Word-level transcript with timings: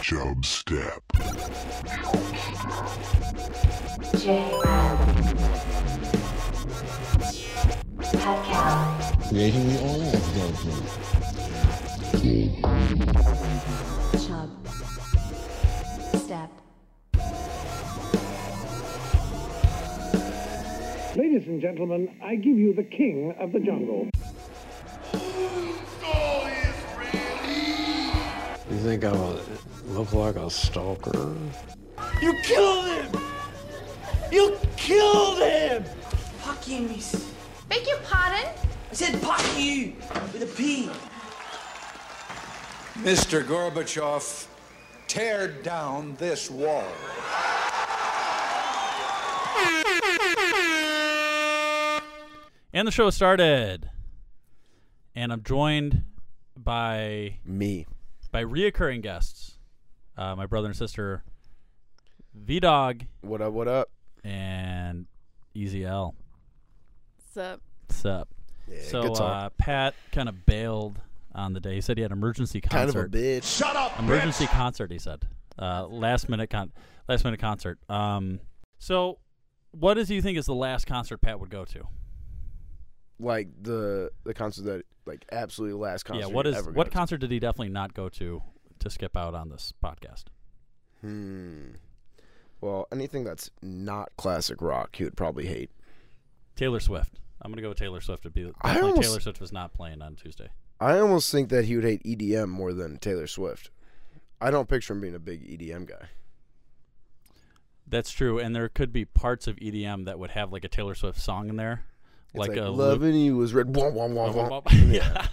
Chub 0.00 0.44
Step. 0.44 1.02
Creating 9.28 9.68
the 9.68 9.78
oil 9.82 10.12
judgment. 10.34 10.86
Chub. 14.26 14.50
Step. 16.16 16.50
Ladies 21.16 21.46
and 21.46 21.60
gentlemen, 21.60 22.08
I 22.22 22.36
give 22.36 22.56
you 22.56 22.72
the 22.74 22.84
king 22.84 23.34
of 23.38 23.52
the 23.52 23.60
jungle. 23.60 24.08
Think 28.82 29.04
I 29.04 29.12
would 29.12 29.40
look 29.86 30.12
like 30.12 30.34
a 30.34 30.50
stalker? 30.50 31.36
You 32.20 32.34
killed 32.42 32.86
him! 32.86 33.22
You 34.32 34.58
killed 34.76 35.38
him! 35.38 35.84
Fuck 36.40 36.66
you, 36.66 36.80
miss. 36.80 37.32
Beg 37.68 37.86
your 37.86 37.98
pardon? 37.98 38.44
I 38.90 38.94
said 38.94 39.14
fuck 39.20 39.40
you 39.56 39.94
with 40.32 40.42
a 40.42 40.46
P. 40.56 40.90
Mr. 43.04 43.44
Gorbachev, 43.44 44.48
tear 45.06 45.46
down 45.46 46.16
this 46.16 46.50
wall. 46.50 46.82
And 52.72 52.88
the 52.88 52.90
show 52.90 53.10
started. 53.10 53.90
And 55.14 55.32
I'm 55.32 55.44
joined 55.44 56.02
by 56.56 57.36
Me. 57.44 57.86
By 58.32 58.42
reoccurring 58.42 59.02
guests. 59.02 59.58
Uh, 60.16 60.34
my 60.34 60.46
brother 60.46 60.66
and 60.66 60.76
sister 60.76 61.22
V 62.34 62.58
Dog 62.60 63.04
What 63.20 63.40
up? 63.40 63.52
What 63.52 63.68
up? 63.68 63.88
and 64.24 65.06
Easy 65.54 65.84
L. 65.84 66.14
What's 67.16 67.36
up? 67.36 67.60
What's 67.86 68.04
up? 68.04 68.28
Yeah, 68.68 68.78
so 68.82 69.02
good 69.02 69.14
talk. 69.16 69.44
uh, 69.46 69.50
Pat 69.58 69.94
kind 70.12 70.28
of 70.28 70.46
bailed 70.46 71.00
on 71.34 71.52
the 71.52 71.60
day. 71.60 71.74
He 71.76 71.80
said 71.80 71.96
he 71.98 72.02
had 72.02 72.10
an 72.12 72.18
emergency 72.18 72.60
kind 72.60 72.88
of 72.88 72.96
a 72.96 73.00
concert. 73.04 73.10
bitch. 73.12 73.58
Shut 73.58 73.74
up. 73.76 73.98
emergency 73.98 74.46
concert. 74.46 74.90
He 74.90 74.98
said 74.98 75.26
uh, 75.58 75.86
last 75.86 76.28
minute 76.28 76.50
con 76.50 76.72
last 77.08 77.24
minute 77.24 77.40
concert. 77.40 77.78
Um, 77.88 78.40
so 78.78 79.18
what 79.72 79.94
does 79.94 80.10
you 80.10 80.20
think 80.22 80.38
is 80.38 80.46
the 80.46 80.54
last 80.54 80.86
concert 80.86 81.18
Pat 81.18 81.40
would 81.40 81.50
go 81.50 81.64
to? 81.66 81.86
Like 83.18 83.48
the 83.62 84.10
the 84.24 84.34
concert 84.34 84.62
that 84.64 84.82
like 85.06 85.24
absolutely 85.32 85.78
last 85.80 86.04
concert. 86.04 86.28
yeah. 86.28 86.32
What 86.32 86.46
ever 86.46 86.72
what 86.72 86.84
to. 86.84 86.90
concert 86.90 87.18
did 87.18 87.30
he 87.30 87.38
definitely 87.38 87.70
not 87.72 87.94
go 87.94 88.08
to 88.10 88.42
to 88.78 88.90
skip 88.90 89.16
out 89.16 89.34
on 89.34 89.48
this 89.48 89.72
podcast? 89.82 90.24
Hmm. 91.00 91.72
Well, 92.60 92.86
anything 92.92 93.24
that's 93.24 93.50
not 93.60 94.12
classic 94.16 94.62
rock, 94.62 94.94
he 94.96 95.04
would 95.04 95.16
probably 95.16 95.46
hate. 95.46 95.70
Taylor 96.54 96.78
Swift. 96.80 97.18
I'm 97.40 97.50
gonna 97.50 97.62
go 97.62 97.70
with 97.70 97.78
Taylor 97.78 98.00
Swift. 98.00 98.22
Would 98.24 98.34
be 98.34 98.50
I 98.62 98.78
almost- 98.80 99.02
Taylor 99.02 99.20
Swift 99.20 99.40
was 99.40 99.52
not 99.52 99.72
playing 99.74 100.00
on 100.02 100.14
Tuesday. 100.14 100.48
I 100.80 100.98
almost 100.98 101.30
think 101.30 101.48
that 101.50 101.64
he 101.66 101.76
would 101.76 101.84
hate 101.84 102.02
EDM 102.04 102.48
more 102.48 102.72
than 102.72 102.98
Taylor 102.98 103.26
Swift. 103.26 103.70
I 104.40 104.50
don't 104.50 104.68
picture 104.68 104.92
him 104.94 105.00
being 105.00 105.14
a 105.14 105.20
big 105.20 105.44
EDM 105.48 105.86
guy. 105.88 106.08
That's 107.86 108.10
true, 108.10 108.38
and 108.38 108.54
there 108.54 108.68
could 108.68 108.92
be 108.92 109.04
parts 109.04 109.46
of 109.46 109.56
EDM 109.56 110.06
that 110.06 110.18
would 110.18 110.30
have 110.30 110.52
like 110.52 110.64
a 110.64 110.68
Taylor 110.68 110.94
Swift 110.94 111.20
song 111.20 111.48
in 111.48 111.56
there, 111.56 111.84
like, 112.34 112.50
like, 112.50 112.58
a 112.58 112.68
loving 112.70 113.14
you 113.14 113.36
was 113.36 113.52
red. 113.54 113.74
Wah, 113.74 113.88
wah, 113.90 114.06
wah, 114.06 114.26
Luke- 114.30 114.50
wah. 114.50 114.72
yeah. 114.72 115.26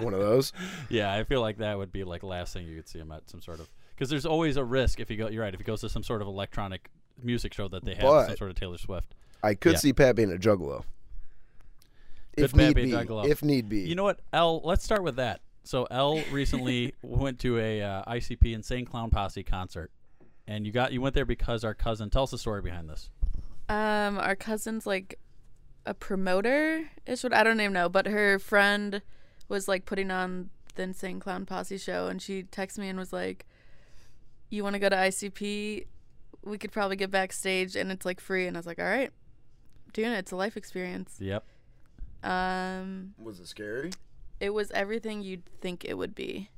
One 0.00 0.12
of 0.14 0.20
those. 0.20 0.52
Yeah, 0.88 1.12
I 1.14 1.24
feel 1.24 1.40
like 1.40 1.58
that 1.58 1.78
would 1.78 1.92
be 1.92 2.04
like 2.04 2.22
last 2.22 2.52
thing 2.52 2.66
you 2.66 2.76
could 2.76 2.88
see 2.88 2.98
him 2.98 3.10
at 3.12 3.28
some 3.30 3.40
sort 3.40 3.60
of 3.60 3.68
because 3.94 4.10
there's 4.10 4.26
always 4.26 4.56
a 4.56 4.64
risk 4.64 5.00
if 5.00 5.10
you 5.10 5.16
go. 5.16 5.28
You're 5.28 5.42
right. 5.42 5.52
If 5.54 5.60
he 5.60 5.64
goes 5.64 5.80
to 5.82 5.88
some 5.88 6.02
sort 6.02 6.22
of 6.22 6.28
electronic 6.28 6.90
music 7.22 7.52
show 7.54 7.68
that 7.68 7.84
they 7.84 7.94
have 7.94 8.26
some 8.28 8.36
sort 8.36 8.50
of 8.50 8.56
Taylor 8.56 8.78
Swift. 8.78 9.14
I 9.42 9.54
could 9.54 9.72
Yeah. 9.72 9.78
see 9.78 9.92
Pat 9.92 10.16
being 10.16 10.32
a 10.32 10.36
juggalo. 10.36 10.84
Could 12.36 12.44
If 12.44 12.52
Pat 12.52 12.58
need 12.58 12.74
be 12.76 12.82
a 12.82 12.84
be. 12.84 12.92
juggalo? 12.92 13.26
If 13.26 13.42
need 13.42 13.68
be. 13.68 13.80
You 13.80 13.94
know 13.94 14.04
what, 14.04 14.20
L? 14.32 14.60
Let's 14.64 14.84
start 14.84 15.02
with 15.02 15.16
that. 15.16 15.40
So 15.64 15.86
L 15.90 16.22
recently 16.30 16.94
went 17.02 17.38
to 17.40 17.58
a 17.58 17.82
uh, 17.82 18.02
ICP 18.12 18.54
Insane 18.54 18.86
Clown 18.86 19.10
Posse 19.10 19.42
concert, 19.42 19.90
and 20.46 20.64
you 20.66 20.72
got 20.72 20.92
you 20.92 21.00
went 21.00 21.14
there 21.14 21.24
because 21.26 21.64
our 21.64 21.74
cousin. 21.74 22.08
Tell 22.10 22.22
us 22.22 22.30
the 22.30 22.38
story 22.38 22.62
behind 22.62 22.88
this. 22.88 23.10
Um, 23.68 24.18
our 24.18 24.34
cousin's 24.36 24.86
like 24.86 25.18
a 25.86 25.94
promoter 25.94 26.90
is 27.06 27.22
what 27.22 27.32
I 27.32 27.42
don't 27.42 27.60
even 27.60 27.72
know, 27.72 27.88
but 27.88 28.06
her 28.06 28.38
friend 28.38 29.02
was 29.48 29.66
like 29.68 29.84
putting 29.86 30.10
on 30.10 30.50
the 30.74 30.82
Insane 30.84 31.20
Clown 31.20 31.46
Posse 31.46 31.78
show, 31.78 32.06
and 32.08 32.20
she 32.22 32.42
texted 32.44 32.78
me 32.78 32.88
and 32.88 32.98
was 32.98 33.12
like, 33.12 33.46
"You 34.50 34.62
want 34.62 34.74
to 34.74 34.78
go 34.78 34.88
to 34.88 34.96
ICP? 34.96 35.86
We 36.44 36.58
could 36.58 36.72
probably 36.72 36.96
get 36.96 37.10
backstage, 37.10 37.76
and 37.76 37.90
it's 37.90 38.04
like 38.06 38.20
free." 38.20 38.46
And 38.46 38.56
I 38.56 38.60
was 38.60 38.66
like, 38.66 38.78
"All 38.78 38.84
right, 38.84 39.10
doing 39.92 40.12
it. 40.12 40.18
It's 40.18 40.32
a 40.32 40.36
life 40.36 40.56
experience." 40.56 41.16
Yep. 41.18 41.44
Um, 42.22 43.14
was 43.18 43.40
it 43.40 43.46
scary? 43.48 43.90
it 44.40 44.50
was 44.54 44.70
everything 44.70 45.20
you'd 45.22 45.44
think 45.60 45.84
it 45.84 45.98
would 45.98 46.14
be. 46.14 46.48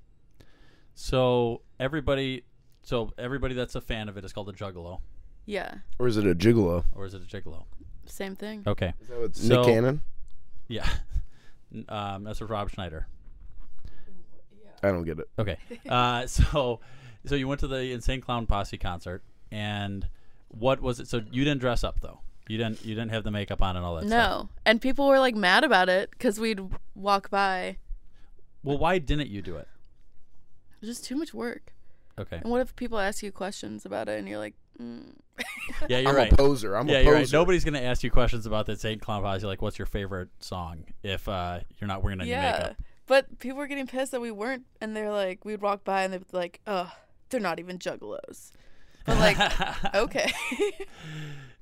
So 0.94 1.62
everybody, 1.80 2.44
so 2.82 3.10
everybody 3.18 3.54
that's 3.54 3.74
a 3.74 3.80
fan 3.80 4.08
of 4.08 4.16
it 4.16 4.24
is 4.24 4.32
called 4.32 4.48
a 4.48 4.52
juggalo, 4.52 5.00
Yeah, 5.46 5.78
Or 5.98 6.06
is 6.06 6.16
it 6.16 6.24
a 6.26 6.34
gigolo? 6.34 6.84
or 6.94 7.06
is 7.06 7.14
it 7.14 7.22
a 7.22 7.26
gigolo? 7.26 7.64
Same 8.06 8.36
thing. 8.36 8.62
Okay. 8.66 8.92
Is 9.00 9.08
that 9.08 9.20
what 9.20 9.36
So- 9.36 9.56
Nick 9.62 9.66
Cannon? 9.66 10.00
Yeah. 10.68 10.88
Um, 11.88 12.24
that's 12.24 12.38
with 12.38 12.50
Rob 12.50 12.68
Schneider. 12.70 13.06
I 14.82 14.88
don't 14.88 15.04
get 15.04 15.18
it. 15.18 15.28
Okay. 15.38 15.56
Uh, 15.88 16.26
so, 16.26 16.80
so 17.24 17.34
you 17.34 17.48
went 17.48 17.60
to 17.60 17.66
the 17.66 17.92
Insane 17.92 18.20
Clown 18.20 18.46
Posse 18.46 18.76
concert, 18.78 19.22
and 19.50 20.06
what 20.48 20.80
was 20.82 21.00
it? 21.00 21.08
So 21.08 21.22
you 21.30 21.44
didn't 21.44 21.60
dress 21.60 21.82
up 21.82 22.00
though. 22.00 22.20
You 22.48 22.58
didn't. 22.58 22.84
You 22.84 22.94
didn't 22.94 23.10
have 23.12 23.24
the 23.24 23.30
makeup 23.30 23.62
on 23.62 23.76
and 23.76 23.84
all 23.86 23.94
that. 23.96 24.06
stuff. 24.06 24.10
No, 24.10 24.48
and 24.66 24.80
people 24.82 25.06
were 25.08 25.18
like 25.18 25.34
mad 25.34 25.64
about 25.64 25.88
it 25.88 26.10
because 26.10 26.38
we'd 26.38 26.60
walk 26.94 27.30
by. 27.30 27.78
Well, 28.62 28.76
why 28.78 28.98
didn't 28.98 29.28
you 29.28 29.40
do 29.42 29.56
it? 29.56 29.68
It 30.74 30.86
was 30.86 30.90
just 30.90 31.04
too 31.06 31.16
much 31.16 31.32
work. 31.32 31.72
Okay. 32.18 32.36
And 32.36 32.50
what 32.50 32.60
if 32.60 32.76
people 32.76 32.98
ask 32.98 33.22
you 33.22 33.32
questions 33.32 33.86
about 33.86 34.08
it 34.10 34.18
and 34.18 34.28
you're 34.28 34.38
like, 34.38 34.54
mm. 34.80 35.14
Yeah, 35.88 35.98
you're 35.98 36.10
I'm 36.10 36.16
right. 36.16 36.32
a 36.32 36.36
poser. 36.36 36.76
I'm 36.76 36.88
yeah, 36.88 36.98
a 36.98 37.04
you're 37.04 37.14
right. 37.14 37.32
Nobody's 37.32 37.64
gonna 37.64 37.80
ask 37.80 38.02
you 38.02 38.10
questions 38.10 38.46
about 38.46 38.66
the 38.66 38.72
Insane 38.72 38.98
Clown 38.98 39.22
Posse. 39.22 39.46
Like, 39.46 39.62
what's 39.62 39.78
your 39.78 39.86
favorite 39.86 40.28
song? 40.40 40.84
If 41.02 41.28
uh, 41.28 41.60
you're 41.80 41.88
not 41.88 42.02
wearing 42.02 42.20
any 42.20 42.30
yeah. 42.30 42.52
makeup. 42.52 42.76
But 43.06 43.38
people 43.38 43.58
were 43.58 43.66
getting 43.66 43.86
pissed 43.86 44.12
that 44.12 44.20
we 44.20 44.30
weren't, 44.30 44.64
and 44.80 44.96
they're 44.96 45.10
like, 45.10 45.44
we'd 45.44 45.60
walk 45.60 45.84
by 45.84 46.04
and 46.04 46.12
they'd 46.12 46.30
be 46.30 46.36
like, 46.36 46.60
oh, 46.66 46.92
they're 47.30 47.40
not 47.40 47.58
even 47.58 47.78
juggalos. 47.78 48.52
But 49.04 49.18
like, 49.18 49.94
okay. 49.94 50.32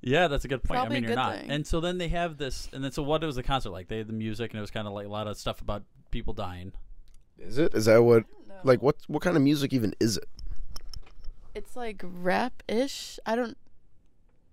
Yeah, 0.03 0.29
that's 0.29 0.45
a 0.45 0.49
good 0.49 0.63
point. 0.63 0.79
Probably 0.79 0.97
I 0.97 1.01
mean, 1.01 1.09
you're 1.09 1.17
not. 1.17 1.39
thing. 1.39 1.51
And 1.51 1.67
so 1.67 1.81
then 1.81 1.99
they 1.99 2.09
have 2.09 2.39
this, 2.39 2.69
and 2.73 2.83
then 2.83 2.93
so 2.93 3.03
what 3.03 3.23
was 3.23 3.37
the 3.37 3.43
concert 3.43 3.71
like? 3.71 3.89
They 3.89 3.99
had 3.99 4.09
the 4.09 4.15
music, 4.15 4.51
and 4.51 4.59
it 4.59 4.61
was 4.61 4.71
kind 4.71 4.87
of 4.87 4.95
like 4.95 5.07
a 5.07 5.11
lot 5.11 5.27
of 5.27 5.39
stuff 5.39 5.61
about 5.61 5.83
people 6.11 6.33
dying. 6.33 6.73
Is 7.39 7.59
it? 7.59 7.75
Is 7.75 7.87
that 7.87 8.03
what? 8.03 8.25
Like 8.65 8.83
what? 8.83 8.97
What 9.09 9.23
kind 9.23 9.37
of 9.37 9.43
music 9.43 9.73
even 9.73 9.95
is 10.01 10.17
it? 10.17 10.25
It's 11.55 11.77
like 11.77 12.03
rap 12.05 12.63
ish. 12.69 13.19
I 13.27 13.37
don't. 13.37 13.57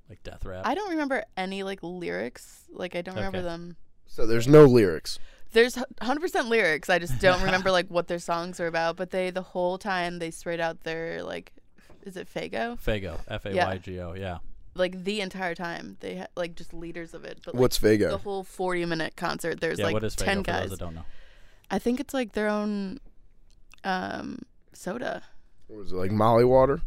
Like 0.10 0.24
death 0.24 0.46
rap. 0.46 0.66
I 0.66 0.74
don't 0.74 0.90
remember 0.90 1.24
any 1.36 1.64
like 1.64 1.80
lyrics. 1.82 2.64
Like 2.72 2.96
I 2.96 3.02
don't 3.02 3.16
remember 3.16 3.42
them. 3.42 3.76
So 4.06 4.26
there's 4.26 4.48
no 4.48 4.66
lyrics. 4.66 5.20
There's 5.52 5.76
100% 5.76 6.50
lyrics. 6.50 6.90
I 6.90 7.00
just 7.00 7.20
don't 7.20 7.42
remember 7.42 7.72
like 7.72 7.88
what 7.88 8.08
their 8.08 8.20
songs 8.20 8.60
are 8.60 8.68
about. 8.68 8.96
But 8.96 9.12
they 9.12 9.30
the 9.30 9.42
whole 9.42 9.78
time 9.78 10.20
they 10.20 10.32
sprayed 10.32 10.60
out 10.60 10.84
their 10.84 11.24
like, 11.24 11.54
is 12.04 12.18
it 12.18 12.28
Faygo? 12.34 12.80
Faygo, 12.80 13.20
F 13.28 13.46
A 13.46 13.56
Y 13.56 13.78
G 13.78 14.00
O. 14.00 14.14
Yeah. 14.14 14.40
Like 14.76 15.04
the 15.04 15.22
entire 15.22 15.56
time 15.56 15.98
they 16.00 16.16
had 16.16 16.30
like 16.36 16.56
just 16.56 16.74
liters 16.74 17.14
of 17.14 17.26
it. 17.26 17.40
But 17.44 17.56
like, 17.56 17.62
What's 17.62 17.80
Faygo? 17.80 18.10
The 18.10 18.18
whole 18.18 18.44
40 18.44 18.86
minute 18.86 19.16
concert. 19.16 19.60
There's 19.60 19.80
yeah. 19.80 19.86
like 19.86 19.94
what 19.94 20.04
is 20.04 20.16
Faygo 20.16 20.26
10 20.26 20.38
for 20.38 20.44
guys. 20.44 20.62
those 20.62 20.70
that 20.72 20.80
don't 20.80 20.96
know? 20.96 21.06
I 21.70 21.80
think 21.80 22.00
it's 22.00 22.14
like 22.14 22.34
their 22.34 22.48
own 22.48 23.00
um 23.84 24.40
soda. 24.74 25.24
Or 25.70 25.82
is 25.82 25.92
it 25.92 25.96
like 25.96 26.12
Molly 26.12 26.46
water? 26.46 26.82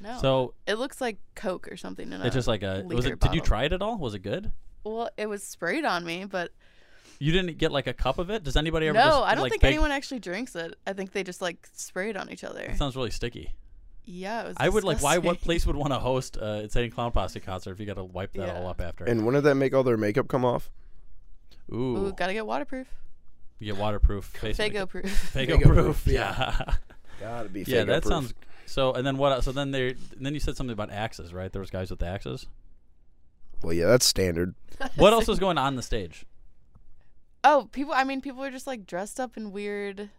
No. 0.00 0.18
So 0.20 0.54
it 0.66 0.74
looks 0.74 1.00
like 1.00 1.18
Coke 1.34 1.68
or 1.70 1.76
something. 1.76 2.12
In 2.12 2.20
it's 2.20 2.34
a 2.34 2.38
just 2.38 2.48
like 2.48 2.62
a. 2.62 2.82
Was 2.86 2.96
liter 3.04 3.14
it? 3.14 3.20
Did 3.20 3.34
you 3.34 3.40
try 3.40 3.64
it 3.64 3.72
at 3.72 3.80
all? 3.82 3.96
Was 3.98 4.14
it 4.14 4.20
good? 4.20 4.52
Well, 4.84 5.08
it 5.16 5.26
was 5.26 5.42
sprayed 5.42 5.84
on 5.84 6.04
me, 6.04 6.24
but 6.26 6.50
You 7.18 7.32
didn't 7.32 7.56
get 7.58 7.72
like 7.72 7.86
a 7.86 7.94
cup 7.94 8.18
of 8.18 8.28
it. 8.30 8.42
Does 8.44 8.56
anybody 8.56 8.86
ever? 8.88 8.98
no, 8.98 9.04
just, 9.04 9.22
I 9.22 9.34
don't 9.34 9.42
like, 9.42 9.52
think 9.52 9.62
bake- 9.62 9.72
anyone 9.72 9.90
actually 9.92 10.20
drinks 10.20 10.54
it. 10.56 10.74
I 10.86 10.92
think 10.92 11.12
they 11.12 11.22
just 11.24 11.40
like 11.40 11.66
spray 11.72 12.10
it 12.10 12.16
on 12.16 12.30
each 12.30 12.44
other. 12.44 12.60
It 12.60 12.76
sounds 12.76 12.96
really 12.96 13.10
sticky. 13.10 13.54
Yeah, 14.04 14.42
it 14.42 14.48
was 14.48 14.56
I 14.60 14.68
would 14.68 14.84
like. 14.84 15.02
Why? 15.02 15.16
What 15.16 15.40
place 15.40 15.66
would 15.66 15.76
want 15.76 15.94
to 15.94 15.98
host 15.98 16.36
uh, 16.36 16.60
Insane 16.64 16.90
Clown 16.90 17.10
Posse 17.12 17.40
concert 17.40 17.70
if 17.72 17.80
you 17.80 17.86
got 17.86 17.94
to 17.96 18.04
wipe 18.04 18.32
that 18.34 18.48
Yeah. 18.48 18.58
all 18.58 18.66
up 18.68 18.82
after? 18.82 19.04
And 19.04 19.24
when 19.24 19.34
did 19.34 19.44
that 19.44 19.54
make 19.54 19.72
all 19.74 19.82
their 19.82 19.96
makeup 19.96 20.28
come 20.28 20.44
off? 20.44 20.70
Ooh, 21.72 21.96
Ooh, 22.08 22.12
gotta 22.12 22.34
get 22.34 22.44
waterproof. 22.46 22.86
you 23.58 23.72
get 23.72 23.80
waterproof 23.80 24.26
face. 24.26 24.58
Faygo 24.58 24.72
makeup. 24.72 24.88
proof. 24.90 25.32
Faygo, 25.34 25.46
Faygo 25.56 25.62
proof. 25.62 25.74
proof, 25.74 26.06
Yeah. 26.12 26.74
Gotta 27.24 27.48
be. 27.48 27.60
yeah, 27.66 27.84
that 27.84 28.02
Faygo-proof. 28.02 28.04
sounds. 28.12 28.34
So 28.66 28.92
and 28.92 29.06
then 29.06 29.16
what? 29.18 29.42
So 29.44 29.52
then 29.52 29.70
they. 29.70 29.90
and 29.90 29.98
Then 30.26 30.34
you 30.34 30.40
said 30.40 30.56
something 30.56 30.72
about 30.72 30.90
axes, 30.90 31.32
right? 31.34 31.50
There 31.52 31.60
was 31.60 31.70
guys 31.70 31.90
with 31.90 32.02
axes. 32.02 32.46
Well, 33.62 33.72
yeah, 33.72 33.86
that's 33.86 34.04
standard. 34.06 34.54
What 34.96 35.12
else 35.12 35.26
was 35.28 35.38
going 35.38 35.56
on 35.58 35.76
the 35.76 35.82
stage? 35.82 36.26
Oh, 37.44 37.68
people. 37.72 37.92
I 37.94 38.04
mean, 38.04 38.20
people 38.20 38.40
were 38.40 38.50
just 38.50 38.66
like 38.66 38.86
dressed 38.86 39.20
up 39.20 39.36
in 39.36 39.52
weird 39.52 40.10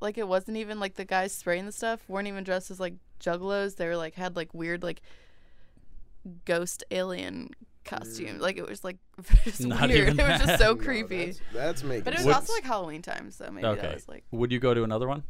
like 0.00 0.18
it 0.18 0.28
wasn't 0.28 0.56
even 0.58 0.78
like 0.78 0.94
the 0.94 1.04
guys 1.06 1.32
spraying 1.32 1.64
the 1.66 1.72
stuff 1.72 2.00
weren't 2.06 2.28
even 2.28 2.44
dressed 2.44 2.70
as 2.70 2.78
like 2.78 2.94
juggalos. 3.20 3.76
They 3.76 3.86
were 3.86 3.96
like 3.96 4.14
had 4.14 4.36
like 4.36 4.52
weird 4.54 4.82
like 4.82 5.00
ghost 6.44 6.84
alien 6.90 7.50
costume. 7.84 8.38
Like 8.38 8.56
it 8.58 8.68
was 8.68 8.84
like 8.84 8.96
just 9.44 9.64
Not 9.64 9.88
weird. 9.88 10.00
even 10.14 10.20
It 10.20 10.28
was 10.28 10.40
just 10.42 10.58
so 10.62 10.74
No, 10.74 10.76
creepy. 10.76 11.26
that's, 11.26 11.40
that's 11.52 11.82
making 11.82 12.04
but 12.04 12.12
it 12.12 12.16
was 12.18 12.24
sense. 12.24 12.36
also 12.36 12.52
like 12.52 12.64
Halloween 12.64 13.02
time, 13.02 13.30
so 13.30 13.50
maybe 13.50 13.62
that 13.62 13.94
was 13.94 14.08
like 14.08 14.24
Would 14.32 14.52
you 14.52 14.58
go 14.60 14.74
to 14.74 14.82
another 14.84 15.08
one? 15.08 15.22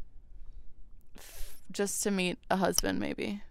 Just 1.77 2.03
to 2.05 2.11
meet 2.11 2.39
a 2.51 2.57
husband, 2.57 2.99
maybe 2.99 3.43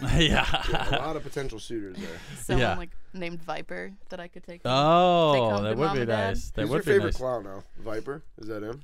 yeah. 0.16 0.46
a 0.90 0.96
lot 0.98 1.16
of 1.16 1.22
potential 1.22 1.58
suitors 1.58 1.96
there. 1.96 2.08
someone 2.42 2.60
Yeah. 2.62 2.76
like 2.76 2.90
named 3.12 3.42
Viper 3.42 3.92
that 4.10 4.20
I 4.20 4.28
could 4.28 4.44
take. 4.44 4.62
home. 4.62 4.72
Oh, 4.74 5.32
home 5.50 5.64
that 5.64 5.70
to 5.70 5.76
would 5.76 5.84
mom 5.86 5.94
be 5.96 6.00
and 6.02 6.08
dad. 6.08 6.28
nice. 6.28 6.50
That 6.52 6.62
Who's 6.62 6.70
would 6.70 6.76
your 6.76 6.82
be 6.82 6.90
favorite 6.92 7.04
nice. 7.08 7.16
clown 7.16 7.44
now? 7.44 7.64
Viper? 7.80 8.22
Is 8.38 8.48
that 8.48 8.62
him? 8.62 8.82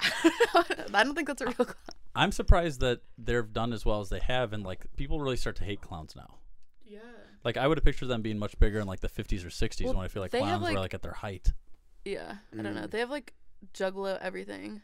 I 0.00 1.04
don't 1.04 1.14
think 1.14 1.28
that's 1.28 1.42
a 1.42 1.46
real. 1.46 1.54
Clown. 1.54 1.74
I'm 2.14 2.32
surprised 2.32 2.80
that 2.80 3.00
they've 3.18 3.52
done 3.52 3.72
as 3.72 3.84
well 3.84 4.00
as 4.00 4.08
they 4.08 4.20
have, 4.20 4.52
and 4.52 4.64
like 4.64 4.84
people 4.96 5.20
really 5.20 5.36
start 5.36 5.56
to 5.56 5.64
hate 5.64 5.80
clowns 5.80 6.16
now. 6.16 6.38
Yeah. 6.84 6.98
Like 7.44 7.56
I 7.56 7.66
would 7.68 7.76
have 7.78 7.84
pictured 7.84 8.08
them 8.08 8.22
being 8.22 8.38
much 8.38 8.58
bigger 8.58 8.80
in 8.80 8.86
like 8.86 9.00
the 9.00 9.08
50s 9.08 9.44
or 9.44 9.48
60s 9.48 9.84
Well, 9.84 9.94
when 9.94 10.04
I 10.04 10.08
feel 10.08 10.22
like 10.22 10.30
they 10.30 10.38
have, 10.40 10.48
clowns 10.48 10.62
were 10.62 10.68
like- 10.68 10.76
like 10.78 10.94
at 10.94 11.02
their 11.02 11.12
height. 11.12 11.52
Yeah. 12.04 12.36
I 12.58 12.62
don't 12.62 12.74
know. 12.74 12.82
Mm. 12.82 12.90
They 12.90 12.98
have 13.00 13.10
like 13.10 13.34
Juggalo 13.74 14.18
everything. 14.22 14.80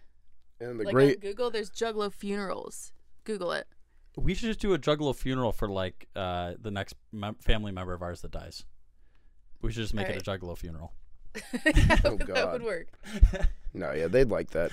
And 0.61 0.81
the 0.81 0.85
like 0.85 0.94
great 0.94 1.17
on 1.17 1.20
Google, 1.20 1.50
there's 1.50 1.70
Juggalo 1.70 2.12
funerals. 2.12 2.93
Google 3.25 3.53
it. 3.53 3.67
We 4.17 4.32
should 4.35 4.47
just 4.49 4.61
do 4.61 4.73
a 4.73 4.79
juggalo 4.79 5.14
funeral 5.14 5.53
for 5.53 5.69
like 5.69 6.06
uh, 6.17 6.55
the 6.61 6.70
next 6.70 6.94
mem- 7.12 7.35
family 7.35 7.70
member 7.73 7.93
of 7.93 8.03
ours 8.03 8.23
that 8.23 8.31
dies. 8.31 8.64
We 9.61 9.73
should 9.73 9.82
just 9.82 9.93
make 9.94 10.08
it 10.08 10.17
a 10.17 10.20
juggalo 10.25 10.56
funeral. 10.56 10.93
yeah, 11.35 11.99
Oh, 12.05 12.17
that 12.17 12.53
would 12.53 12.62
work. 12.62 12.88
No, 13.75 13.93
yeah, 13.93 14.06
they'd 14.08 14.31
like 14.31 14.50
that. 14.53 14.70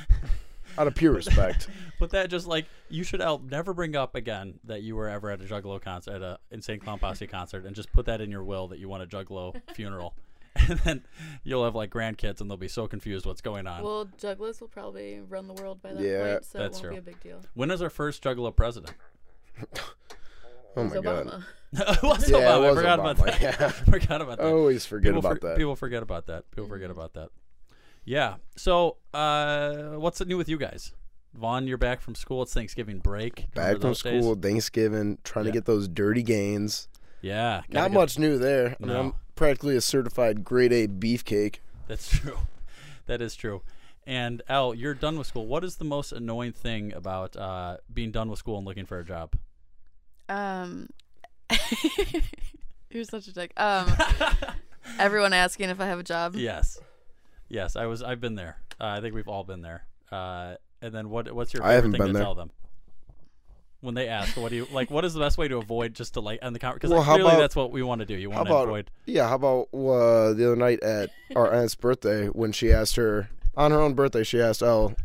Out 0.78 0.88
of 0.88 0.96
pure 0.96 1.12
respect. 1.12 1.68
But 2.00 2.12
that 2.12 2.30
just 2.30 2.48
like 2.48 2.66
you 2.90 3.04
should 3.04 3.22
out 3.22 3.44
never 3.44 3.74
bring 3.74 3.96
up 3.96 4.16
again 4.16 4.60
that 4.66 4.82
you 4.82 4.96
were 4.96 5.08
ever 5.10 5.30
at 5.30 5.42
a 5.42 5.44
juggalo 5.46 5.82
concert 5.82 6.16
at 6.16 6.22
a 6.22 6.38
insane 6.52 6.80
clown 6.80 7.00
posse 7.00 7.28
concert 7.28 7.66
and 7.66 7.76
just 7.76 7.92
put 7.94 8.06
that 8.08 8.20
in 8.22 8.30
your 8.32 8.44
will 8.44 8.68
that 8.70 8.80
you 8.80 8.88
want 8.90 9.04
a 9.04 9.06
juggalo 9.06 9.56
funeral. 9.74 10.16
And 10.70 10.80
then 10.84 11.06
you'll 11.44 11.64
have 11.66 11.76
like 11.76 11.90
grandkids 11.90 12.42
and 12.42 12.50
they'll 12.50 12.58
be 12.58 12.68
so 12.68 12.88
confused 12.88 13.26
what's 13.26 13.42
going 13.42 13.68
on. 13.68 13.84
Well, 13.84 14.06
Juggalos 14.22 14.62
will 14.62 14.68
probably 14.68 15.22
run 15.22 15.48
the 15.48 15.54
world 15.54 15.82
by 15.82 15.94
that 15.94 16.02
Yeah, 16.04 16.34
point, 16.34 16.46
so 16.46 16.58
that's 16.60 16.80
it 16.80 16.84
won't 16.84 16.96
true. 16.96 17.02
be 17.04 17.12
a 17.12 17.14
big 17.14 17.20
deal. 17.22 17.42
when 17.54 17.72
is 17.72 17.82
our 17.82 17.90
first 17.90 18.24
juggalo 18.24 18.56
president? 18.56 18.94
Oh 20.76 20.86
my 20.86 20.96
god. 21.02 21.04
Obama. 21.28 21.44
it 21.74 22.04
was 22.04 22.30
Yeah, 22.30 22.38
it 22.38 22.42
Obama. 22.42 22.52
I 22.52 22.58
was 22.58 22.76
forgot 22.78 23.00
about 23.00 23.18
that. 23.18 23.42
yeah. 23.42 23.68
forgot 23.70 24.22
about 24.24 24.38
that. 24.40 24.48
Always 24.48 24.86
forget 24.88 25.14
people 25.14 25.20
about 25.20 25.40
for- 25.42 25.48
that. 25.50 25.58
People 25.58 25.76
forget 25.76 26.02
about 26.04 26.26
that. 26.28 26.50
People 26.52 26.68
forget 26.68 26.90
Mm-hmm. 26.90 27.00
about 27.00 27.14
that. 27.14 27.30
Yeah. 28.06 28.36
So, 28.58 28.98
uh, 29.14 29.92
what's 30.00 30.20
new 30.26 30.36
with 30.38 30.50
you 30.50 30.58
guys? 30.58 30.92
Vaughn, 31.36 31.68
you're 31.68 31.78
back 31.78 32.02
from 32.02 32.16
school. 32.16 32.42
It's 32.44 32.54
Thanksgiving 32.54 33.00
break. 33.00 33.54
Back 33.54 33.74
from 33.74 33.82
those 33.82 34.02
days? 34.02 34.24
school, 34.24 34.36
Thanksgiving, 34.36 35.20
trying 35.24 35.46
Yeah. 35.46 35.52
to 35.52 35.58
get 35.58 35.66
those 35.66 35.88
dirty 35.88 36.22
gains. 36.24 36.88
Yeah. 37.24 37.62
Not 37.70 37.90
get- 37.90 37.92
much 37.94 38.20
new 38.20 38.38
there. 38.38 38.76
I 38.80 38.86
mean, 38.86 38.94
No. 38.94 39.00
I'm 39.00 39.14
practically 39.36 39.76
a 39.76 39.82
certified 39.82 40.44
grade 40.44 40.72
A 40.72 40.88
beefcake. 40.88 41.56
That's 41.88 42.08
true. 42.20 42.38
That 43.08 43.20
is 43.22 43.36
true. 43.36 43.64
And 44.06 44.42
Al, 44.50 44.74
you're 44.76 44.94
done 44.94 45.18
with 45.18 45.26
school. 45.28 45.48
What 45.48 45.64
is 45.64 45.78
the 45.78 45.86
most 45.86 46.12
annoying 46.12 46.52
thing 46.52 46.94
about 46.94 47.36
uh, 47.38 47.78
being 47.92 48.12
done 48.12 48.30
with 48.30 48.38
school 48.38 48.58
and 48.58 48.68
looking 48.68 48.86
for 48.86 49.00
a 49.00 49.04
job? 49.06 49.34
Um, 50.30 50.90
you're 52.90 53.04
such 53.06 53.28
a 53.28 53.34
dick. 53.34 53.54
Um, 53.58 53.92
everyone 55.00 55.34
asking 55.34 55.70
if 55.70 55.80
I 55.80 55.86
have 55.86 56.00
a 56.00 56.04
job. 56.04 56.36
Yes. 56.36 56.80
Yes, 57.50 57.76
I 57.76 57.86
was. 57.86 58.02
I've 58.04 58.20
been 58.22 58.36
there. 58.36 58.58
Uh, 58.80 58.86
I 58.88 59.02
think 59.02 59.16
we've 59.16 59.28
all 59.28 59.44
been 59.44 59.62
there. 59.62 59.86
Uh, 60.12 60.56
and 60.82 60.94
then 60.94 61.10
what? 61.10 61.32
What's 61.32 61.54
your 61.54 61.64
I 61.64 61.74
haven't 61.74 61.92
thing 61.92 62.00
been 62.00 62.08
to 62.08 62.14
there. 62.14 62.24
tell 62.24 62.36
them? 62.36 62.52
When 63.84 63.96
they 63.96 64.08
ask, 64.08 64.38
what 64.38 64.50
do 64.50 64.56
you 64.56 64.68
like? 64.72 64.90
What 64.90 65.04
is 65.04 65.14
the 65.14 65.20
best 65.20 65.38
way 65.38 65.50
to 65.50 65.58
avoid 65.58 65.94
just 65.94 66.14
to 66.14 66.22
like 66.22 66.40
end 66.42 66.56
the 66.56 66.60
conversation? 66.60 66.78
Because 66.78 66.92
Well, 66.92 67.02
how 67.04 67.16
clearly 67.16 67.32
about- 67.32 67.40
that's 67.42 67.56
what 67.56 67.72
we 67.74 67.84
want 67.84 68.00
to 68.00 68.06
do. 68.06 68.16
You 68.16 68.30
want 68.30 68.48
to 68.48 68.54
avoid. 68.56 68.90
yeah? 69.06 69.28
How 69.28 69.36
about 69.36 69.68
uh, 69.74 70.32
the 70.34 70.46
other 70.48 70.56
night 70.56 70.82
at 70.82 71.10
our 71.36 71.52
aunt's 71.54 71.76
birthday 71.76 72.28
when 72.28 72.54
she 72.54 72.72
asked 72.72 72.96
her 72.96 73.30
on 73.58 73.72
her 73.72 73.82
own 73.82 73.94
birthday, 73.94 74.24
she 74.24 74.40
asked 74.40 74.64
Elle 74.64 74.96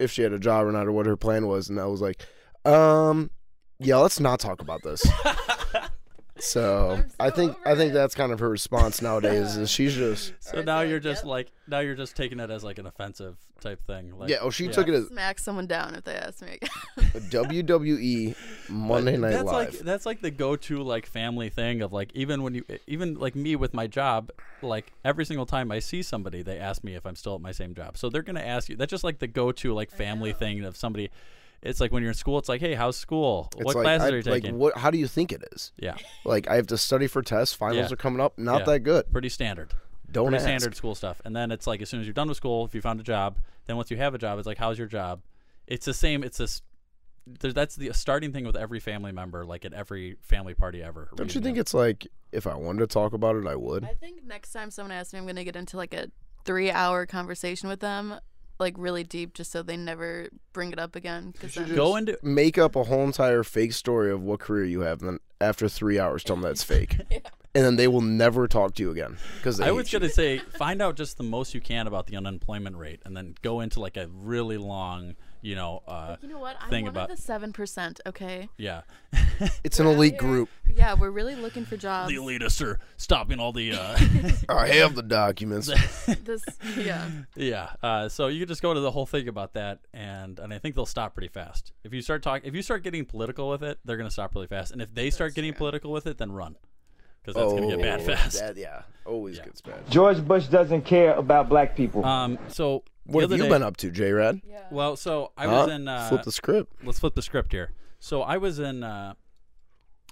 if 0.00 0.10
she 0.10 0.22
had 0.22 0.32
a 0.32 0.38
job 0.40 0.66
or 0.66 0.72
not 0.72 0.88
or 0.88 0.92
what 0.92 1.06
her 1.06 1.16
plan 1.16 1.46
was, 1.46 1.70
and 1.70 1.78
I 1.78 1.86
was 1.86 2.00
like, 2.00 2.26
um, 2.64 3.30
yeah, 3.78 3.98
let's 3.98 4.18
not 4.18 4.40
talk 4.40 4.60
about 4.60 4.82
this. 4.82 5.00
so 6.38 6.90
I'm 6.90 7.10
I 7.20 7.30
think 7.30 7.56
I 7.64 7.74
think 7.74 7.90
it. 7.90 7.94
that's 7.94 8.14
kind 8.14 8.32
of 8.32 8.40
her 8.40 8.48
response 8.48 9.00
nowadays. 9.00 9.56
Is 9.56 9.70
she's 9.70 9.94
just 9.96 10.32
So 10.40 10.62
now 10.62 10.80
you're 10.80 11.00
just 11.00 11.22
yep. 11.22 11.28
like 11.28 11.52
now 11.66 11.80
you're 11.80 11.94
just 11.94 12.16
taking 12.16 12.40
it 12.40 12.50
as 12.50 12.64
like 12.64 12.78
an 12.78 12.86
offensive 12.86 13.36
type 13.60 13.84
thing. 13.86 14.16
Like, 14.16 14.28
yeah. 14.28 14.38
Oh, 14.40 14.50
she 14.50 14.68
took 14.68 14.88
it 14.88 14.94
as 14.94 15.08
Smack 15.08 15.38
someone 15.38 15.66
down 15.66 15.94
if 15.94 16.04
they 16.04 16.14
ask 16.14 16.42
me 16.42 16.58
again. 16.60 17.22
WWE 17.30 18.36
Monday 18.68 19.16
Night 19.16 19.30
that's 19.30 19.44
Live. 19.44 19.72
like 19.74 19.78
that's 19.80 20.06
like 20.06 20.20
the 20.20 20.30
go-to 20.30 20.82
like 20.82 21.06
family 21.06 21.48
thing 21.48 21.82
of 21.82 21.92
like 21.92 22.10
even 22.14 22.42
when 22.42 22.54
you 22.54 22.64
even 22.86 23.14
like 23.14 23.34
me 23.34 23.56
with 23.56 23.74
my 23.74 23.86
job 23.86 24.30
like 24.62 24.92
every 25.04 25.24
single 25.24 25.46
time 25.46 25.72
I 25.72 25.78
see 25.78 26.02
somebody 26.02 26.42
they 26.42 26.58
ask 26.58 26.84
me 26.84 26.94
if 26.94 27.06
I'm 27.06 27.16
still 27.16 27.34
at 27.34 27.40
my 27.40 27.52
same 27.52 27.74
job 27.74 27.96
so 27.96 28.08
they're 28.08 28.22
gonna 28.22 28.40
ask 28.40 28.68
you 28.68 28.76
that's 28.76 28.90
just 28.90 29.04
like 29.04 29.18
the 29.18 29.26
go-to 29.26 29.72
like 29.72 29.90
family 29.90 30.32
thing 30.32 30.64
of 30.64 30.76
somebody 30.76 31.10
it's 31.64 31.80
like 31.80 31.90
when 31.92 32.02
you're 32.02 32.10
in 32.12 32.16
school 32.16 32.38
it's 32.38 32.48
like 32.48 32.60
hey 32.60 32.74
how's 32.74 32.96
school 32.96 33.48
It's 33.56 33.64
what 33.64 33.74
like, 33.76 33.84
classes 33.84 34.04
I- 34.04 34.08
are 34.12 34.16
you 34.18 34.22
like, 34.22 34.42
taking 34.42 34.58
what? 34.58 34.76
How 34.78 34.90
do 34.90 34.98
you 34.98 35.08
think 35.08 35.32
it 35.32 35.42
is? 35.52 35.72
yeah 35.76 35.96
Like 36.24 36.48
I 36.48 36.54
have 36.56 36.66
to 36.68 36.78
study 36.78 37.06
for 37.08 37.22
tests. 37.22 37.54
Finals 37.54 37.88
Yeah. 37.90 37.94
are 37.94 37.96
coming 37.96 38.20
up. 38.20 38.38
Not 38.38 38.60
Yeah. 38.60 38.64
that 38.66 38.80
good. 38.80 39.10
pretty 39.10 39.28
standard 39.30 39.74
Don't 40.12 40.26
pretty 40.26 40.36
ask. 40.36 40.44
standard 40.44 40.76
school 40.76 40.94
stuff 40.94 41.20
and 41.24 41.34
then 41.34 41.50
it's 41.50 41.66
like 41.66 41.82
as 41.82 41.88
soon 41.88 42.00
as 42.00 42.06
you're 42.06 42.14
done 42.14 42.28
with 42.28 42.36
school 42.36 42.64
if 42.64 42.74
you 42.74 42.80
found 42.80 43.00
a 43.00 43.04
job 43.04 43.38
then 43.66 43.76
once 43.76 43.90
you 43.90 43.96
have 43.96 44.14
a 44.14 44.18
job 44.18 44.38
it's 44.38 44.46
like 44.46 44.58
how's 44.58 44.78
your 44.78 44.86
job 44.88 45.22
it's 45.66 45.86
the 45.86 45.94
same 45.94 46.22
it's 46.22 46.38
this 46.38 46.62
there, 47.26 47.52
that's 47.54 47.74
the 47.76 47.90
starting 47.94 48.32
thing 48.34 48.44
with 48.44 48.54
every 48.56 48.78
family 48.80 49.10
member 49.10 49.46
like 49.46 49.64
at 49.64 49.72
every 49.72 50.16
family 50.20 50.52
party 50.52 50.82
ever 50.82 51.08
Don't 51.16 51.34
you 51.34 51.40
think 51.40 51.56
it's 51.56 51.72
like 51.72 52.06
if 52.32 52.46
I 52.46 52.54
wanted 52.54 52.80
to 52.80 52.86
talk 52.88 53.12
about 53.14 53.36
it, 53.36 53.46
I 53.46 53.54
would? 53.56 53.84
I 53.84 53.94
think 53.94 54.24
next 54.24 54.52
time 54.52 54.70
someone 54.72 54.90
asks 54.90 55.12
me, 55.14 55.20
I'm 55.20 55.26
gonna 55.26 55.44
get 55.44 55.54
into 55.56 55.76
like 55.78 55.94
a 55.94 56.08
three-hour 56.44 57.06
conversation 57.06 57.68
with 57.68 57.78
them, 57.80 58.16
like 58.58 58.74
really 58.76 59.04
deep, 59.04 59.34
just 59.34 59.52
so 59.52 59.62
they 59.62 59.76
never 59.76 60.28
bring 60.52 60.72
it 60.72 60.78
up 60.78 60.96
again. 60.96 61.32
Because 61.32 61.54
then, 61.54 61.74
go 61.74 61.96
into 61.96 62.18
Make 62.22 62.58
up 62.58 62.76
a 62.76 62.84
whole 62.84 63.04
entire 63.04 63.42
fake 63.42 63.72
story 63.72 64.10
of 64.12 64.22
what 64.22 64.40
career 64.40 64.64
you 64.64 64.80
have, 64.80 65.00
and 65.00 65.10
then 65.10 65.18
after 65.40 65.68
three 65.68 65.98
hours, 65.98 66.24
tell 66.24 66.36
them 66.36 66.42
that's 66.42 66.64
fake, 66.64 66.96
and 67.54 67.64
then 67.64 67.76
they 67.76 67.88
will 67.88 68.00
never 68.00 68.46
talk 68.48 68.74
to 68.74 68.82
you 68.82 68.90
again 68.90 69.16
because 69.36 69.60
I 69.60 69.70
was 69.70 69.90
gonna 69.90 70.08
say 70.08 70.38
find 70.38 70.80
out 70.80 70.96
just 70.96 71.16
the 71.16 71.24
most 71.24 71.54
you 71.54 71.60
can 71.60 71.86
about 71.86 72.06
the 72.06 72.16
unemployment 72.16 72.76
rate, 72.76 73.00
and 73.04 73.16
then 73.16 73.34
go 73.42 73.60
into 73.60 73.80
like 73.80 73.96
a 73.96 74.08
really 74.08 74.58
long, 74.58 75.16
you 75.44 75.54
know, 75.54 75.82
uh, 75.86 76.16
you 76.22 76.28
know 76.28 76.38
what? 76.38 76.56
I'm 76.58 76.70
thing 76.70 76.84
one 76.84 76.90
about 76.94 77.10
of 77.10 77.16
the 77.16 77.22
seven 77.22 77.52
percent. 77.52 78.00
Okay. 78.06 78.48
yeah, 78.56 78.80
It's 79.62 79.78
an 79.78 79.86
elite 79.86 80.16
group. 80.16 80.48
Yeah, 80.74 80.94
we're 80.94 81.10
really 81.10 81.34
looking 81.34 81.66
for 81.66 81.76
jobs. 81.76 82.08
the 82.10 82.16
elitists 82.16 82.64
are 82.64 82.80
stopping 82.96 83.38
all 83.38 83.52
the, 83.52 83.72
uh, 83.72 83.98
I 84.48 84.68
have 84.68 84.94
the 84.94 85.02
documents. 85.02 85.66
this, 86.24 86.42
yeah. 86.76 87.08
yeah. 87.36 87.68
Uh, 87.82 88.08
so 88.08 88.28
you 88.28 88.40
could 88.40 88.48
just 88.48 88.62
go 88.62 88.72
to 88.72 88.80
the 88.80 88.90
whole 88.90 89.04
thing 89.04 89.28
about 89.28 89.52
that, 89.52 89.80
and 89.92 90.38
and 90.38 90.52
I 90.52 90.58
think 90.58 90.74
they'll 90.76 90.86
stop 90.86 91.14
pretty 91.14 91.28
fast. 91.28 91.72
If 91.84 91.92
you 91.92 92.00
start 92.00 92.22
talking, 92.22 92.48
if 92.48 92.54
you 92.54 92.62
start 92.62 92.82
getting 92.82 93.04
political 93.04 93.50
with 93.50 93.62
it, 93.62 93.78
they're 93.84 93.98
gonna 93.98 94.10
stop 94.10 94.34
really 94.34 94.46
fast, 94.46 94.72
and 94.72 94.80
if 94.80 94.94
they 94.94 95.10
start 95.10 95.34
getting 95.34 95.52
political 95.52 95.92
with 95.92 96.06
it, 96.06 96.16
then 96.16 96.32
run, 96.32 96.56
because 97.22 97.34
that's 97.34 97.52
gonna 97.52 97.68
get 97.68 97.82
bad 97.82 98.00
Oh, 98.00 98.14
fast. 98.14 98.38
That, 98.38 98.56
yeah, 98.56 98.82
always 99.04 99.38
gets 99.38 99.60
bad. 99.60 99.90
George 99.90 100.24
Bush 100.26 100.46
doesn't 100.46 100.82
care 100.86 101.12
about 101.14 101.50
black 101.50 101.76
people. 101.76 102.02
Um, 102.04 102.38
so 102.48 102.82
What 103.06 103.22
have 103.22 103.32
you 103.32 103.38
day- 103.44 103.48
been 103.48 103.62
up 103.62 103.76
to, 103.78 103.90
J 103.90 104.12
Rad? 104.12 104.40
Well, 104.70 104.96
so 104.96 105.32
I 105.36 105.44
Huh? 105.46 105.52
was 105.52 105.68
in. 105.70 105.88
Uh, 105.88 106.08
Flip 106.08 106.22
the 106.22 106.32
script. 106.32 106.72
let's 106.84 106.98
flip 106.98 107.14
the 107.14 107.22
script 107.22 107.52
here. 107.52 107.70
So 108.00 108.22
I 108.22 108.36
was 108.38 108.58
in 108.58 108.82
uh, 108.82 109.14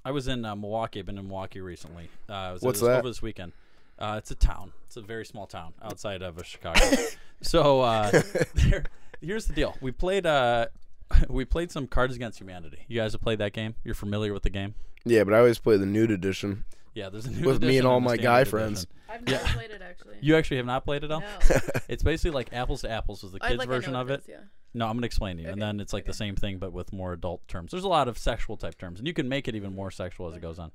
I 0.04 0.11
was 0.11 0.28
in 0.28 0.44
uh, 0.44 0.54
Milwaukee. 0.56 1.00
I've 1.00 1.06
been 1.06 1.18
in 1.18 1.26
Milwaukee 1.28 1.61
recently. 1.61 2.08
Uh, 2.28 2.32
I 2.32 2.52
was 2.52 2.62
What's 2.62 2.80
it 2.80 2.84
was 2.84 2.88
that? 2.88 2.99
over 2.99 3.08
this 3.08 3.22
weekend. 3.22 3.52
Uh, 3.99 4.16
it's 4.18 4.30
a 4.30 4.34
town. 4.34 4.72
It's 4.87 4.96
a 4.96 5.00
very 5.02 5.25
small 5.25 5.46
town 5.46 5.75
outside 5.82 6.22
of 6.22 6.38
uh, 6.38 6.42
Chicago. 6.42 6.80
so 7.42 7.80
uh, 7.82 8.22
there, 8.54 8.84
here's 9.20 9.46
the 9.46 9.52
deal. 9.54 9.76
We 9.80 9.90
played 9.92 10.26
uh, 10.26 10.66
we 11.28 11.44
played 11.44 11.70
some 11.70 11.87
Cards 11.87 12.16
Against 12.16 12.40
Humanity. 12.40 12.84
You 12.88 13.00
guys 13.00 13.12
have 13.12 13.20
played 13.22 13.38
that 13.38 13.52
game. 13.52 13.75
You're 13.84 13.94
familiar 13.94 14.32
with 14.32 14.42
the 14.42 14.50
game. 14.50 14.75
Yeah, 15.04 15.25
but 15.25 15.34
I 15.34 15.38
always 15.38 15.58
play 15.58 15.76
the 15.76 15.87
nude 15.87 16.11
edition. 16.11 16.64
Yeah, 16.94 17.08
there's 17.08 17.26
a 17.26 17.30
new 17.30 17.46
With 17.46 17.62
me 17.62 17.78
and 17.78 17.87
all 17.87 18.00
my 18.00 18.14
standard 18.14 18.22
guy 18.22 18.40
edition. 18.40 18.50
friends. 18.50 18.87
I've 19.08 19.26
never 19.26 19.44
played 19.49 19.70
it 19.70 19.82
actually. 19.82 20.16
You 20.20 20.37
actually 20.37 20.58
have 20.58 20.66
not 20.66 20.84
played 20.84 21.04
it, 21.04 21.11
all. 21.11 21.20
No. 21.20 21.26
it's 21.88 22.02
basically 22.02 22.32
like 22.32 22.52
apples 22.52 22.82
to 22.82 22.90
apples 22.90 23.25
is 23.25 23.32
the 23.32 23.40
kids 23.40 23.56
like, 23.56 23.68
version 23.68 23.94
of 23.94 24.08
what 24.08 24.14
it. 24.14 24.20
is, 24.20 24.28
yeah. 24.28 24.37
No, 24.75 24.87
I'm 24.87 24.96
gonna 24.96 25.06
explain 25.06 25.37
to 25.37 25.42
you, 25.42 25.49
and 25.50 25.61
then 25.61 25.80
it's 25.80 25.92
like 25.92 26.06
the 26.06 26.14
same 26.14 26.34
thing 26.34 26.58
but 26.58 26.72
with 26.72 26.92
more 26.92 27.12
adult 27.12 27.46
terms. 27.46 27.72
There's 27.72 27.84
a 27.84 27.88
lot 27.88 28.08
of 28.08 28.16
sexual 28.16 28.56
type 28.56 28.78
terms, 28.78 28.99
and 28.99 29.06
you 29.06 29.12
can 29.14 29.28
make 29.28 29.49
it 29.49 29.54
even 29.54 29.75
more 29.75 29.90
sexual 29.90 30.28
as 30.28 30.37
it 30.37 30.40
goes 30.40 30.58
on. 30.58 30.72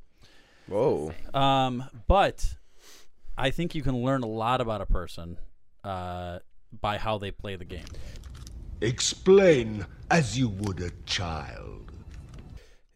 Whoa. 0.67 1.13
Um, 1.33 1.85
but 2.07 2.55
I 3.37 3.49
think 3.49 3.73
you 3.73 3.81
can 3.81 4.03
learn 4.03 4.23
a 4.23 4.27
lot 4.27 4.61
about 4.61 4.81
a 4.81 4.85
person 4.85 5.39
uh, 5.83 6.39
by 6.79 6.97
how 6.97 7.17
they 7.17 7.31
play 7.31 7.55
the 7.55 7.65
game. 7.65 7.85
Explain 8.81 9.85
as 10.11 10.37
you 10.37 10.49
would 10.49 10.79
a 10.81 10.91
child. 11.05 11.86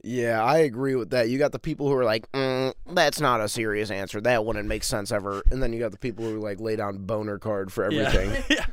Yeah, 0.04 0.44
I 0.44 0.60
agree 0.60 0.96
with 0.96 1.12
that. 1.12 1.30
You 1.30 1.38
got 1.38 1.52
the 1.52 1.60
people 1.60 1.88
who 1.88 1.94
are 1.96 2.04
like, 2.04 2.32
mm, 2.32 2.74
"That's 2.88 3.22
not 3.22 3.40
a 3.42 3.48
serious 3.48 3.92
answer. 3.92 4.20
That 4.20 4.46
wouldn't 4.46 4.68
make 4.68 4.84
sense 4.84 5.12
ever." 5.12 5.44
And 5.52 5.62
then 5.62 5.74
you 5.74 5.80
got 5.80 5.92
the 5.92 5.98
people 5.98 6.26
who 6.26 6.40
like 6.40 6.60
lay 6.60 6.76
down 6.76 7.06
boner 7.06 7.38
card 7.38 7.72
for 7.72 7.84
everything. 7.84 8.44
Yeah. 8.50 8.66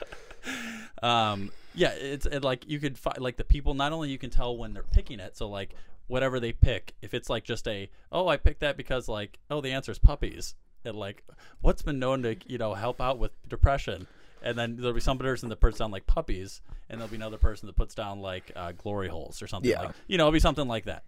um, 1.02 1.50
Yeah, 1.74 1.90
it's 1.90 2.26
it, 2.26 2.42
like 2.42 2.68
you 2.68 2.78
could 2.78 2.98
find 2.98 3.18
like 3.18 3.36
the 3.36 3.44
people. 3.44 3.74
Not 3.74 3.92
only 3.92 4.08
you 4.10 4.18
can 4.18 4.30
tell 4.30 4.56
when 4.56 4.72
they're 4.72 4.82
picking 4.82 5.20
it, 5.20 5.36
so 5.36 5.48
like 5.48 5.74
whatever 6.06 6.40
they 6.40 6.52
pick, 6.52 6.94
if 7.02 7.12
it's 7.14 7.28
like 7.28 7.44
just 7.44 7.68
a 7.68 7.90
oh 8.10 8.28
I 8.28 8.36
picked 8.36 8.60
that 8.60 8.76
because 8.76 9.08
like 9.08 9.38
oh 9.50 9.60
the 9.60 9.72
answer 9.72 9.92
is 9.92 9.98
puppies, 9.98 10.54
and 10.84 10.96
like 10.96 11.24
what's 11.60 11.82
been 11.82 11.98
known 11.98 12.22
to 12.22 12.36
you 12.46 12.58
know 12.58 12.74
help 12.74 13.00
out 13.00 13.18
with 13.18 13.32
depression, 13.48 14.06
and 14.42 14.56
then 14.58 14.76
there'll 14.76 14.92
be 14.92 15.00
some 15.00 15.18
person 15.18 15.48
that 15.48 15.60
puts 15.60 15.78
down 15.78 15.90
like 15.90 16.06
puppies, 16.06 16.60
and 16.88 17.00
there'll 17.00 17.10
be 17.10 17.16
another 17.16 17.38
person 17.38 17.66
that 17.66 17.76
puts 17.76 17.94
down 17.94 18.20
like 18.20 18.50
uh, 18.56 18.72
glory 18.72 19.08
holes 19.08 19.40
or 19.42 19.46
something. 19.46 19.70
Yeah. 19.70 19.82
like 19.82 19.94
You 20.06 20.18
know, 20.18 20.24
it'll 20.24 20.32
be 20.32 20.40
something 20.40 20.68
like 20.68 20.84
that. 20.86 21.04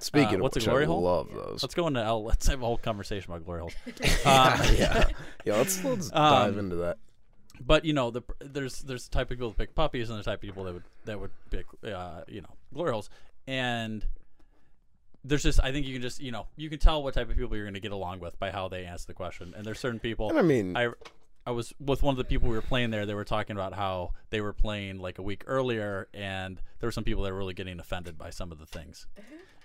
Speaking 0.00 0.34
Uh, 0.34 0.36
of 0.36 0.40
what's 0.42 0.54
which, 0.56 0.64
a 0.66 0.68
glory 0.70 0.84
I 0.84 0.86
hole? 0.86 1.02
love 1.02 1.28
those. 1.32 1.62
Let's 1.62 1.74
go 1.74 1.86
into 1.88 2.00
L. 2.00 2.22
Let's 2.24 2.46
have 2.46 2.62
a 2.62 2.64
whole 2.64 2.78
conversation 2.78 3.32
about 3.32 3.44
glory 3.44 3.60
holes. 3.60 3.74
yeah, 3.86 4.56
Um, 4.60 4.74
yeah, 4.76 5.08
yeah. 5.44 5.56
Let's 5.56 5.82
let's 5.84 6.06
Um, 6.12 6.12
dive 6.32 6.58
into 6.58 6.76
that. 6.76 6.98
But 7.60 7.84
you 7.84 7.92
know, 7.92 8.10
the 8.12 8.22
there's 8.40 8.80
there's 8.82 9.08
the 9.08 9.10
type 9.10 9.30
of 9.30 9.36
people 9.36 9.48
that 9.48 9.58
pick 9.58 9.74
puppies, 9.74 10.10
and 10.10 10.18
the 10.18 10.22
type 10.22 10.36
of 10.38 10.40
people 10.42 10.62
that 10.64 10.74
would 10.74 10.84
that 11.06 11.18
would 11.20 11.30
pick 11.50 11.66
uh, 11.84 12.20
you 12.28 12.40
know 12.42 12.54
glory 12.72 12.92
holes, 12.92 13.10
and 13.48 14.06
there's 15.24 15.42
just 15.42 15.58
I 15.62 15.72
think 15.72 15.84
you 15.86 15.92
can 15.94 16.02
just 16.02 16.20
you 16.20 16.30
know 16.30 16.46
you 16.56 16.70
can 16.70 16.78
tell 16.78 17.02
what 17.02 17.14
type 17.14 17.28
of 17.28 17.36
people 17.36 17.56
you're 17.56 17.64
going 17.64 17.74
to 17.74 17.80
get 17.80 17.90
along 17.92 18.20
with 18.20 18.38
by 18.38 18.52
how 18.52 18.68
they 18.68 18.84
answer 18.84 19.06
the 19.08 19.14
question, 19.14 19.52
and 19.56 19.66
there's 19.66 19.80
certain 19.80 19.98
people. 19.98 20.28
And 20.30 20.38
I 20.38 20.42
mean- 20.42 20.76
I 20.76 20.90
I 21.48 21.50
was 21.50 21.72
with 21.80 22.02
one 22.02 22.12
of 22.12 22.18
the 22.18 22.24
people 22.24 22.50
we 22.50 22.54
were 22.54 22.60
playing 22.60 22.90
there. 22.90 23.06
They 23.06 23.14
were 23.14 23.24
talking 23.24 23.56
about 23.56 23.72
how 23.72 24.12
they 24.28 24.42
were 24.42 24.52
playing 24.52 24.98
like 24.98 25.18
a 25.18 25.22
week 25.22 25.44
earlier, 25.46 26.06
and 26.12 26.60
there 26.78 26.86
were 26.86 26.92
some 26.92 27.04
people 27.04 27.22
that 27.22 27.32
were 27.32 27.38
really 27.38 27.54
getting 27.54 27.80
offended 27.80 28.18
by 28.18 28.28
some 28.28 28.52
of 28.52 28.58
the 28.58 28.66
things. 28.66 29.06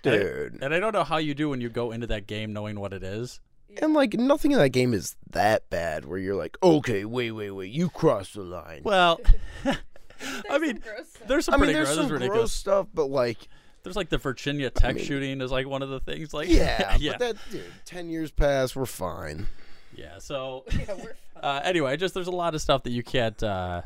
And 0.02 0.14
I- 0.14 0.18
Dude. 0.18 0.58
and 0.62 0.74
I 0.74 0.80
don't 0.80 0.94
know 0.94 1.04
how 1.04 1.18
you 1.18 1.34
do 1.34 1.50
when 1.50 1.60
you 1.60 1.68
go 1.68 1.92
into 1.92 2.06
that 2.06 2.26
game 2.26 2.54
knowing 2.54 2.80
what 2.80 2.94
it 2.94 3.02
is. 3.02 3.38
And 3.82 3.92
like 3.92 4.14
nothing 4.14 4.52
in 4.52 4.58
that 4.58 4.70
game 4.70 4.94
is 4.94 5.16
that 5.28 5.68
bad 5.68 6.06
where 6.06 6.18
you're 6.18 6.36
like, 6.36 6.56
okay, 6.62 7.04
wait, 7.04 7.32
wait, 7.32 7.50
wait, 7.50 7.70
you 7.70 7.90
crossed 7.90 8.32
the 8.32 8.44
line. 8.44 8.80
Well, 8.82 9.20
I 10.50 10.58
mean, 10.58 10.82
there's 11.26 11.44
some 11.44 11.54
I 11.54 11.56
mean, 11.58 11.64
pretty 11.66 11.72
there's 11.74 11.88
gross, 11.88 11.98
some 11.98 12.12
ridiculous 12.12 12.38
gross 12.38 12.52
stuff, 12.52 12.86
but 12.94 13.10
like, 13.10 13.46
There's 13.82 13.96
like 13.96 14.08
the 14.08 14.16
Virginia 14.16 14.70
Tech 14.70 14.96
mean- 14.96 15.04
shooting 15.04 15.40
is 15.42 15.50
like 15.50 15.66
one 15.68 15.82
of 15.82 15.90
the 15.90 16.00
things. 16.00 16.32
Like 16.32 16.48
yeah, 16.48 16.96
yeah, 17.00 17.12
but 17.12 17.18
that 17.18 17.36
dude, 17.50 17.64
ten 17.84 18.08
years 18.08 18.30
past, 18.30 18.74
we're 18.74 18.86
fine. 18.86 19.48
Yeah. 19.96 20.18
So 20.18 20.64
uh, 21.42 21.60
anyway, 21.64 21.96
just 21.96 22.14
there's 22.14 22.26
a 22.26 22.32
lot 22.32 22.54
of 22.54 22.60
stuff 22.60 22.82
that 22.84 22.90
you 22.90 23.02
can't. 23.02 23.40
Uh, 23.42 23.82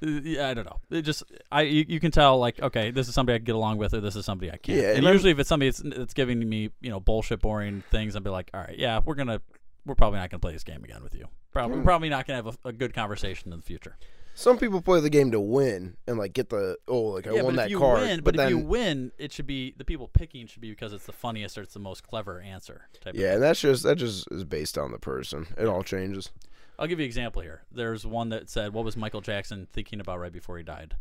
yeah, 0.00 0.48
I 0.48 0.54
don't 0.54 0.64
know. 0.64 0.78
It 0.90 1.02
just 1.02 1.24
I 1.50 1.62
you, 1.62 1.84
you 1.88 2.00
can 2.00 2.10
tell 2.10 2.38
like 2.38 2.60
okay, 2.62 2.90
this 2.90 3.08
is 3.08 3.14
somebody 3.14 3.34
I 3.34 3.38
can 3.38 3.46
get 3.46 3.56
along 3.56 3.78
with, 3.78 3.94
or 3.94 4.00
this 4.00 4.16
is 4.16 4.24
somebody 4.24 4.50
I 4.52 4.56
can't. 4.56 4.78
Yeah, 4.78 4.88
and, 4.90 4.98
and 4.98 5.06
I'm- 5.06 5.14
usually 5.14 5.32
if 5.32 5.38
it's 5.38 5.48
somebody 5.48 5.70
that's, 5.70 5.82
that's 5.84 6.14
giving 6.14 6.46
me 6.48 6.70
you 6.80 6.90
know 6.90 7.00
bullshit, 7.00 7.40
boring 7.40 7.82
things, 7.90 8.14
I'll 8.14 8.22
be 8.22 8.30
like, 8.30 8.50
all 8.54 8.60
right, 8.60 8.78
yeah, 8.78 9.00
we're 9.04 9.16
gonna 9.16 9.40
we're 9.84 9.96
probably 9.96 10.20
not 10.20 10.30
gonna 10.30 10.40
play 10.40 10.52
this 10.52 10.64
game 10.64 10.84
again 10.84 11.02
with 11.02 11.14
you. 11.14 11.26
Probably 11.52 11.78
we're 11.78 11.84
probably 11.84 12.08
not 12.10 12.26
gonna 12.26 12.42
have 12.42 12.58
a, 12.64 12.68
a 12.68 12.72
good 12.72 12.94
conversation 12.94 13.52
in 13.52 13.58
the 13.58 13.64
future. 13.64 13.96
Some 14.38 14.56
people 14.56 14.80
play 14.80 15.00
the 15.00 15.10
game 15.10 15.32
to 15.32 15.40
win 15.40 15.96
and 16.06 16.16
like 16.16 16.32
get 16.32 16.48
the 16.48 16.76
oh, 16.86 17.00
like 17.00 17.26
I 17.26 17.34
yeah, 17.34 17.42
won 17.42 17.56
but 17.56 17.62
that 17.62 17.64
if 17.64 17.70
you 17.72 17.78
card. 17.80 18.02
win, 18.02 18.20
but, 18.20 18.36
then, 18.36 18.46
if 18.46 18.50
you 18.50 18.58
win, 18.58 19.10
it 19.18 19.32
should 19.32 19.48
be 19.48 19.74
the 19.76 19.84
people 19.84 20.06
picking 20.06 20.46
should 20.46 20.60
be 20.60 20.70
because 20.70 20.92
it's 20.92 21.06
the 21.06 21.12
funniest 21.12 21.58
or 21.58 21.62
it's 21.62 21.74
the 21.74 21.80
most 21.80 22.04
clever 22.04 22.40
answer. 22.40 22.82
Type 23.00 23.14
of 23.14 23.20
yeah, 23.20 23.32
and 23.32 23.42
that's 23.42 23.60
just 23.60 23.82
that 23.82 23.96
just 23.96 24.28
is 24.30 24.44
based 24.44 24.78
on 24.78 24.92
the 24.92 24.98
person. 25.00 25.48
It 25.58 25.66
all 25.66 25.82
changes. 25.82 26.30
I'll 26.78 26.86
give 26.86 27.00
you 27.00 27.02
an 27.02 27.08
example 27.08 27.42
here. 27.42 27.62
There's 27.72 28.06
one 28.06 28.28
that 28.28 28.48
said, 28.48 28.72
"What 28.72 28.84
was 28.84 28.96
Michael 28.96 29.22
Jackson 29.22 29.66
thinking 29.72 29.98
about 29.98 30.20
right 30.20 30.32
before 30.32 30.56
he 30.56 30.62
died?" 30.62 30.94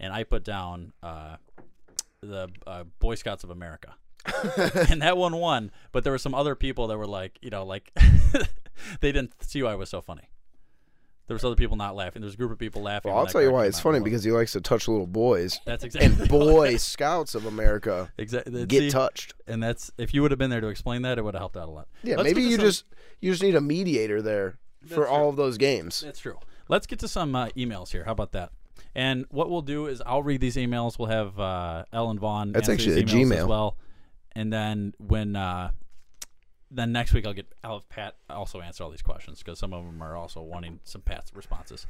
And 0.00 0.12
I 0.12 0.24
put 0.24 0.42
down 0.42 0.92
uh, 1.04 1.36
the 2.20 2.48
uh, 2.66 2.82
Boy 2.98 3.14
Scouts 3.14 3.44
of 3.44 3.50
America, 3.50 3.94
and 4.90 5.02
that 5.02 5.16
one 5.16 5.36
won. 5.36 5.70
But 5.92 6.02
there 6.02 6.12
were 6.12 6.18
some 6.18 6.34
other 6.34 6.56
people 6.56 6.88
that 6.88 6.98
were 6.98 7.06
like, 7.06 7.38
you 7.42 7.50
know, 7.50 7.64
like 7.64 7.92
they 9.00 9.12
didn't 9.12 9.40
see 9.40 9.62
why 9.62 9.70
I 9.70 9.76
was 9.76 9.88
so 9.88 10.00
funny. 10.00 10.30
There 11.32 11.36
was 11.36 11.44
other 11.46 11.56
people 11.56 11.78
not 11.78 11.96
laughing. 11.96 12.20
There's 12.20 12.34
a 12.34 12.36
group 12.36 12.52
of 12.52 12.58
people 12.58 12.82
laughing. 12.82 13.10
Well, 13.10 13.18
I'll 13.18 13.26
tell 13.26 13.40
you 13.40 13.50
why 13.50 13.64
it's 13.64 13.80
funny 13.80 14.00
because 14.00 14.22
he 14.22 14.30
likes 14.32 14.52
to 14.52 14.60
touch 14.60 14.86
little 14.86 15.06
boys. 15.06 15.58
That's 15.64 15.82
exactly 15.82 16.12
and 16.20 16.28
Boy 16.28 16.76
Scouts 16.76 17.34
of 17.34 17.46
America 17.46 18.12
Exactly. 18.18 18.66
get 18.66 18.90
touched. 18.92 19.32
and 19.46 19.62
that's 19.62 19.90
if 19.96 20.12
you 20.12 20.20
would 20.20 20.30
have 20.30 20.38
been 20.38 20.50
there 20.50 20.60
to 20.60 20.66
explain 20.68 21.00
that, 21.02 21.16
it 21.16 21.24
would 21.24 21.32
have 21.32 21.40
helped 21.40 21.56
out 21.56 21.68
a 21.68 21.70
lot. 21.70 21.88
Yeah, 22.02 22.16
Let's 22.16 22.24
maybe 22.28 22.42
you 22.42 22.56
some- 22.56 22.64
just 22.66 22.84
you 23.20 23.30
just 23.30 23.42
need 23.42 23.54
a 23.54 23.62
mediator 23.62 24.20
there 24.20 24.58
for 24.86 25.08
all 25.08 25.30
of 25.30 25.36
those 25.36 25.56
games. 25.56 26.02
That's 26.02 26.20
true. 26.20 26.38
Let's 26.68 26.86
get 26.86 26.98
to 26.98 27.08
some 27.08 27.34
uh, 27.34 27.46
emails 27.56 27.90
here. 27.92 28.04
How 28.04 28.12
about 28.12 28.32
that? 28.32 28.50
And 28.94 29.24
what 29.30 29.48
we'll 29.48 29.62
do 29.62 29.86
is 29.86 30.02
I'll 30.04 30.22
read 30.22 30.42
these 30.42 30.56
emails. 30.56 30.98
We'll 30.98 31.08
have 31.08 31.40
uh, 31.40 31.86
Ellen 31.94 32.18
Vaughn. 32.18 32.52
That's 32.52 32.68
answer 32.68 32.90
actually 32.90 33.02
these 33.02 33.12
a 33.14 33.16
emails 33.16 33.32
as 33.38 33.44
Gmail. 33.44 33.48
well. 33.48 33.76
And 34.32 34.52
then 34.52 34.92
when 34.98 35.34
uh, 35.34 35.70
then 36.72 36.92
next 36.92 37.12
week 37.12 37.26
I'll 37.26 37.32
get 37.34 37.46
I'll 37.62 37.74
have 37.80 37.88
Pat 37.88 38.16
also 38.30 38.60
answer 38.60 38.82
all 38.84 38.90
these 38.90 39.02
questions 39.02 39.38
because 39.38 39.58
some 39.58 39.72
of 39.72 39.84
them 39.84 40.02
are 40.02 40.16
also 40.16 40.40
wanting 40.42 40.80
some 40.84 41.02
Pat's 41.02 41.34
responses. 41.34 41.86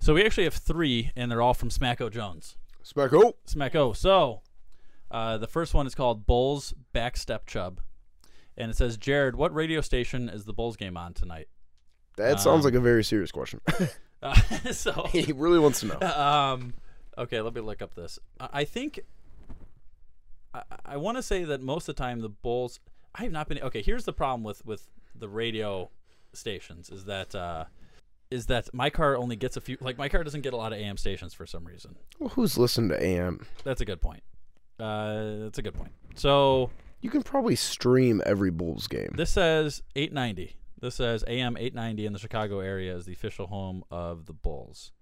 So 0.00 0.14
we 0.14 0.24
actually 0.24 0.44
have 0.44 0.54
three, 0.54 1.10
and 1.14 1.30
they're 1.30 1.42
all 1.42 1.54
from 1.54 1.68
Smacko 1.68 2.10
Jones. 2.10 2.56
Smacko. 2.84 3.34
Smacko. 3.46 3.94
So 3.94 4.40
uh, 5.10 5.36
the 5.38 5.46
first 5.46 5.74
one 5.74 5.86
is 5.86 5.94
called 5.94 6.26
Bulls 6.26 6.72
Backstep 6.94 7.40
Chub, 7.46 7.80
and 8.56 8.70
it 8.70 8.76
says, 8.76 8.96
Jared, 8.96 9.36
what 9.36 9.54
radio 9.54 9.80
station 9.82 10.28
is 10.30 10.44
the 10.46 10.52
Bulls 10.54 10.76
game 10.76 10.96
on 10.96 11.12
tonight? 11.12 11.48
That 12.16 12.40
sounds 12.40 12.64
Um, 12.64 12.72
like 12.72 12.74
a 12.74 12.80
very 12.80 13.04
serious 13.04 13.30
question. 13.30 13.60
Uh, 14.22 14.34
so 14.72 15.06
he 15.10 15.32
really 15.32 15.58
wants 15.58 15.80
to 15.80 15.86
know. 15.86 15.98
um, 16.06 16.74
okay, 17.16 17.40
let 17.40 17.54
me 17.54 17.62
look 17.62 17.80
up 17.80 17.94
this. 17.94 18.18
I, 18.38 18.48
I 18.52 18.64
think 18.64 19.00
I, 20.52 20.62
I 20.84 20.96
want 20.98 21.16
to 21.16 21.22
say 21.22 21.44
that 21.44 21.62
most 21.62 21.88
of 21.88 21.96
the 21.96 22.02
time 22.02 22.20
the 22.20 22.28
Bulls. 22.28 22.80
I 23.14 23.22
have 23.22 23.32
not 23.32 23.48
been. 23.48 23.58
Okay, 23.60 23.82
here's 23.82 24.04
the 24.04 24.12
problem 24.12 24.42
with 24.42 24.64
with 24.64 24.88
the 25.14 25.28
radio 25.28 25.90
stations 26.32 26.90
is 26.90 27.04
that 27.06 27.34
uh, 27.34 27.64
is 28.30 28.46
that 28.46 28.72
my 28.72 28.90
car 28.90 29.16
only 29.16 29.36
gets 29.36 29.56
a 29.56 29.60
few. 29.60 29.76
Like 29.80 29.98
my 29.98 30.08
car 30.08 30.22
doesn't 30.24 30.42
get 30.42 30.52
a 30.52 30.56
lot 30.56 30.72
of 30.72 30.78
AM 30.78 30.96
stations 30.96 31.34
for 31.34 31.46
some 31.46 31.64
reason. 31.64 31.96
Well, 32.18 32.30
who's 32.30 32.56
listening 32.56 32.90
to 32.90 33.02
AM? 33.02 33.46
That's 33.64 33.80
a 33.80 33.84
good 33.84 34.00
point. 34.00 34.22
Uh, 34.78 35.38
that's 35.40 35.58
a 35.58 35.62
good 35.62 35.74
point. 35.74 35.92
So 36.14 36.70
You 37.00 37.10
can 37.10 37.22
probably 37.22 37.56
stream 37.56 38.22
every 38.24 38.50
Bulls 38.50 38.86
game. 38.86 39.10
This 39.14 39.30
says 39.30 39.82
890. 39.96 40.56
This 40.80 40.94
says 40.94 41.22
AM 41.26 41.56
890 41.58 42.06
in 42.06 42.12
the 42.14 42.18
Chicago 42.18 42.60
area 42.60 42.96
is 42.96 43.04
the 43.04 43.12
official 43.12 43.46
home 43.48 43.84
of 43.90 44.24
the 44.24 44.32
Bulls. 44.32 44.92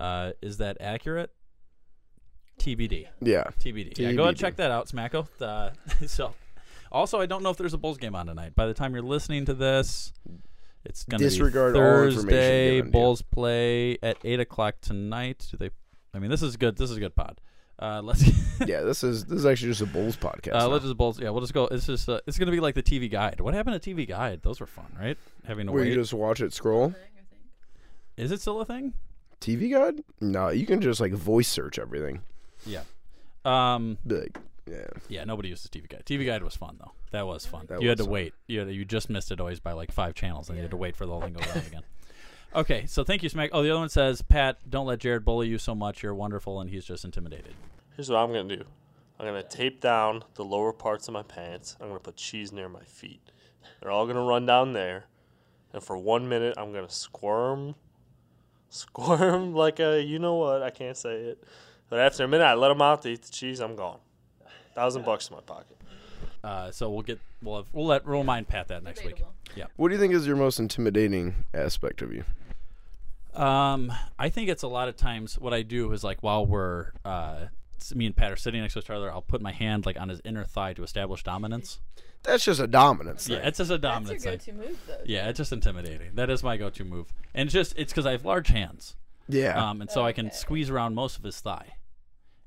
Uh, 0.00 0.32
is 0.42 0.56
that 0.56 0.76
accurate? 0.80 1.30
TBD. 2.58 3.06
Yeah. 3.20 3.44
TBD. 3.60 3.98
Yeah, 3.98 4.12
go 4.12 4.22
ahead 4.22 4.30
and 4.30 4.38
check 4.38 4.56
that 4.56 4.70
out, 4.70 4.88
Smacko. 4.88 5.28
Uh, 5.40 5.70
so, 6.06 6.34
also, 6.96 7.20
I 7.20 7.26
don't 7.26 7.42
know 7.42 7.50
if 7.50 7.56
there's 7.56 7.74
a 7.74 7.78
Bulls 7.78 7.98
game 7.98 8.14
on 8.14 8.26
tonight. 8.26 8.54
By 8.54 8.66
the 8.66 8.74
time 8.74 8.94
you're 8.94 9.02
listening 9.02 9.44
to 9.46 9.54
this, 9.54 10.12
it's 10.84 11.04
going 11.04 11.18
to 11.18 11.24
be 11.24 11.28
Disregard 11.28 11.76
all 11.76 11.82
information 11.82 12.22
Thursday. 12.22 12.80
to 12.80 12.86
you. 12.86 12.92
Bulls 12.92 13.22
play 13.22 13.98
at 14.02 14.16
eight 14.24 14.40
o'clock 14.40 14.76
tonight. 14.80 15.46
Do 15.50 15.56
they? 15.56 15.70
I 16.14 16.18
mean, 16.18 16.30
this 16.30 16.42
is 16.42 16.56
good. 16.56 16.76
This 16.76 16.90
is 16.90 16.96
a 16.96 17.00
good 17.00 17.14
pod. 17.14 17.40
Uh, 17.78 18.00
let's. 18.02 18.24
yeah, 18.66 18.80
this 18.80 19.04
is 19.04 19.24
this 19.26 19.40
is 19.40 19.46
actually 19.46 19.68
just 19.68 19.82
a 19.82 19.86
Bulls 19.86 20.16
podcast. 20.16 20.54
Uh, 20.54 20.68
let's 20.68 20.84
just 20.84 20.96
Bulls. 20.96 21.20
Yeah, 21.20 21.30
we'll 21.30 21.42
just 21.42 21.52
go. 21.52 21.66
It's 21.66 21.86
just. 21.86 22.08
Uh, 22.08 22.20
it's 22.26 22.38
gonna 22.38 22.50
be 22.50 22.60
like 22.60 22.74
the 22.74 22.82
TV 22.82 23.10
guide. 23.10 23.40
What 23.40 23.52
happened 23.54 23.80
to 23.80 23.94
TV 23.94 24.08
guide? 24.08 24.40
Those 24.42 24.60
were 24.60 24.66
fun, 24.66 24.86
right? 24.98 25.18
Having 25.44 25.66
to 25.66 25.72
Where 25.72 25.82
wait. 25.82 25.90
you 25.90 25.94
just 25.96 26.14
watch 26.14 26.40
it 26.40 26.52
scroll. 26.52 26.94
Is 28.16 28.32
it 28.32 28.40
still 28.40 28.60
a 28.60 28.64
thing? 28.64 28.94
TV 29.42 29.70
guide? 29.70 30.02
No, 30.20 30.48
you 30.48 30.64
can 30.66 30.80
just 30.80 31.00
like 31.00 31.12
voice 31.12 31.48
search 31.48 31.78
everything. 31.78 32.22
Yeah. 32.64 32.82
Um. 33.44 33.98
Be 34.06 34.14
like, 34.20 34.38
yeah. 34.66 34.86
Yeah. 35.08 35.24
Nobody 35.24 35.48
uses 35.48 35.70
TV 35.70 35.88
guide. 35.88 36.04
TV 36.06 36.26
guide 36.26 36.42
was 36.42 36.56
fun 36.56 36.76
though. 36.78 36.92
That 37.12 37.26
was 37.26 37.46
fun. 37.46 37.66
That 37.68 37.82
you 37.82 37.88
had 37.88 37.98
to 37.98 38.04
fun. 38.04 38.12
wait. 38.12 38.34
You 38.46 38.60
had, 38.60 38.70
you 38.70 38.84
just 38.84 39.08
missed 39.10 39.30
it 39.30 39.40
always 39.40 39.60
by 39.60 39.72
like 39.72 39.92
five 39.92 40.14
channels, 40.14 40.48
and 40.48 40.56
you 40.56 40.62
had 40.62 40.70
to 40.70 40.76
wait 40.76 40.96
for 40.96 41.06
the 41.06 41.12
whole 41.12 41.20
thing 41.22 41.34
to 41.34 41.44
go 41.44 41.50
around 41.50 41.66
again. 41.66 41.82
Okay, 42.54 42.86
so 42.86 43.04
thank 43.04 43.22
you, 43.22 43.28
Smack. 43.28 43.50
Oh, 43.52 43.62
the 43.62 43.70
other 43.70 43.80
one 43.80 43.88
says, 43.90 44.22
Pat, 44.22 44.58
don't 44.68 44.86
let 44.86 45.00
Jared 45.00 45.24
bully 45.24 45.48
you 45.48 45.58
so 45.58 45.74
much. 45.74 46.02
You're 46.02 46.14
wonderful, 46.14 46.60
and 46.60 46.70
he's 46.70 46.84
just 46.84 47.04
intimidated. 47.04 47.54
Here's 47.96 48.08
what 48.08 48.16
I'm 48.18 48.32
gonna 48.32 48.56
do. 48.56 48.64
I'm 49.18 49.26
gonna 49.26 49.42
tape 49.42 49.80
down 49.80 50.24
the 50.34 50.44
lower 50.44 50.72
parts 50.72 51.08
of 51.08 51.14
my 51.14 51.22
pants. 51.22 51.76
I'm 51.80 51.88
gonna 51.88 52.00
put 52.00 52.16
cheese 52.16 52.52
near 52.52 52.68
my 52.68 52.82
feet. 52.84 53.20
They're 53.80 53.90
all 53.90 54.06
gonna 54.06 54.22
run 54.22 54.46
down 54.46 54.72
there, 54.72 55.04
and 55.72 55.82
for 55.82 55.96
one 55.98 56.28
minute 56.28 56.54
I'm 56.56 56.72
gonna 56.72 56.90
squirm, 56.90 57.74
squirm 58.68 59.54
like 59.54 59.80
a 59.80 60.02
you 60.02 60.18
know 60.18 60.34
what. 60.34 60.62
I 60.62 60.70
can't 60.70 60.96
say 60.96 61.14
it. 61.14 61.44
But 61.88 62.00
after 62.00 62.24
a 62.24 62.28
minute, 62.28 62.44
I 62.44 62.54
let 62.54 62.68
them 62.68 62.82
out. 62.82 63.02
to 63.02 63.08
eat 63.10 63.22
the 63.22 63.32
cheese. 63.32 63.60
I'm 63.60 63.76
gone. 63.76 63.98
Thousand 64.76 65.04
bucks 65.04 65.28
in 65.28 65.34
my 65.34 65.40
pocket. 65.40 65.76
Uh, 66.44 66.70
so 66.70 66.90
we'll 66.90 67.02
get 67.02 67.18
we'll 67.42 67.56
have, 67.56 67.66
we'll 67.72 67.86
let 67.86 68.06
we'll 68.06 68.18
remind 68.18 68.46
Pat 68.46 68.68
that 68.68 68.84
next 68.84 69.04
week. 69.04 69.22
Yeah. 69.56 69.64
What 69.76 69.88
do 69.88 69.94
you 69.94 70.00
think 70.00 70.14
is 70.14 70.26
your 70.26 70.36
most 70.36 70.60
intimidating 70.60 71.34
aspect 71.54 72.02
of 72.02 72.12
you? 72.12 72.24
Um, 73.34 73.92
I 74.18 74.28
think 74.28 74.48
it's 74.48 74.62
a 74.62 74.68
lot 74.68 74.88
of 74.88 74.96
times 74.96 75.38
what 75.38 75.52
I 75.52 75.62
do 75.62 75.90
is 75.92 76.04
like 76.04 76.22
while 76.22 76.46
we're 76.46 76.92
uh, 77.04 77.46
me 77.94 78.06
and 78.06 78.14
Pat 78.14 78.32
are 78.32 78.36
sitting 78.36 78.60
next 78.60 78.74
to 78.74 78.80
each 78.80 78.90
other, 78.90 79.10
I'll 79.10 79.22
put 79.22 79.40
my 79.40 79.52
hand 79.52 79.86
like 79.86 79.98
on 79.98 80.10
his 80.10 80.20
inner 80.24 80.44
thigh 80.44 80.74
to 80.74 80.82
establish 80.82 81.22
dominance. 81.22 81.80
That's 82.22 82.44
just 82.44 82.60
a 82.60 82.66
dominance. 82.66 83.28
Yeah, 83.28 83.38
it's 83.38 83.58
just 83.58 83.70
a 83.70 83.78
dominance 83.78 84.24
That's 84.24 84.46
your 84.46 84.56
go-to 84.56 84.68
move, 84.68 84.78
though. 84.86 85.00
Yeah, 85.04 85.28
it's 85.28 85.38
just 85.38 85.52
intimidating. 85.52 86.10
That 86.14 86.28
is 86.28 86.42
my 86.42 86.56
go-to 86.56 86.84
move, 86.84 87.12
and 87.34 87.46
it's 87.46 87.54
just 87.54 87.74
it's 87.78 87.92
because 87.92 88.04
I 88.04 88.12
have 88.12 88.24
large 88.24 88.48
hands. 88.48 88.96
Yeah. 89.28 89.70
Um, 89.70 89.80
and 89.80 89.90
so 89.90 90.04
I 90.04 90.12
can 90.12 90.30
squeeze 90.32 90.70
around 90.70 90.94
most 90.94 91.16
of 91.18 91.24
his 91.24 91.40
thigh. 91.40 91.75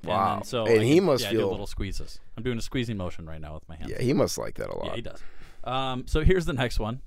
And 0.02 0.10
Wow. 0.10 0.36
then 0.36 0.44
so 0.46 0.66
And 0.66 0.82
I 0.82 0.84
he 0.84 0.96
can- 0.96 1.04
must 1.06 1.24
yeah, 1.26 1.32
feel- 1.32 1.50
little 1.52 1.68
squeezes. 1.68 2.20
I'm 2.38 2.44
doing 2.44 2.58
a 2.58 2.62
squeezing 2.62 2.98
motion 2.98 3.26
right 3.26 3.42
now 3.42 3.54
with 3.54 3.68
my 3.68 3.76
hands. 3.76 3.92
Yeah, 3.92 4.02
he 4.02 4.14
must 4.14 4.38
like 4.38 4.56
that 4.56 4.70
a 4.70 4.76
lot. 4.78 4.86
Yeah, 4.88 4.96
he 4.96 5.02
does. 5.02 5.20
Um, 5.64 6.08
so 6.08 6.22
here's 6.24 6.46
the 6.46 6.54
next 6.54 6.80
one. 6.80 7.02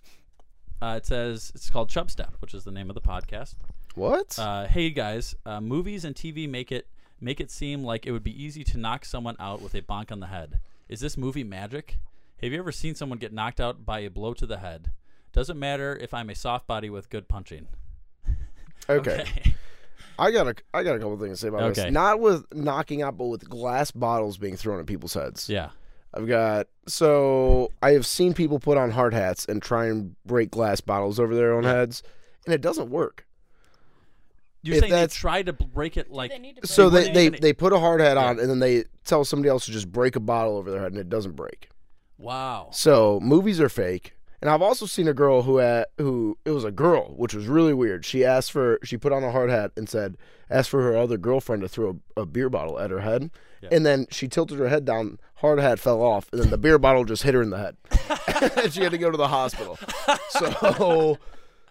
Uh, 0.81 0.97
it 0.99 1.07
says 1.07 1.53
it's 1.55 1.71
called 1.71 1.89
Chub 1.89 2.11
Step, 2.11 2.35
which 2.41 2.53
is 2.55 2.65
the 2.65 2.71
name 2.73 2.91
of 2.91 2.95
the 2.95 3.01
podcast. 3.01 3.55
What? 3.95 4.39
Uh, 4.39 4.67
hey 4.67 4.91
guys, 4.91 5.35
uh, 5.47 5.61
movies 5.61 6.05
and 6.05 6.15
TV 6.17 6.47
make 6.49 6.71
it 6.73 6.87
make 7.21 7.41
it 7.41 7.51
seem 7.51 7.85
like 7.85 8.05
it 8.05 8.11
would 8.11 8.25
be 8.25 8.43
easy 8.43 8.65
to 8.65 8.79
knock 8.79 9.05
someone 9.05 9.37
out 9.39 9.63
with 9.63 9.75
a 9.75 9.81
bonk 9.83 10.11
on 10.11 10.19
the 10.21 10.27
head. 10.27 10.59
Is 10.89 10.99
this 11.01 11.17
movie 11.17 11.45
magic? 11.45 11.99
Have 12.43 12.51
you 12.53 12.59
ever 12.59 12.73
seen 12.73 12.95
someone 12.97 13.19
get 13.19 13.33
knocked 13.33 13.61
out 13.61 13.85
by 13.87 14.01
a 14.01 14.11
blow 14.11 14.35
to 14.35 14.45
the 14.45 14.59
head? 14.59 14.91
Doesn't 15.33 15.59
matter 15.59 15.97
if 15.97 16.13
I'm 16.13 16.29
a 16.29 16.35
soft 16.35 16.67
body 16.67 16.91
with 16.91 17.09
good 17.09 17.29
punching. 17.29 17.69
Okay. 18.89 19.55
I 20.19 20.31
got 20.31 20.47
a 20.49 20.55
I 20.75 20.83
got 20.83 20.97
a 20.97 20.99
couple 20.99 21.19
things 21.19 21.39
to 21.39 21.43
say 21.43 21.49
about 21.49 21.63
Okay. 21.63 21.85
this. 21.85 21.93
Not 21.93 22.21
with 22.21 22.45
knocking 22.55 23.03
out, 23.03 23.17
but 23.17 23.27
with 23.27 23.49
glass 23.49 23.91
bottles 23.91 24.39
being 24.39 24.57
thrown 24.57 24.79
at 24.81 24.87
people's 24.87 25.15
heads. 25.15 25.49
Yeah. 25.49 25.71
I've 26.15 26.29
got 26.29 26.67
so 26.87 27.71
I 27.83 27.93
have 27.93 28.05
seen 28.07 28.35
people 28.35 28.59
put 28.59 28.77
on 28.77 28.91
hard 28.91 29.15
hats 29.15 29.47
and 29.47 29.63
try 29.63 29.87
and 29.87 30.15
break 30.27 30.51
glass 30.51 30.81
bottles 30.81 31.19
over 31.19 31.35
their 31.35 31.55
own 31.55 31.65
heads, 31.65 32.03
and 32.45 32.55
it 32.55 32.61
doesn't 32.61 32.91
work. 32.91 33.27
You're 34.65 34.77
If 34.77 34.81
saying 34.83 34.91
they 34.93 34.97
that's- 35.01 35.15
try 35.17 35.43
to 35.43 35.53
break 35.53 35.97
it 35.97 36.11
like 36.13 36.33
So 36.65 36.89
they 36.89 36.99
wouldn't 36.99 37.15
they, 37.15 37.27
even- 37.27 37.41
they 37.41 37.53
put 37.53 37.73
a 37.73 37.79
hard 37.81 38.01
hat 38.01 38.17
on 38.17 38.39
and 38.39 38.49
then 38.49 38.61
they 38.61 38.85
tell 39.05 39.25
somebody 39.25 39.49
else 39.49 39.65
to 39.67 39.73
just 39.73 39.91
break 39.91 40.15
a 40.15 40.21
bottle 40.21 40.57
over 40.57 40.71
their 40.71 40.81
head 40.81 40.93
and 40.93 41.01
it 41.01 41.09
doesn't 41.09 41.35
break. 41.35 41.69
wow. 42.19 42.69
So 42.73 43.19
movies 43.21 43.61
are 43.61 43.69
fake. 43.69 44.15
And 44.43 44.51
I've 44.51 44.61
also 44.61 44.87
seen 44.87 45.07
a 45.07 45.15
girl 45.15 45.43
who 45.43 45.59
had 45.59 45.87
who 45.99 46.37
it 46.45 46.51
was 46.51 46.65
a 46.65 46.73
girl, 46.73 47.15
which 47.17 47.33
was 47.33 47.47
really 47.47 47.73
weird. 47.73 48.05
She 48.05 48.25
asked 48.25 48.51
for 48.51 48.81
she 48.83 48.97
put 48.97 49.13
on 49.13 49.23
a 49.23 49.31
hard 49.31 49.51
hat 49.51 49.71
and 49.77 49.89
said 49.89 50.17
asked 50.51 50.69
for 50.69 50.83
her 50.83 50.97
other 50.97 51.17
girlfriend 51.17 51.63
to 51.63 51.69
throw 51.69 52.01
a, 52.17 52.23
a 52.23 52.27
beer 52.27 52.51
bottle 52.51 52.79
at 52.81 52.91
her 52.91 53.01
head. 53.01 53.31
And 53.71 53.87
then 53.87 54.09
she 54.11 54.27
tilted 54.27 54.59
her 54.59 54.69
head 54.69 54.85
down, 54.85 55.21
hard 55.37 55.61
hat 55.61 55.79
fell 55.79 56.03
off, 56.03 56.29
and 56.33 56.43
then 56.43 56.51
the 56.51 56.59
beer 56.59 56.81
bottle 56.81 57.05
just 57.05 57.23
hit 57.23 57.33
her 57.33 57.41
in 57.41 57.51
the 57.51 57.59
head. 57.59 57.77
and 58.57 58.73
she 58.73 58.83
had 58.83 58.91
to 58.91 58.99
go 58.99 59.13
to 59.13 59.17
the 59.17 59.29
hospital. 59.29 59.79
So 60.31 61.19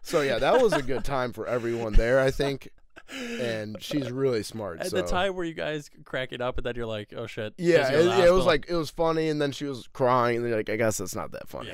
so 0.02 0.22
yeah, 0.22 0.40
that 0.40 0.62
was 0.62 0.72
a 0.72 0.82
good 0.82 1.04
time 1.04 1.34
for 1.34 1.46
everyone 1.48 1.92
there, 1.94 2.22
I 2.22 2.32
think. 2.32 2.70
And 3.14 3.76
she's 3.82 4.10
really 4.10 4.44
smart. 4.44 4.80
At 4.80 4.92
so. 4.92 5.02
the 5.02 5.04
time 5.04 5.36
where 5.36 5.44
you 5.44 5.54
guys 5.54 5.90
crack 6.06 6.32
it 6.32 6.40
up 6.40 6.58
and 6.58 6.66
then 6.66 6.76
you're 6.76 6.86
like, 6.86 7.14
oh 7.14 7.28
shit!" 7.28 7.54
Yeah, 7.58 7.92
it, 7.92 8.28
it 8.28 8.32
was 8.32 8.46
like 8.46 8.68
it 8.70 8.76
was 8.76 8.90
funny, 8.90 9.28
and 9.28 9.42
then 9.42 9.52
she 9.52 9.66
was 9.66 9.90
crying. 9.92 10.38
And 10.38 10.50
like, 10.50 10.70
I 10.70 10.78
guess 10.78 11.00
that's 11.00 11.14
not 11.14 11.34
that 11.34 11.50
funny, 11.50 11.74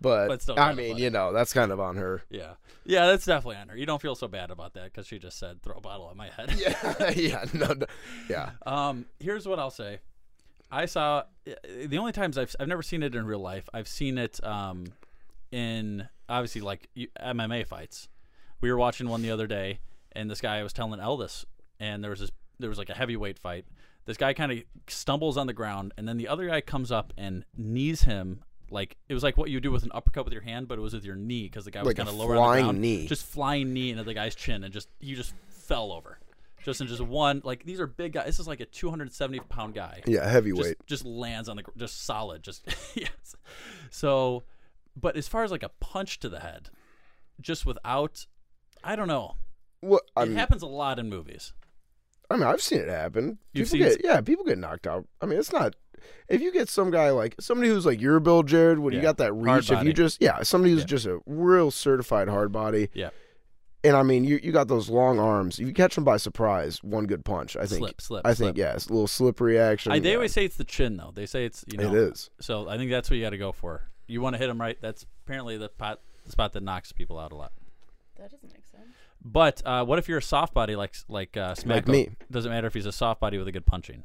but, 0.00 0.28
But 0.28 0.42
still 0.42 0.58
I 0.58 0.72
mean, 0.72 0.96
you 0.96 1.10
know, 1.10 1.32
that's 1.32 1.52
kind 1.52 1.70
of 1.70 1.80
on 1.80 1.96
her. 1.96 2.22
Yeah. 2.30 2.54
Yeah, 2.84 3.06
that's 3.06 3.26
definitely 3.26 3.56
on 3.56 3.68
her. 3.68 3.76
You 3.76 3.86
don't 3.86 4.00
feel 4.00 4.14
so 4.14 4.28
bad 4.28 4.50
about 4.50 4.74
that 4.74 4.84
because 4.84 5.06
she 5.06 5.18
just 5.18 5.38
said 5.38 5.62
throw 5.62 5.76
a 5.76 5.80
bottle 5.80 6.08
at 6.10 6.16
my 6.16 6.28
head. 6.28 6.54
Yeah, 6.56 7.10
yeah, 7.16 7.44
no, 7.52 7.66
no, 7.74 7.86
yeah. 8.28 8.50
Um, 8.64 9.06
here's 9.18 9.46
what 9.46 9.58
I'll 9.58 9.70
say. 9.70 10.00
I 10.70 10.86
saw 10.86 11.24
the 11.44 11.98
only 11.98 12.12
times 12.12 12.38
I've 12.38 12.54
I've 12.58 12.68
never 12.68 12.82
seen 12.82 13.02
it 13.02 13.14
in 13.14 13.26
real 13.26 13.40
life. 13.40 13.68
I've 13.74 13.88
seen 13.88 14.18
it 14.18 14.42
um, 14.44 14.86
in 15.50 16.08
obviously 16.28 16.60
like 16.60 16.88
MMA 17.20 17.66
fights. 17.66 18.08
We 18.60 18.70
were 18.70 18.78
watching 18.78 19.08
one 19.08 19.22
the 19.22 19.30
other 19.30 19.46
day, 19.46 19.80
and 20.12 20.30
this 20.30 20.40
guy 20.40 20.62
was 20.62 20.72
telling 20.72 21.00
Elvis, 21.00 21.44
and 21.78 22.02
there 22.02 22.10
was 22.10 22.20
this 22.20 22.30
there 22.58 22.68
was 22.68 22.78
like 22.78 22.90
a 22.90 22.94
heavyweight 22.94 23.38
fight. 23.38 23.66
This 24.06 24.16
guy 24.16 24.32
kind 24.32 24.52
of 24.52 24.58
stumbles 24.88 25.36
on 25.36 25.46
the 25.46 25.52
ground, 25.52 25.92
and 25.96 26.08
then 26.08 26.16
the 26.16 26.28
other 26.28 26.46
guy 26.46 26.60
comes 26.60 26.90
up 26.90 27.12
and 27.16 27.44
knees 27.56 28.02
him. 28.02 28.42
Like 28.70 28.96
it 29.08 29.14
was 29.14 29.22
like 29.22 29.36
what 29.36 29.50
you 29.50 29.60
do 29.60 29.70
with 29.70 29.82
an 29.82 29.90
uppercut 29.94 30.24
with 30.24 30.32
your 30.32 30.42
hand, 30.42 30.68
but 30.68 30.78
it 30.78 30.80
was 30.82 30.94
with 30.94 31.04
your 31.04 31.16
knee 31.16 31.44
because 31.44 31.64
the 31.64 31.70
guy 31.70 31.80
was 31.80 31.86
Like 31.86 31.96
a 31.98 32.04
kind 32.04 32.08
of 32.08 32.14
lower 32.14 32.30
on 32.30 32.36
the 32.36 32.40
flying 32.42 32.64
ground. 32.64 32.80
knee. 32.80 33.06
Just 33.06 33.26
flying 33.26 33.72
knee 33.72 33.90
into 33.90 34.04
the 34.04 34.14
guy's 34.14 34.34
chin, 34.34 34.64
and 34.64 34.72
just 34.72 34.88
he 34.98 35.14
just 35.14 35.34
fell 35.48 35.92
over. 35.92 36.18
Just 36.64 36.80
in 36.82 36.86
just 36.88 37.00
one, 37.00 37.40
like 37.42 37.64
these 37.64 37.80
are 37.80 37.86
big 37.86 38.12
guys. 38.12 38.26
This 38.26 38.38
is 38.38 38.46
like 38.46 38.60
a 38.60 38.66
270 38.66 39.40
pound 39.48 39.74
guy. 39.74 40.02
Yeah, 40.06 40.28
heavyweight. 40.28 40.76
Just, 40.78 40.86
just 40.86 41.04
lands 41.06 41.48
on 41.48 41.56
the 41.56 41.62
gr- 41.62 41.70
just 41.78 42.04
solid. 42.04 42.42
Just 42.42 42.66
yes. 42.94 43.34
So, 43.90 44.44
but 44.94 45.16
as 45.16 45.26
far 45.26 45.42
as 45.42 45.50
like 45.50 45.62
a 45.62 45.70
punch 45.80 46.20
to 46.20 46.28
the 46.28 46.40
head, 46.40 46.68
just 47.40 47.64
without, 47.64 48.26
I 48.84 48.94
don't 48.94 49.08
know. 49.08 49.36
What 49.80 50.02
I 50.14 50.24
it 50.24 50.26
mean, 50.26 50.36
happens 50.36 50.62
a 50.62 50.66
lot 50.66 50.98
in 50.98 51.08
movies. 51.08 51.54
I 52.28 52.34
mean, 52.36 52.44
I've 52.46 52.60
seen 52.62 52.80
it 52.80 52.88
happen. 52.88 53.38
You've 53.54 53.70
people 53.70 53.86
seen 53.88 53.96
get, 53.96 54.04
yeah, 54.04 54.20
people 54.20 54.44
get 54.44 54.58
knocked 54.58 54.86
out. 54.86 55.08
I 55.22 55.26
mean, 55.26 55.38
it's 55.38 55.52
not. 55.52 55.74
If 56.28 56.40
you 56.40 56.52
get 56.52 56.68
some 56.68 56.90
guy 56.90 57.10
like 57.10 57.34
somebody 57.40 57.68
who's 57.70 57.86
like 57.86 58.00
your 58.00 58.20
Bill 58.20 58.42
Jared, 58.42 58.78
when 58.78 58.94
you 58.94 59.00
got 59.00 59.16
that 59.18 59.32
reach, 59.32 59.70
if 59.70 59.82
you 59.84 59.92
just 59.92 60.20
yeah, 60.20 60.42
somebody 60.42 60.72
who's 60.72 60.82
Yeah. 60.82 60.86
just 60.86 61.06
a 61.06 61.20
real 61.26 61.70
certified 61.70 62.28
hard 62.28 62.52
body, 62.52 62.88
Yeah. 62.94 63.10
and 63.84 63.96
I 63.96 64.02
mean, 64.02 64.24
you 64.24 64.38
you 64.42 64.52
got 64.52 64.68
those 64.68 64.88
long 64.90 65.18
arms. 65.18 65.58
If 65.58 65.66
you 65.66 65.72
catch 65.74 65.94
them 65.94 66.04
by 66.04 66.16
surprise, 66.16 66.82
one 66.82 67.06
good 67.06 67.24
punch, 67.24 67.56
I 67.56 67.66
think. 67.66 67.78
Slip, 67.80 68.00
slip, 68.00 68.26
I 68.26 68.30
think 68.34 68.56
slip. 68.56 68.58
yes, 68.58 68.86
a 68.86 68.92
little 68.92 69.06
slippery 69.08 69.58
action. 69.58 69.92
I, 69.92 69.98
they 69.98 70.10
yeah. 70.10 70.14
always 70.16 70.32
say 70.32 70.44
it's 70.44 70.56
the 70.56 70.64
chin 70.64 70.96
though. 70.96 71.12
They 71.14 71.26
say 71.26 71.44
it's 71.44 71.64
you 71.66 71.78
know 71.78 71.88
It 71.88 71.94
is. 71.94 72.30
So 72.40 72.68
I 72.68 72.76
think 72.76 72.90
that's 72.90 73.10
what 73.10 73.16
you 73.16 73.22
got 73.24 73.30
to 73.30 73.38
go 73.38 73.52
for. 73.52 73.82
You 74.06 74.20
want 74.20 74.34
to 74.34 74.38
hit 74.38 74.48
them 74.48 74.60
right. 74.60 74.76
That's 74.80 75.06
apparently 75.24 75.56
the 75.56 75.68
pot, 75.68 76.00
the 76.24 76.32
spot 76.32 76.52
that 76.54 76.62
knocks 76.62 76.92
people 76.92 77.18
out 77.18 77.32
a 77.32 77.36
lot. 77.36 77.52
That 78.18 78.30
doesn't 78.30 78.52
make 78.52 78.64
sense. 78.66 78.82
But 79.24 79.62
uh, 79.64 79.84
what 79.84 79.98
if 79.98 80.08
you're 80.08 80.18
a 80.18 80.22
soft 80.22 80.52
body 80.54 80.76
like 80.76 80.94
like 81.08 81.36
uh, 81.36 81.54
Smacko? 81.54 81.88
me. 81.88 82.10
Doesn't 82.30 82.50
matter 82.50 82.66
if 82.66 82.74
he's 82.74 82.86
a 82.86 82.92
soft 82.92 83.20
body 83.20 83.38
with 83.38 83.46
a 83.48 83.52
good 83.52 83.66
punching. 83.66 84.02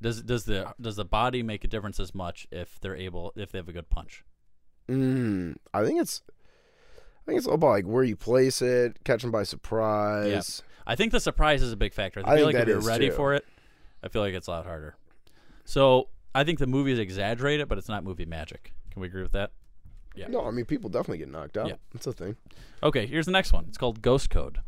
Does 0.00 0.22
does 0.22 0.44
the 0.44 0.74
does 0.80 0.96
the 0.96 1.04
body 1.04 1.42
make 1.42 1.64
a 1.64 1.68
difference 1.68 1.98
as 1.98 2.14
much 2.14 2.46
if 2.50 2.78
they're 2.80 2.96
able 2.96 3.32
if 3.36 3.50
they 3.52 3.58
have 3.58 3.68
a 3.68 3.72
good 3.72 3.88
punch? 3.88 4.24
Mm, 4.88 5.56
I 5.72 5.84
think 5.84 6.00
it's. 6.00 6.22
I 6.98 7.26
think 7.26 7.38
it's 7.38 7.46
all 7.46 7.54
about 7.54 7.70
like 7.70 7.86
where 7.86 8.04
you 8.04 8.14
place 8.14 8.62
it, 8.62 9.02
catch 9.04 9.22
them 9.22 9.32
by 9.32 9.42
surprise. 9.42 10.62
I 10.86 10.94
think 10.94 11.10
the 11.10 11.18
surprise 11.18 11.60
is 11.60 11.72
a 11.72 11.76
big 11.76 11.92
factor. 11.92 12.22
I, 12.24 12.32
I 12.32 12.36
feel 12.36 12.46
like 12.46 12.54
if 12.54 12.68
you're 12.68 12.80
ready 12.80 13.08
too. 13.08 13.14
for 13.14 13.34
it, 13.34 13.44
I 14.04 14.08
feel 14.08 14.22
like 14.22 14.34
it's 14.34 14.46
a 14.46 14.52
lot 14.52 14.64
harder. 14.64 14.96
So 15.64 16.08
I 16.34 16.44
think 16.44 16.60
the 16.60 16.68
movies 16.68 17.00
exaggerate 17.00 17.58
it, 17.58 17.68
but 17.68 17.78
it's 17.78 17.88
not 17.88 18.04
movie 18.04 18.26
magic. 18.26 18.72
Can 18.92 19.02
we 19.02 19.08
agree 19.08 19.22
with 19.22 19.32
that? 19.32 19.50
Yeah. 20.14 20.28
No, 20.28 20.46
I 20.46 20.50
mean 20.52 20.64
people 20.64 20.88
definitely 20.88 21.18
get 21.18 21.28
knocked 21.28 21.56
out. 21.56 21.68
Yeah. 21.68 21.74
That's 21.92 22.06
a 22.06 22.12
thing. 22.12 22.36
Okay, 22.82 23.06
here's 23.06 23.26
the 23.26 23.32
next 23.32 23.52
one. 23.52 23.64
It's 23.68 23.78
called 23.78 24.02
Ghost 24.02 24.30
Code. 24.30 24.60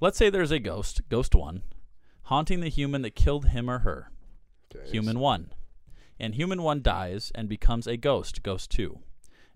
Let's 0.00 0.18
say 0.18 0.30
there's 0.30 0.50
a 0.52 0.58
ghost, 0.60 1.00
Ghost 1.08 1.34
1, 1.34 1.62
haunting 2.24 2.60
the 2.60 2.68
human 2.68 3.02
that 3.02 3.16
killed 3.16 3.46
him 3.46 3.68
or 3.68 3.80
her, 3.80 4.10
Human 4.86 5.18
1. 5.18 5.52
And 6.20 6.34
Human 6.34 6.62
1 6.62 6.82
dies 6.82 7.30
and 7.34 7.48
becomes 7.48 7.86
a 7.86 7.96
ghost, 7.96 8.42
Ghost 8.42 8.70
2. 8.72 8.98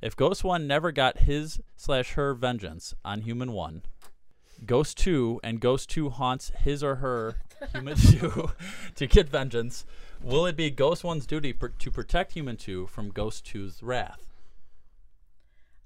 If 0.00 0.16
Ghost 0.16 0.44
1 0.44 0.66
never 0.66 0.92
got 0.92 1.18
his 1.18 1.60
slash 1.76 2.12
her 2.12 2.34
vengeance 2.34 2.94
on 3.04 3.22
Human 3.22 3.52
1, 3.52 3.82
Ghost 4.64 4.96
2 4.98 5.40
and 5.42 5.60
Ghost 5.60 5.90
2 5.90 6.10
haunts 6.10 6.52
his 6.60 6.82
or 6.84 6.96
her 6.96 7.36
Human 7.72 7.96
2 8.20 8.50
to 8.94 9.06
get 9.06 9.28
vengeance, 9.28 9.84
will 10.22 10.46
it 10.46 10.56
be 10.56 10.70
Ghost 10.70 11.02
1's 11.02 11.26
duty 11.26 11.52
per- 11.52 11.68
to 11.68 11.90
protect 11.90 12.32
Human 12.32 12.56
2 12.56 12.86
from 12.86 13.10
Ghost 13.10 13.44
2's 13.46 13.82
wrath? 13.82 14.28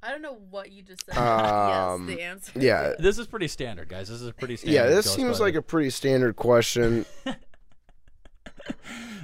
I 0.02 0.10
don't 0.10 0.22
know 0.22 0.38
what 0.50 0.70
you 0.70 0.82
just 0.82 1.04
said. 1.06 1.16
Um, 1.16 2.08
yes, 2.08 2.16
the 2.16 2.22
answer. 2.22 2.52
Yeah. 2.60 2.92
This 2.98 3.18
is 3.18 3.26
pretty 3.26 3.48
standard, 3.48 3.88
guys. 3.88 4.08
This 4.08 4.20
is 4.20 4.28
a 4.28 4.32
pretty 4.32 4.56
standard. 4.56 4.74
Yeah, 4.74 4.86
this 4.86 5.12
seems 5.12 5.38
body. 5.38 5.52
like 5.52 5.54
a 5.56 5.62
pretty 5.62 5.90
standard 5.90 6.36
question. 6.36 7.06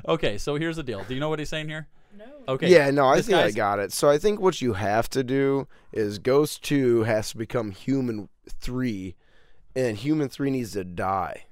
Okay, 0.08 0.36
so 0.38 0.56
here's 0.56 0.76
the 0.76 0.82
deal. 0.82 1.04
Do 1.06 1.14
you 1.14 1.20
know 1.20 1.28
what 1.28 1.38
he's 1.38 1.48
saying 1.48 1.68
here? 1.68 1.86
No. 2.18 2.24
Okay. 2.48 2.68
Yeah, 2.68 2.90
no, 2.90 3.06
I 3.06 3.16
this 3.16 3.26
think 3.26 3.38
I 3.38 3.50
got 3.52 3.78
it. 3.78 3.92
So 3.92 4.10
I 4.10 4.18
think 4.18 4.40
what 4.40 4.60
you 4.60 4.72
have 4.74 5.08
to 5.10 5.22
do 5.22 5.68
is 5.92 6.18
Ghost 6.18 6.62
2 6.64 7.04
has 7.04 7.30
to 7.30 7.36
become 7.38 7.70
Human 7.70 8.28
3, 8.48 9.14
and 9.76 9.96
Human 9.96 10.28
3 10.28 10.50
needs 10.50 10.72
to 10.72 10.84
die. 10.84 11.44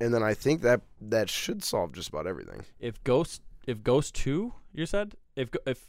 And 0.00 0.12
then 0.12 0.22
I 0.22 0.34
think 0.34 0.62
that 0.62 0.80
that 1.00 1.30
should 1.30 1.62
solve 1.64 1.92
just 1.92 2.08
about 2.08 2.26
everything. 2.26 2.64
If 2.80 3.02
Ghost, 3.04 3.42
if 3.66 3.82
Ghost 3.82 4.14
Two, 4.14 4.52
you 4.74 4.84
said 4.86 5.14
if 5.36 5.48
if. 5.66 5.86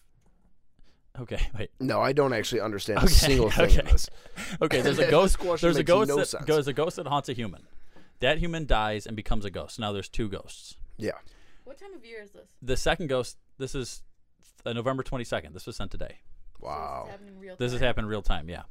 Okay, 1.19 1.39
wait. 1.57 1.71
No, 1.79 1.99
I 1.99 2.13
don't 2.13 2.31
actually 2.31 2.61
understand 2.61 2.99
Okay, 2.99 3.07
a 3.07 3.09
single 3.09 3.49
thing 3.49 3.65
okay. 3.65 3.79
in 3.79 3.85
this. 3.87 4.09
Okay, 4.61 4.81
there's 4.81 4.99
a 4.99 5.09
ghost. 5.11 5.39
question 5.39 5.65
There's 5.67 5.77
a 5.77 5.83
ghost 5.83 6.07
no 6.07 6.15
that 6.17 6.27
sense. 6.27 6.45
goes 6.45 6.67
a 6.69 6.73
ghost 6.73 6.95
that 6.97 7.07
haunts 7.07 7.27
a 7.27 7.33
human. 7.33 7.63
That 8.21 8.37
human 8.37 8.65
dies 8.65 9.05
and 9.05 9.15
becomes 9.15 9.43
a 9.45 9.49
ghost. 9.49 9.77
Now 9.77 9.91
there's 9.91 10.07
two 10.09 10.29
ghosts. 10.29 10.77
Yeah. 10.97 11.11
What 11.63 11.77
time 11.79 11.93
of 11.93 12.05
year 12.05 12.21
is 12.21 12.31
this? 12.31 12.49
The 12.61 12.77
second 12.77 13.07
ghost. 13.07 13.37
This 13.57 13.75
is 13.75 14.01
uh, 14.65 14.73
November 14.73 15.03
22nd. 15.03 15.53
This 15.53 15.65
was 15.65 15.75
sent 15.75 15.91
today. 15.91 16.19
Wow. 16.59 17.07
happening 17.09 17.39
real 17.39 17.55
This 17.57 17.71
has 17.71 17.81
time? 17.81 17.87
happened 17.87 18.09
real 18.09 18.21
time. 18.21 18.49
Yeah. 18.49 18.63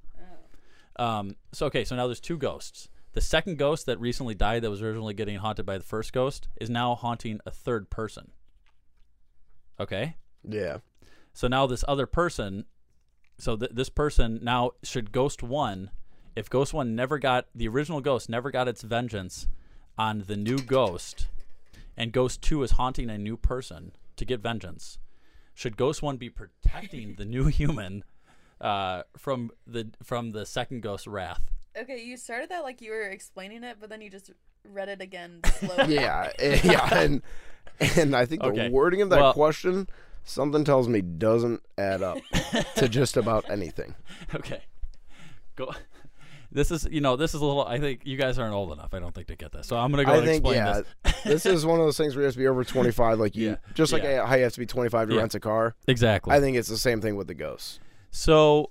Um. 0.99 1.37
So 1.53 1.67
okay. 1.67 1.85
So 1.85 1.95
now 1.95 2.07
there's 2.07 2.21
two 2.21 2.39
ghosts. 2.39 2.89
The 3.13 3.21
second 3.21 3.59
ghost 3.59 3.87
that 3.87 3.99
recently 4.01 4.35
died, 4.35 4.63
that 4.63 4.71
was 4.71 4.83
originally 4.83 5.15
getting 5.15 5.37
haunted 5.37 5.65
by 5.67 5.79
the 5.79 5.85
first 5.85 6.13
ghost, 6.13 6.49
is 6.61 6.69
now 6.69 6.95
haunting 6.95 7.41
a 7.47 7.51
third 7.51 7.89
person. 7.91 8.33
Okay. 9.81 10.17
Yeah. 10.43 10.79
So 11.33 11.49
now 11.49 11.67
this 11.67 11.85
other 11.87 12.07
person, 12.07 12.65
so 13.39 13.57
th- 13.57 13.73
this 13.75 13.89
person 13.91 14.41
now 14.43 14.73
should 14.83 15.13
Ghost 15.13 15.43
One, 15.43 15.91
if 16.35 16.49
Ghost 16.49 16.73
One 16.75 16.95
never 16.95 17.19
got 17.19 17.47
the 17.55 17.69
original 17.69 18.01
ghost 18.01 18.29
never 18.29 18.51
got 18.51 18.69
its 18.69 18.83
vengeance 18.83 19.47
on 19.99 20.25
the 20.27 20.37
new 20.37 20.59
ghost, 20.59 21.29
and 21.97 22.13
Ghost 22.13 22.43
Two 22.43 22.63
is 22.63 22.73
haunting 22.73 23.11
a 23.11 23.19
new 23.19 23.37
person 23.37 23.93
to 24.17 24.25
get 24.25 24.41
vengeance, 24.41 24.99
should 25.55 25.77
Ghost 25.77 26.03
One 26.03 26.17
be 26.17 26.31
protecting 26.31 27.15
the 27.17 27.25
new 27.25 27.47
human 27.47 28.05
uh, 28.61 29.03
from 29.17 29.51
the 29.67 29.91
from 30.03 30.33
the 30.33 30.47
second 30.47 30.83
ghost's 30.83 31.07
wrath? 31.07 31.51
Okay, 31.79 32.03
you 32.03 32.17
started 32.17 32.49
that 32.51 32.63
like 32.63 32.81
you 32.81 32.91
were 32.91 33.03
explaining 33.09 33.63
it, 33.65 33.77
but 33.81 33.91
then 33.91 34.01
you 34.01 34.09
just 34.11 34.31
read 34.65 34.89
it 34.89 35.01
again 35.03 35.41
slowly. 35.59 35.95
Yeah, 35.95 36.31
eh, 36.39 36.61
yeah, 36.65 36.95
and 36.99 37.23
and 37.97 38.17
I 38.17 38.25
think 38.27 38.43
the 38.43 38.49
Okay. 38.49 38.69
wording 38.71 39.03
of 39.03 39.11
that 39.11 39.21
Well- 39.21 39.33
question 39.33 39.89
something 40.29 40.65
tells 40.65 40.89
me 40.89 41.01
doesn't 41.03 41.63
add 41.79 42.03
up 42.03 42.19
to 42.77 42.89
just 42.89 43.17
about 43.17 43.49
anything. 43.49 43.95
Okay. 44.35 44.61
Go. 45.55 45.73
This 46.57 46.71
is, 46.71 46.89
you 46.91 47.03
know, 47.03 47.17
this 47.17 47.35
is 47.35 47.43
a 47.43 47.45
little. 47.45 47.67
I 47.67 47.79
think 47.79 48.01
you 48.05 48.17
guys 48.17 48.39
aren't 48.39 48.55
old 48.55 48.73
enough. 48.73 48.95
I 48.95 48.99
don't 48.99 49.15
think 49.15 49.27
to 49.27 49.37
get 49.37 49.53
this. 49.53 49.67
So 49.67 49.77
I'm 49.77 49.91
gonna 49.91 50.07
go 50.07 50.13
I 50.13 50.17
and 50.17 50.25
think 50.25 50.37
explain 50.39 50.57
yeah, 50.57 50.81
this. 51.05 51.23
this 51.23 51.47
is 51.47 51.67
one 51.67 51.79
of 51.79 51.85
those 51.85 51.99
things 51.99 52.17
where 52.17 52.23
you 52.23 52.27
have 52.27 52.33
to 52.33 52.39
be 52.39 52.47
over 52.47 52.65
25, 52.65 53.19
like 53.19 53.37
you, 53.37 53.49
Yeah. 53.51 53.57
just 53.75 53.93
like 53.93 54.03
Yeah. 54.03 54.25
how 54.25 54.37
you 54.37 54.45
have 54.45 54.55
to 54.55 54.59
be 54.61 54.65
25 54.65 55.09
to 55.09 55.15
Yeah. 55.15 55.21
rent 55.21 55.35
a 55.35 55.41
car. 55.41 55.75
Exactly. 55.87 56.35
I 56.35 56.41
think 56.41 56.57
it's 56.57 56.71
the 56.71 56.79
same 56.79 57.03
thing 57.03 57.15
with 57.17 57.27
the 57.27 57.35
ghosts. 57.35 57.79
So 58.11 58.71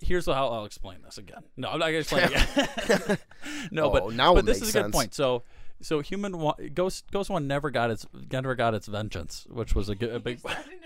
here's 0.00 0.26
how 0.26 0.48
I'll 0.48 0.64
explain 0.64 0.98
this 1.02 1.18
again. 1.18 1.42
No, 1.56 1.70
I'm 1.70 1.80
not 1.80 1.86
gonna 1.86 1.98
explain 1.98 2.28
it 2.30 2.84
again. 2.84 3.18
no, 3.72 3.86
Oh, 3.86 3.90
but 3.90 4.12
now 4.14 4.34
but 4.34 4.40
it 4.44 4.46
this 4.46 4.60
makes 4.60 4.68
is 4.68 4.76
a 4.76 4.82
good 4.84 4.92
point. 4.92 5.12
So 5.12 5.42
so 5.82 5.98
human 6.02 6.38
one, 6.38 6.54
ghost 6.72 7.10
ghost 7.10 7.30
one 7.30 7.48
never 7.48 7.68
got 7.70 7.90
its 7.90 8.06
never 8.30 8.54
got 8.54 8.74
its 8.74 8.86
vengeance, 8.86 9.44
which 9.50 9.74
was 9.74 9.88
a, 9.88 9.96
good, 9.96 10.10
a 10.14 10.20
big 10.20 10.38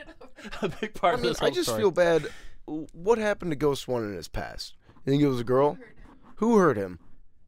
a 0.63 0.69
big 0.81 0.95
part 0.95 1.13
I 1.13 1.15
of 1.17 1.21
mean, 1.21 1.33
this 1.33 1.43
I 1.43 1.51
just 1.51 1.69
story. 1.69 1.83
feel 1.83 1.91
bad. 1.91 2.27
What 2.65 3.19
happened 3.19 3.51
to 3.51 3.57
Ghost 3.57 3.87
One 3.87 4.03
in 4.05 4.15
his 4.15 4.29
past? 4.29 4.75
You 5.05 5.11
think 5.13 5.23
it 5.23 5.29
was 5.29 5.41
a 5.41 5.45
girl? 5.45 5.77
Who 6.39 6.57
hurt 6.59 6.77
him? 6.77 6.99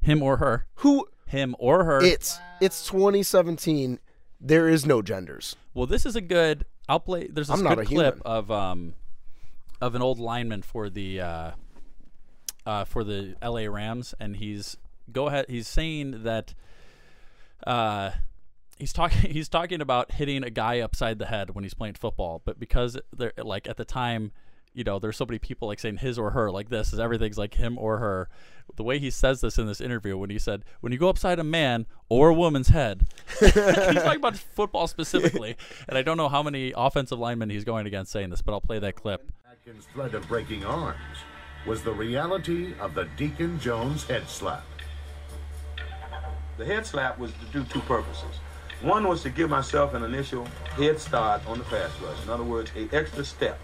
him 0.02 0.22
or 0.22 0.38
her, 0.38 0.66
Who? 0.76 1.06
him 1.26 1.54
or 1.58 1.84
her. 1.84 2.02
It's 2.02 2.38
it's 2.60 2.86
2017. 2.86 3.98
There 4.40 4.68
is 4.68 4.86
no 4.86 5.02
genders. 5.02 5.56
Well, 5.74 5.86
this 5.86 6.06
is 6.06 6.16
a 6.16 6.20
good. 6.20 6.64
I'll 6.88 7.00
play. 7.00 7.28
There's 7.28 7.48
this 7.48 7.56
I'm 7.56 7.62
not 7.62 7.76
good 7.76 7.86
a 7.86 7.88
clip 7.88 8.14
human. 8.14 8.22
of 8.24 8.50
um 8.50 8.94
of 9.80 9.94
an 9.94 10.02
old 10.02 10.18
lineman 10.18 10.62
for 10.62 10.90
the 10.90 11.20
uh, 11.20 11.50
uh, 12.66 12.84
for 12.84 13.04
the 13.04 13.36
L.A. 13.40 13.68
Rams, 13.68 14.14
and 14.18 14.36
he's 14.36 14.76
go 15.12 15.28
ahead. 15.28 15.46
He's 15.48 15.68
saying 15.68 16.24
that 16.24 16.54
uh, 17.66 18.10
he's 18.78 18.92
talking 18.92 19.30
he's 19.32 19.48
talking 19.48 19.80
about 19.80 20.12
hitting 20.12 20.42
a 20.42 20.50
guy 20.50 20.80
upside 20.80 21.18
the 21.18 21.26
head 21.26 21.50
when 21.50 21.62
he's 21.64 21.74
playing 21.74 21.94
football, 21.94 22.42
but 22.44 22.58
because 22.58 22.98
they're 23.16 23.32
like 23.38 23.68
at 23.68 23.76
the 23.76 23.84
time. 23.84 24.32
You 24.72 24.84
know, 24.84 24.98
there's 24.98 25.16
so 25.16 25.26
many 25.26 25.38
people 25.38 25.68
like 25.68 25.80
saying 25.80 25.98
his 25.98 26.18
or 26.18 26.30
her 26.30 26.50
like 26.50 26.68
this 26.68 26.92
is 26.92 27.00
everything's 27.00 27.38
like 27.38 27.54
him 27.54 27.76
or 27.78 27.98
her. 27.98 28.28
The 28.76 28.84
way 28.84 29.00
he 29.00 29.10
says 29.10 29.40
this 29.40 29.58
in 29.58 29.66
this 29.66 29.80
interview, 29.80 30.16
when 30.16 30.30
he 30.30 30.38
said, 30.38 30.64
"When 30.80 30.92
you 30.92 30.98
go 30.98 31.08
upside 31.08 31.40
a 31.40 31.44
man 31.44 31.86
or 32.08 32.28
a 32.28 32.34
woman's 32.34 32.68
head," 32.68 33.08
he's 33.40 33.52
talking 33.52 34.16
about 34.16 34.36
football 34.36 34.86
specifically, 34.86 35.56
and 35.88 35.98
I 35.98 36.02
don't 36.02 36.16
know 36.16 36.28
how 36.28 36.42
many 36.42 36.72
offensive 36.76 37.18
linemen 37.18 37.50
he's 37.50 37.64
going 37.64 37.86
against 37.86 38.12
saying 38.12 38.30
this, 38.30 38.42
but 38.42 38.52
I'll 38.52 38.60
play 38.60 38.78
that 38.78 38.94
clip. 38.94 39.32
Atkins' 39.50 39.86
threat 39.92 40.14
of 40.14 40.28
breaking 40.28 40.64
arms 40.64 41.18
was 41.66 41.82
the 41.82 41.92
reality 41.92 42.74
of 42.78 42.94
the 42.94 43.04
Deacon 43.16 43.58
Jones 43.58 44.04
head 44.04 44.28
slap. 44.28 44.64
The 46.58 46.64
head 46.64 46.86
slap 46.86 47.18
was 47.18 47.32
to 47.32 47.44
do 47.52 47.64
two 47.64 47.80
purposes. 47.80 48.38
One 48.82 49.06
was 49.06 49.22
to 49.22 49.30
give 49.30 49.50
myself 49.50 49.94
an 49.94 50.02
initial 50.04 50.46
head 50.76 50.98
start 50.98 51.46
on 51.46 51.58
the 51.58 51.64
pass 51.64 51.90
rush. 52.00 52.22
In 52.22 52.30
other 52.30 52.44
words, 52.44 52.70
a 52.76 52.88
extra 52.94 53.24
step. 53.24 53.58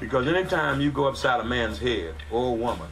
Because 0.00 0.26
anytime 0.26 0.80
you 0.80 0.90
go 0.90 1.06
upside 1.06 1.40
a 1.40 1.44
man's 1.44 1.78
head 1.78 2.14
or 2.30 2.48
a 2.48 2.54
woman, 2.54 2.88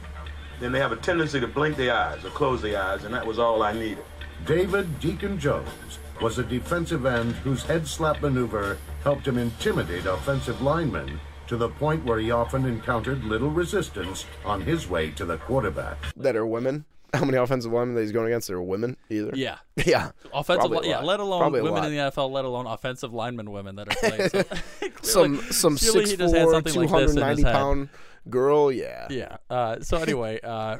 then 0.59 0.71
they 0.71 0.79
have 0.79 0.91
a 0.91 0.97
tendency 0.97 1.39
to 1.39 1.47
blink 1.47 1.75
their 1.75 1.95
eyes 1.95 2.23
or 2.23 2.29
close 2.29 2.61
their 2.61 2.79
eyes, 2.79 3.03
and 3.03 3.13
that 3.13 3.25
was 3.25 3.39
all 3.39 3.63
I 3.63 3.73
needed. 3.73 4.05
David 4.45 4.99
Deacon 4.99 5.39
Jones 5.39 5.99
was 6.21 6.37
a 6.37 6.43
defensive 6.43 7.05
end 7.05 7.33
whose 7.37 7.63
head 7.63 7.87
slap 7.87 8.21
maneuver 8.21 8.77
helped 9.03 9.27
him 9.27 9.37
intimidate 9.37 10.05
offensive 10.05 10.61
linemen 10.61 11.19
to 11.47 11.57
the 11.57 11.69
point 11.69 12.05
where 12.05 12.19
he 12.19 12.29
often 12.29 12.65
encountered 12.65 13.23
little 13.23 13.49
resistance 13.49 14.25
on 14.45 14.61
his 14.61 14.87
way 14.87 15.09
to 15.11 15.25
the 15.25 15.37
quarterback. 15.37 15.97
That 16.15 16.35
are 16.35 16.45
women. 16.45 16.85
How 17.13 17.25
many 17.25 17.37
offensive 17.37 17.71
linemen 17.71 17.95
that 17.95 18.01
he's 18.01 18.11
going 18.11 18.27
against 18.27 18.49
are 18.49 18.61
women 18.61 18.95
either? 19.09 19.31
Yeah, 19.35 19.57
Yeah. 19.85 20.11
offensive, 20.33 20.69
li- 20.69 20.89
yeah, 20.89 20.99
let 20.99 21.19
alone 21.19 21.39
Probably 21.41 21.61
women 21.61 21.83
in 21.85 21.91
the 21.91 21.97
NFL, 21.97 22.31
let 22.31 22.45
alone 22.45 22.67
offensive 22.67 23.13
lineman 23.13 23.51
women 23.51 23.75
that 23.77 23.87
are 23.87 24.09
playing. 24.09 24.29
So 24.29 24.43
some 25.01 25.37
clearly- 25.37 25.51
some 25.51 25.77
six 25.77 26.11
he 26.11 26.17
just 26.17 26.35
had 26.35 26.43
four, 26.43 26.61
two 26.61 26.79
like 26.81 26.89
hundred 26.89 27.15
ninety 27.15 27.43
head. 27.43 27.53
pound 27.53 27.89
girl. 28.29 28.71
Yeah. 28.71 29.07
Yeah. 29.09 29.37
Uh, 29.49 29.79
so 29.81 29.97
anyway, 29.97 30.39
uh, 30.43 30.77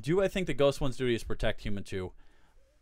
do 0.00 0.22
I 0.22 0.28
think 0.28 0.46
the 0.46 0.54
Ghost 0.54 0.80
One's 0.80 0.96
duty 0.96 1.14
is 1.14 1.24
protect 1.24 1.60
human 1.62 1.84
two? 1.84 2.12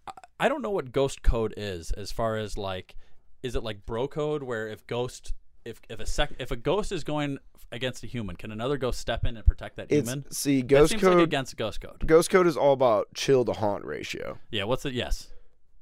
I- 0.06 0.12
I 0.40 0.48
don't 0.48 0.62
know 0.62 0.70
what 0.70 0.92
Ghost 0.92 1.22
Code 1.22 1.52
is 1.56 1.90
as 1.90 2.12
far 2.12 2.36
as 2.36 2.56
like, 2.56 2.94
is 3.42 3.54
it 3.56 3.62
like 3.64 3.84
Bro 3.84 4.08
Code 4.08 4.42
where 4.44 4.68
if 4.68 4.86
Ghost, 4.86 5.34
if 5.64 5.80
if 5.90 6.00
a 6.00 6.06
sec, 6.06 6.30
if 6.38 6.50
a 6.50 6.56
Ghost 6.56 6.90
is 6.92 7.04
going 7.04 7.38
against 7.70 8.02
a 8.04 8.06
human, 8.06 8.36
can 8.36 8.50
another 8.50 8.76
Ghost 8.76 8.98
step 9.00 9.24
in 9.24 9.36
and 9.36 9.44
protect 9.46 9.76
that 9.76 9.86
It's 9.90 10.08
human? 10.08 10.30
see 10.32 10.60
That 10.62 10.68
Ghost 10.68 10.90
seems 10.92 11.02
Code 11.02 11.16
like 11.18 11.24
against 11.24 11.56
Ghost 11.56 11.80
Code. 11.80 12.06
Ghost 12.06 12.30
Code 12.30 12.46
is 12.46 12.56
all 12.56 12.72
about 12.72 13.08
chill 13.14 13.44
to 13.44 13.52
haunt 13.52 13.84
ratio. 13.84 14.38
Yeah. 14.50 14.64
What's 14.64 14.84
it? 14.86 14.94
Yes. 14.94 15.28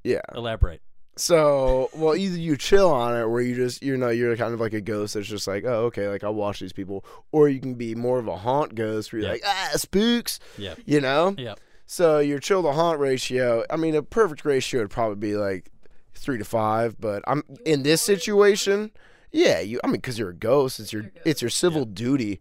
Yeah. 0.04 0.20
Elaborate. 0.34 0.82
So, 1.18 1.88
well, 1.94 2.14
either 2.14 2.36
you 2.38 2.56
chill 2.58 2.90
on 2.90 3.16
it, 3.16 3.26
where 3.26 3.40
you 3.40 3.54
just, 3.54 3.82
you 3.82 3.96
know, 3.96 4.10
you're 4.10 4.36
kind 4.36 4.52
of 4.52 4.60
like 4.60 4.74
a 4.74 4.82
ghost 4.82 5.14
that's 5.14 5.26
just 5.26 5.46
like, 5.46 5.64
oh, 5.64 5.84
okay, 5.86 6.08
like 6.08 6.22
I'll 6.22 6.34
watch 6.34 6.60
these 6.60 6.74
people, 6.74 7.06
or 7.32 7.48
you 7.48 7.58
can 7.58 7.74
be 7.74 7.94
more 7.94 8.18
of 8.18 8.28
a 8.28 8.36
haunt 8.36 8.74
ghost, 8.74 9.12
where 9.12 9.20
you're 9.22 9.28
Yeah. 9.28 9.32
like, 9.32 9.42
ah, 9.46 9.70
spooks, 9.76 10.38
Yeah. 10.58 10.74
you 10.84 11.00
know. 11.00 11.34
Yeah. 11.38 11.54
So 11.86 12.18
your 12.18 12.38
chill 12.38 12.62
to 12.64 12.72
haunt 12.72 13.00
ratio, 13.00 13.64
I 13.70 13.76
mean, 13.76 13.94
a 13.94 14.02
perfect 14.02 14.44
ratio 14.44 14.82
would 14.82 14.90
probably 14.90 15.16
be 15.16 15.36
like 15.36 15.70
three 16.14 16.36
to 16.36 16.44
five, 16.44 17.00
but 17.00 17.22
I'm 17.26 17.42
in 17.64 17.82
this 17.82 18.02
situation, 18.02 18.90
yeah, 19.36 19.60
you, 19.60 19.78
I 19.84 19.86
mean, 19.88 19.96
because 19.96 20.18
you're 20.18 20.30
a 20.30 20.34
ghost, 20.34 20.80
it's 20.80 20.92
your, 20.92 21.10
it's 21.24 21.42
your 21.42 21.50
civil 21.50 21.84
duty 21.84 22.40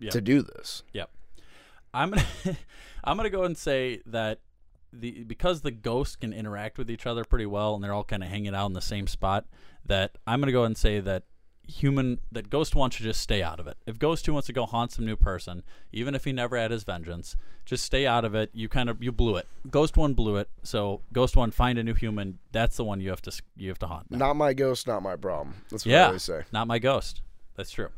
Yeah. 0.00 0.10
to 0.10 0.20
do 0.20 0.42
this. 0.42 0.82
Yep. 0.92 1.08
I'm 1.94 2.10
gonna 2.10 2.26
I'm 3.04 3.16
gonna 3.16 3.30
go 3.30 3.44
and 3.44 3.56
say 3.56 4.00
that 4.06 4.40
the 4.92 5.22
because 5.24 5.60
the 5.62 5.70
ghosts 5.70 6.16
can 6.16 6.32
interact 6.32 6.76
with 6.78 6.90
each 6.90 7.06
other 7.06 7.24
pretty 7.24 7.46
well 7.46 7.74
and 7.74 7.82
they're 7.84 7.92
all 7.94 8.04
kind 8.04 8.22
of 8.22 8.28
hanging 8.28 8.54
out 8.54 8.66
in 8.66 8.72
the 8.72 8.80
same 8.82 9.06
spot. 9.06 9.46
That 9.86 10.18
I'm 10.26 10.40
gonna 10.40 10.52
go 10.52 10.64
and 10.64 10.76
say 10.76 11.00
that 11.00 11.22
human 11.66 12.18
that 12.30 12.50
Ghost 12.50 12.74
One 12.74 12.90
should 12.90 13.04
just 13.04 13.20
stay 13.20 13.42
out 13.42 13.60
of 13.60 13.66
it. 13.66 13.76
If 13.86 13.98
Ghost 13.98 14.24
Two 14.24 14.32
wants 14.32 14.46
to 14.46 14.52
go 14.52 14.66
haunt 14.66 14.92
some 14.92 15.04
new 15.06 15.16
person, 15.16 15.62
even 15.92 16.14
if 16.14 16.24
he 16.24 16.32
never 16.32 16.56
had 16.56 16.70
his 16.70 16.84
vengeance, 16.84 17.36
just 17.64 17.84
stay 17.84 18.06
out 18.06 18.24
of 18.24 18.34
it. 18.34 18.50
You 18.52 18.68
kind 18.68 18.88
of 18.90 19.02
you 19.02 19.12
blew 19.12 19.36
it. 19.36 19.46
Ghost 19.70 19.96
One 19.96 20.14
blew 20.14 20.36
it. 20.36 20.48
So 20.62 21.00
Ghost 21.12 21.36
One, 21.36 21.50
find 21.50 21.78
a 21.78 21.82
new 21.82 21.94
human. 21.94 22.38
That's 22.52 22.76
the 22.76 22.84
one 22.84 23.00
you 23.00 23.10
have 23.10 23.22
to 23.22 23.42
you 23.56 23.68
have 23.68 23.78
to 23.80 23.86
haunt. 23.86 24.10
now. 24.10 24.18
Not 24.18 24.36
my 24.36 24.52
ghost, 24.52 24.86
not 24.86 25.02
my 25.02 25.16
problem. 25.16 25.54
That's 25.70 25.86
what 25.86 25.92
I 25.92 25.96
yeah, 25.98 26.06
always 26.06 26.22
say. 26.22 26.42
not 26.52 26.66
my 26.66 26.78
ghost. 26.78 27.22
That's 27.56 27.70
true. 27.70 27.88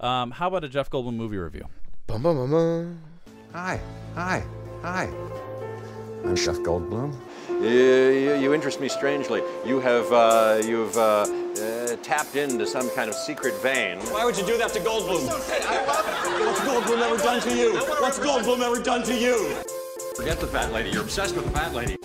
Um, 0.00 0.30
how 0.30 0.48
about 0.48 0.64
a 0.64 0.68
Jeff 0.68 0.88
Goldblum 0.88 1.14
movie 1.14 1.36
review? 1.36 1.66
Bum, 2.06 2.22
bum, 2.22 2.36
bum, 2.36 2.50
bum. 2.50 3.00
Hi, 3.52 3.80
hi, 4.14 4.42
hi. 4.82 5.10
I'm 6.24 6.36
Jeff 6.36 6.56
Goldblum. 6.58 7.14
You, 7.60 7.68
you, 7.68 8.34
you 8.36 8.54
interest 8.54 8.80
me 8.80 8.88
strangely. 8.88 9.42
You 9.66 9.80
have 9.80 10.10
uh, 10.12 10.60
you've 10.64 10.96
uh, 10.96 11.26
uh, 11.26 11.96
tapped 12.02 12.36
into 12.36 12.66
some 12.66 12.88
kind 12.90 13.10
of 13.10 13.14
secret 13.14 13.54
vein. 13.60 13.98
Why 14.10 14.24
would 14.24 14.36
you 14.36 14.46
do 14.46 14.56
that 14.58 14.72
to 14.72 14.80
Goldblum? 14.80 15.26
What's 15.26 16.60
Goldblum 16.60 17.02
ever 17.02 17.16
done 17.18 17.40
to 17.42 17.56
you? 17.56 17.74
What's 18.00 18.18
Goldblum 18.18 18.60
ever 18.60 18.82
done 18.82 19.02
to 19.04 19.14
you? 19.14 19.54
Forget 20.16 20.40
the 20.40 20.46
fat 20.46 20.72
lady. 20.72 20.90
You're 20.90 21.02
obsessed 21.02 21.34
with 21.34 21.44
the 21.44 21.50
fat 21.50 21.74
lady. 21.74 21.96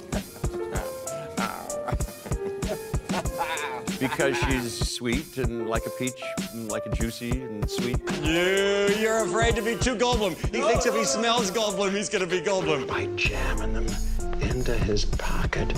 Because 3.99 4.37
she's 4.37 4.95
sweet 4.95 5.37
and 5.37 5.67
like 5.67 5.85
a 5.85 5.89
peach, 5.91 6.21
and 6.53 6.69
like 6.71 6.85
a 6.85 6.89
juicy 6.89 7.31
and 7.31 7.69
sweet. 7.69 7.97
You, 8.21 8.95
you're 8.99 9.23
afraid 9.23 9.55
to 9.55 9.61
be 9.61 9.75
too 9.75 9.95
Goldblum. 9.95 10.35
He 10.53 10.61
thinks 10.61 10.85
if 10.85 10.95
he 10.95 11.03
smells 11.03 11.51
Goldblum, 11.51 11.91
he's 11.91 12.09
gonna 12.09 12.27
be 12.27 12.41
Goldblum. 12.41 12.87
By 12.87 13.07
jamming 13.15 13.73
them 13.73 13.87
into 14.41 14.73
his 14.73 15.05
pocket. 15.05 15.73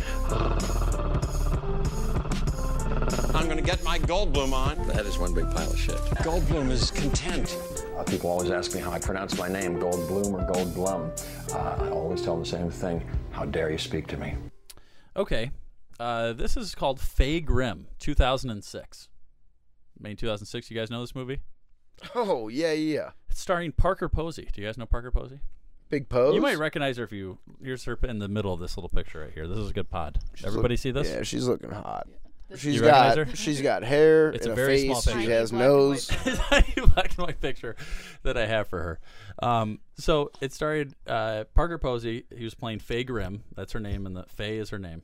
I'm 3.34 3.48
gonna 3.48 3.62
get 3.62 3.84
my 3.84 4.00
Goldblum 4.00 4.52
on. 4.52 4.88
That 4.88 5.06
is 5.06 5.18
one 5.18 5.34
big 5.34 5.50
pile 5.52 5.72
of 5.72 5.78
shit. 5.78 5.96
Goldblum 6.24 6.72
is 6.72 6.92
content. 6.92 7.58
Uh, 7.96 8.04
people 8.04 8.30
always 8.30 8.52
ask 8.52 8.74
me 8.74 8.80
how 8.80 8.92
I 8.92 9.00
pronounce 9.00 9.38
my 9.38 9.48
name, 9.48 9.80
Goldblum 9.80 10.34
or 10.34 10.54
Goldblum. 10.54 11.54
Uh, 11.54 11.84
I 11.86 11.90
always 11.90 12.22
tell 12.22 12.36
them 12.36 12.44
the 12.44 12.50
same 12.50 12.70
thing. 12.70 13.08
How 13.32 13.46
dare 13.46 13.72
you 13.72 13.78
speak 13.78 14.08
to 14.08 14.18
me? 14.18 14.36
Okay. 15.16 15.52
Uh, 16.00 16.34
this 16.34 16.56
is 16.58 16.76
called 16.76 17.00
Fay 17.00 17.40
Grim, 17.40 17.88
2006. 18.00 19.10
May 20.00 20.14
2006. 20.16 20.70
You 20.70 20.78
guys 20.78 20.92
know 20.92 21.02
this 21.02 21.16
movie? 21.16 21.40
Oh, 22.14 22.48
yeah, 22.48 22.74
yeah. 22.74 23.12
It's 23.30 23.40
starring 23.42 23.72
Parker 23.72 24.08
Posey. 24.08 24.48
Do 24.54 24.62
you 24.62 24.68
guys 24.68 24.78
know 24.78 24.86
Parker 24.86 25.10
Posey? 25.12 25.40
Big 25.90 26.10
pose. 26.10 26.36
You 26.36 26.42
might 26.42 26.58
recognize 26.60 26.98
her 26.98 27.04
if 27.06 27.12
you. 27.14 27.40
Here's 27.64 27.86
her 27.86 27.98
in 28.04 28.20
the 28.20 28.28
middle 28.28 28.54
of 28.54 28.60
this 28.60 28.76
little 28.78 28.90
picture 28.90 29.22
right 29.22 29.32
here. 29.34 29.48
This 29.48 29.58
is 29.58 29.70
a 29.70 29.74
good 29.74 29.90
pod. 29.90 30.20
Everybody 30.46 30.74
look- 30.74 30.80
see 30.80 30.92
this? 30.92 31.10
Yeah, 31.10 31.24
she's 31.24 31.48
looking 31.48 31.72
hot. 31.72 32.08
She's 32.56 32.76
You 32.76 32.86
recognize 32.86 33.16
got 33.26 33.38
she's 33.38 33.62
got 33.62 33.84
hair 33.84 34.30
It's 34.30 34.46
and 34.46 34.52
a 34.52 34.54
a, 34.54 34.56
very 34.56 34.88
face. 34.88 35.04
small 35.04 35.22
She 35.22 35.30
has 35.32 35.52
nose. 35.52 36.08
Tiny 36.08 36.74
black 36.94 37.10
and 37.18 37.28
white 37.28 37.42
picture 37.42 37.76
that 38.24 38.38
I 38.38 38.46
have 38.46 38.68
for 38.70 38.82
her. 38.82 39.00
Um, 39.46 39.80
so 39.98 40.32
it 40.40 40.54
started 40.54 40.94
uh, 41.08 41.44
Parker 41.56 41.78
Posey. 41.78 42.24
He 42.36 42.44
was 42.46 42.54
playing 42.54 42.80
Fay 42.80 43.04
Grim. 43.04 43.44
That's 43.56 43.74
her 43.74 43.80
name, 43.82 44.06
and 44.06 44.16
the 44.16 44.24
Fay 44.30 44.58
is 44.58 44.70
her 44.70 44.80
name. 44.80 45.02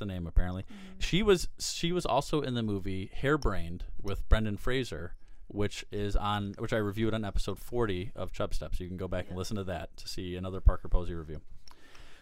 That's 0.00 0.10
a 0.10 0.12
name 0.14 0.26
apparently. 0.26 0.64
She 0.98 1.22
was 1.22 1.48
she 1.58 1.92
was 1.92 2.06
also 2.06 2.40
in 2.40 2.54
the 2.54 2.62
movie 2.62 3.10
Hairbrained 3.22 3.82
with 4.00 4.26
Brendan 4.30 4.56
Fraser, 4.56 5.14
which 5.48 5.84
is 5.92 6.16
on 6.16 6.54
which 6.58 6.72
I 6.72 6.78
reviewed 6.78 7.12
on 7.12 7.22
episode 7.24 7.58
forty 7.58 8.12
of 8.16 8.32
Chub 8.32 8.54
Steps. 8.54 8.78
So 8.78 8.84
you 8.84 8.88
can 8.88 8.96
go 8.96 9.08
back 9.08 9.26
and 9.28 9.36
listen 9.36 9.56
to 9.56 9.64
that 9.64 9.94
to 9.98 10.08
see 10.08 10.36
another 10.36 10.60
Parker 10.62 10.88
Posey 10.88 11.12
review. 11.14 11.42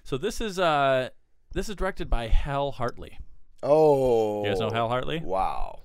So 0.02 0.16
this 0.18 0.40
is 0.40 0.58
uh 0.58 1.10
this 1.52 1.68
is 1.68 1.76
directed 1.76 2.10
by 2.10 2.26
Hal 2.26 2.72
Hartley. 2.72 3.18
Oh, 3.62 4.42
You 4.44 4.50
guys 4.50 4.60
know 4.60 4.70
Hal 4.70 4.88
Hartley? 4.88 5.20
Wow. 5.20 5.80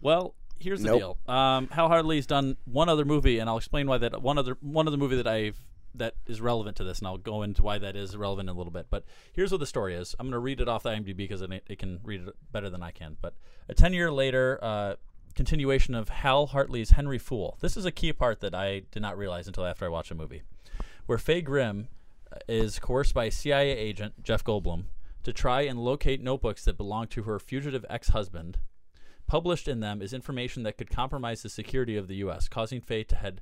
Well, 0.00 0.34
here's 0.58 0.80
the 0.82 0.88
Nope. 0.88 1.18
deal. 1.26 1.34
Um, 1.34 1.68
Hal 1.68 1.88
Hartley's 1.88 2.26
done 2.26 2.56
one 2.64 2.88
other 2.88 3.04
movie, 3.04 3.38
and 3.38 3.48
I'll 3.50 3.56
explain 3.58 3.86
why 3.86 3.98
that 3.98 4.22
one 4.22 4.38
other 4.38 4.56
one 4.60 4.86
other 4.88 4.96
movie 4.96 5.16
that 5.16 5.26
I've 5.26 5.58
that 5.94 6.14
is 6.26 6.40
relevant 6.40 6.76
to 6.76 6.84
this, 6.84 6.98
and 6.98 7.08
I'll 7.08 7.18
go 7.18 7.42
into 7.42 7.62
why 7.62 7.78
that 7.78 7.96
is 7.96 8.16
relevant 8.16 8.48
in 8.48 8.54
a 8.54 8.58
little 8.58 8.72
bit. 8.72 8.86
But 8.90 9.04
here's 9.32 9.50
what 9.50 9.60
the 9.60 9.66
story 9.66 9.94
is. 9.94 10.14
I'm 10.18 10.26
going 10.26 10.32
to 10.32 10.38
read 10.38 10.60
it 10.60 10.68
off 10.68 10.82
the 10.82 10.90
IMDb 10.90 11.16
because 11.16 11.42
it, 11.42 11.50
it 11.66 11.78
can 11.78 12.00
read 12.04 12.28
it 12.28 12.34
better 12.52 12.70
than 12.70 12.82
I 12.82 12.90
can. 12.90 13.16
But 13.20 13.34
a 13.68 13.74
10 13.74 13.92
year 13.92 14.10
later, 14.10 14.58
uh, 14.62 14.94
continuation 15.34 15.94
of 15.94 16.08
Hal 16.08 16.48
Hartley's 16.48 16.90
Henry 16.90 17.18
Fool. 17.18 17.56
This 17.60 17.76
is 17.76 17.84
a 17.84 17.92
key 17.92 18.12
part 18.12 18.40
that 18.40 18.54
I 18.54 18.82
did 18.90 19.02
not 19.02 19.16
realize 19.16 19.46
until 19.46 19.64
after 19.64 19.84
I 19.84 19.88
watched 19.88 20.08
the 20.08 20.14
movie, 20.14 20.42
where 21.06 21.18
Fay 21.18 21.42
Grim 21.42 21.88
uh, 22.32 22.38
is 22.48 22.78
coerced 22.78 23.14
by 23.14 23.28
CIA 23.28 23.70
agent 23.70 24.22
Jeff 24.22 24.42
Goldblum 24.42 24.84
to 25.24 25.32
try 25.32 25.62
and 25.62 25.78
locate 25.78 26.22
notebooks 26.22 26.64
that 26.64 26.76
belong 26.76 27.06
to 27.08 27.24
her 27.24 27.38
fugitive 27.38 27.84
ex-husband. 27.88 28.58
Published 29.26 29.68
in 29.68 29.80
them 29.80 30.00
is 30.00 30.12
information 30.12 30.62
that 30.62 30.78
could 30.78 30.90
compromise 30.90 31.42
the 31.42 31.50
security 31.50 31.96
of 31.96 32.08
the 32.08 32.16
U.S., 32.16 32.48
causing 32.48 32.80
Fay 32.80 33.04
to 33.04 33.16
head 33.16 33.40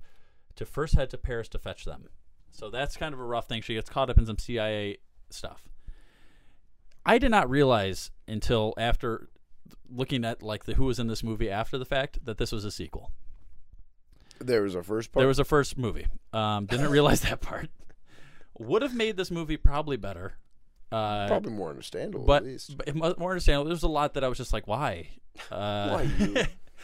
to 0.56 0.66
first 0.66 0.94
head 0.94 1.11
to 1.11 1.18
Paris 1.18 1.48
to 1.50 1.59
fetch 1.59 1.85
them. 1.85 2.09
So 2.57 2.71
that's 2.71 2.97
kind 2.97 3.12
of 3.12 3.21
a 3.21 3.25
rough 3.25 3.49
thing. 3.49 3.61
She 3.61 3.75
gets 3.75 3.90
caught 3.90 4.09
up 4.09 4.16
in 4.16 4.25
some 4.25 4.38
CIA 4.38 4.97
stuff. 5.29 5.69
I 7.05 7.19
did 7.19 7.31
not 7.31 7.51
realize 7.51 8.11
until 8.27 8.73
after 8.79 9.29
looking 9.92 10.25
at 10.25 10.42
like 10.42 10.64
the 10.64 10.73
who 10.73 10.85
was 10.85 10.99
in 10.99 11.07
this 11.07 11.23
movie 11.23 11.51
after 11.51 11.77
the 11.77 11.85
fact 11.85 12.25
that 12.25 12.38
this 12.38 12.53
was 12.53 12.64
a 12.64 12.71
sequel. 12.71 13.12
There 14.38 14.62
was 14.62 14.75
a 14.75 14.83
first 14.83 15.12
part. 15.12 15.21
There 15.21 15.29
was 15.29 15.38
a 15.38 15.45
first 15.45 15.77
movie. 15.77 16.07
Um, 16.33 16.64
didn't 16.64 16.90
realize 16.90 17.21
that 17.21 17.42
part. 17.42 17.69
Would 18.59 18.81
have 18.81 18.95
made 18.95 19.19
this 19.19 19.31
movie 19.31 19.59
probably 19.59 19.99
better. 19.99 20.38
Uh, 20.90 21.27
Probably 21.27 21.53
more 21.53 21.69
understandable, 21.69 22.25
but, 22.25 22.45
at 22.45 22.49
least. 22.49 22.79
but 22.79 23.19
more 23.19 23.33
understandable. 23.33 23.66
There's 23.66 23.83
a 23.83 23.88
lot 23.88 24.14
that 24.14 24.25
I 24.25 24.29
was 24.29 24.38
just 24.38 24.53
like, 24.53 24.66
why? 24.66 25.09
Uh, 25.51 25.88
Why 25.90 26.03
you? 26.19 26.37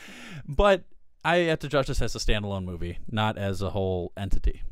but 0.49 0.83
I 1.25 1.37
have 1.37 1.61
to 1.61 1.69
judge 1.69 1.87
this 1.87 2.03
as 2.03 2.15
a 2.15 2.19
standalone 2.19 2.65
movie, 2.65 2.99
not 3.09 3.39
as 3.39 3.63
a 3.63 3.71
whole 3.71 4.13
entity. 4.17 4.63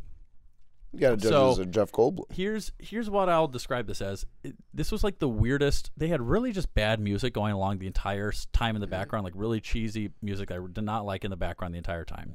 You 0.92 0.98
gotta 1.00 1.16
judge 1.16 1.30
So- 1.30 1.48
it 1.48 1.50
as 1.52 1.58
a 1.58 1.66
Jeff 1.66 1.92
Goldblum. 1.92 2.32
Here's 2.32 2.72
here's 2.78 3.08
what 3.08 3.28
I'll 3.28 3.48
describe 3.48 3.86
this 3.86 4.02
as. 4.02 4.26
It- 4.42 4.56
this 4.74 4.90
was 4.90 5.04
like 5.04 5.18
the 5.18 5.28
weirdest. 5.28 5.90
They 5.96 6.08
had 6.08 6.20
really 6.20 6.52
just 6.52 6.74
bad 6.74 7.00
music 7.00 7.32
going 7.32 7.52
along 7.52 7.78
the 7.78 7.86
entire 7.86 8.32
time 8.52 8.74
in 8.74 8.80
the 8.80 8.86
mm-hmm. 8.86 8.92
background, 8.92 9.24
like 9.24 9.34
really 9.36 9.60
cheesy 9.60 10.10
music 10.20 10.50
I 10.50 10.58
did 10.58 10.84
not 10.84 11.04
like 11.04 11.24
in 11.24 11.30
the 11.30 11.36
background 11.36 11.74
the 11.74 11.78
entire 11.78 12.04
time. 12.04 12.34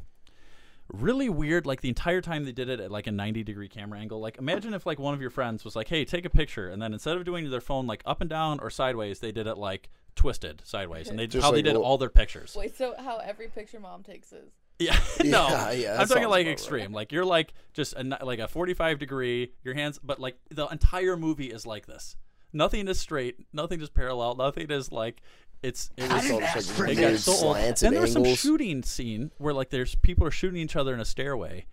Really 0.88 1.30
weird, 1.30 1.66
like 1.66 1.82
the 1.82 1.90
entire 1.90 2.22
time 2.22 2.46
they 2.46 2.52
did 2.52 2.70
it 2.70 2.80
at 2.80 2.92
like 2.92 3.08
a 3.08 3.12
90 3.12 3.44
degree 3.44 3.68
camera 3.68 4.00
angle. 4.00 4.20
Like 4.20 4.38
imagine 4.38 4.74
if 4.74 4.86
like 4.86 5.00
one 5.00 5.14
of 5.14 5.22
your 5.22 5.32
friends 5.32 5.66
was 5.66 5.76
like, 5.76 5.88
"Hey, 5.88 6.06
take 6.06 6.26
a 6.26 6.30
picture," 6.30 6.70
and 6.70 6.82
then 6.82 6.94
instead 6.94 7.18
of 7.18 7.26
doing 7.26 7.50
their 7.50 7.60
phone 7.60 7.88
like 7.88 8.04
up 8.06 8.22
and 8.22 8.30
down 8.30 8.60
or 8.60 8.70
sideways, 8.70 9.20
they 9.20 9.32
did 9.32 9.48
it 9.48 9.58
like 9.58 9.90
twisted 10.16 10.62
sideways, 10.64 11.10
and 11.10 11.20
they 11.20 11.28
Just 11.28 11.44
how 11.44 11.52
they 11.52 11.62
did 11.62 11.72
little- 11.72 11.84
all 11.84 11.98
their 11.98 12.10
pictures. 12.10 12.56
Wait, 12.56 12.78
so 12.78 12.96
how 12.98 13.18
every 13.18 13.48
picture 13.48 13.80
mom 13.80 14.04
takes 14.04 14.32
is? 14.32 14.54
Yeah, 14.80 14.98
no, 15.24 15.48
Yeah, 15.48 15.72
yeah, 15.72 16.02
I'm 16.02 16.08
talking 16.08 16.28
like 16.28 16.48
extreme. 16.48 16.92
Like 16.92 17.12
you're 17.12 17.26
like 17.26 17.54
just 17.74 17.94
a, 17.96 18.04
like 18.24 18.40
a 18.40 18.48
45 18.48 19.00
degree, 19.00 19.54
your 19.64 19.74
hands, 19.74 20.00
but 20.04 20.20
like 20.20 20.38
the 20.50 20.68
entire 20.68 21.16
movie 21.16 21.48
is 21.48 21.66
like 21.66 21.86
this. 21.86 22.16
Nothing 22.52 22.88
is 22.88 23.00
straight. 23.00 23.38
Nothing 23.54 23.82
is 23.82 23.90
parallel. 23.90 24.36
Nothing 24.36 24.72
is 24.72 24.92
like 24.92 25.22
it's. 25.62 25.90
It 25.98 26.12
was 26.12 26.28
just, 26.54 26.80
like, 26.80 26.98
it 26.98 27.02
got 27.02 27.20
so 27.20 27.48
old. 27.48 27.58
Then 27.58 27.76
and 27.84 27.96
there 27.96 28.02
was 28.02 28.14
some 28.14 28.26
shooting 28.26 28.84
scene 28.84 29.32
where 29.38 29.54
like 29.54 29.70
there's 29.70 29.96
people 29.96 30.26
are 30.28 30.32
shooting 30.32 30.62
each 30.62 30.76
other 30.76 30.94
in 30.94 31.00
a 31.00 31.06
stairway. 31.06 31.66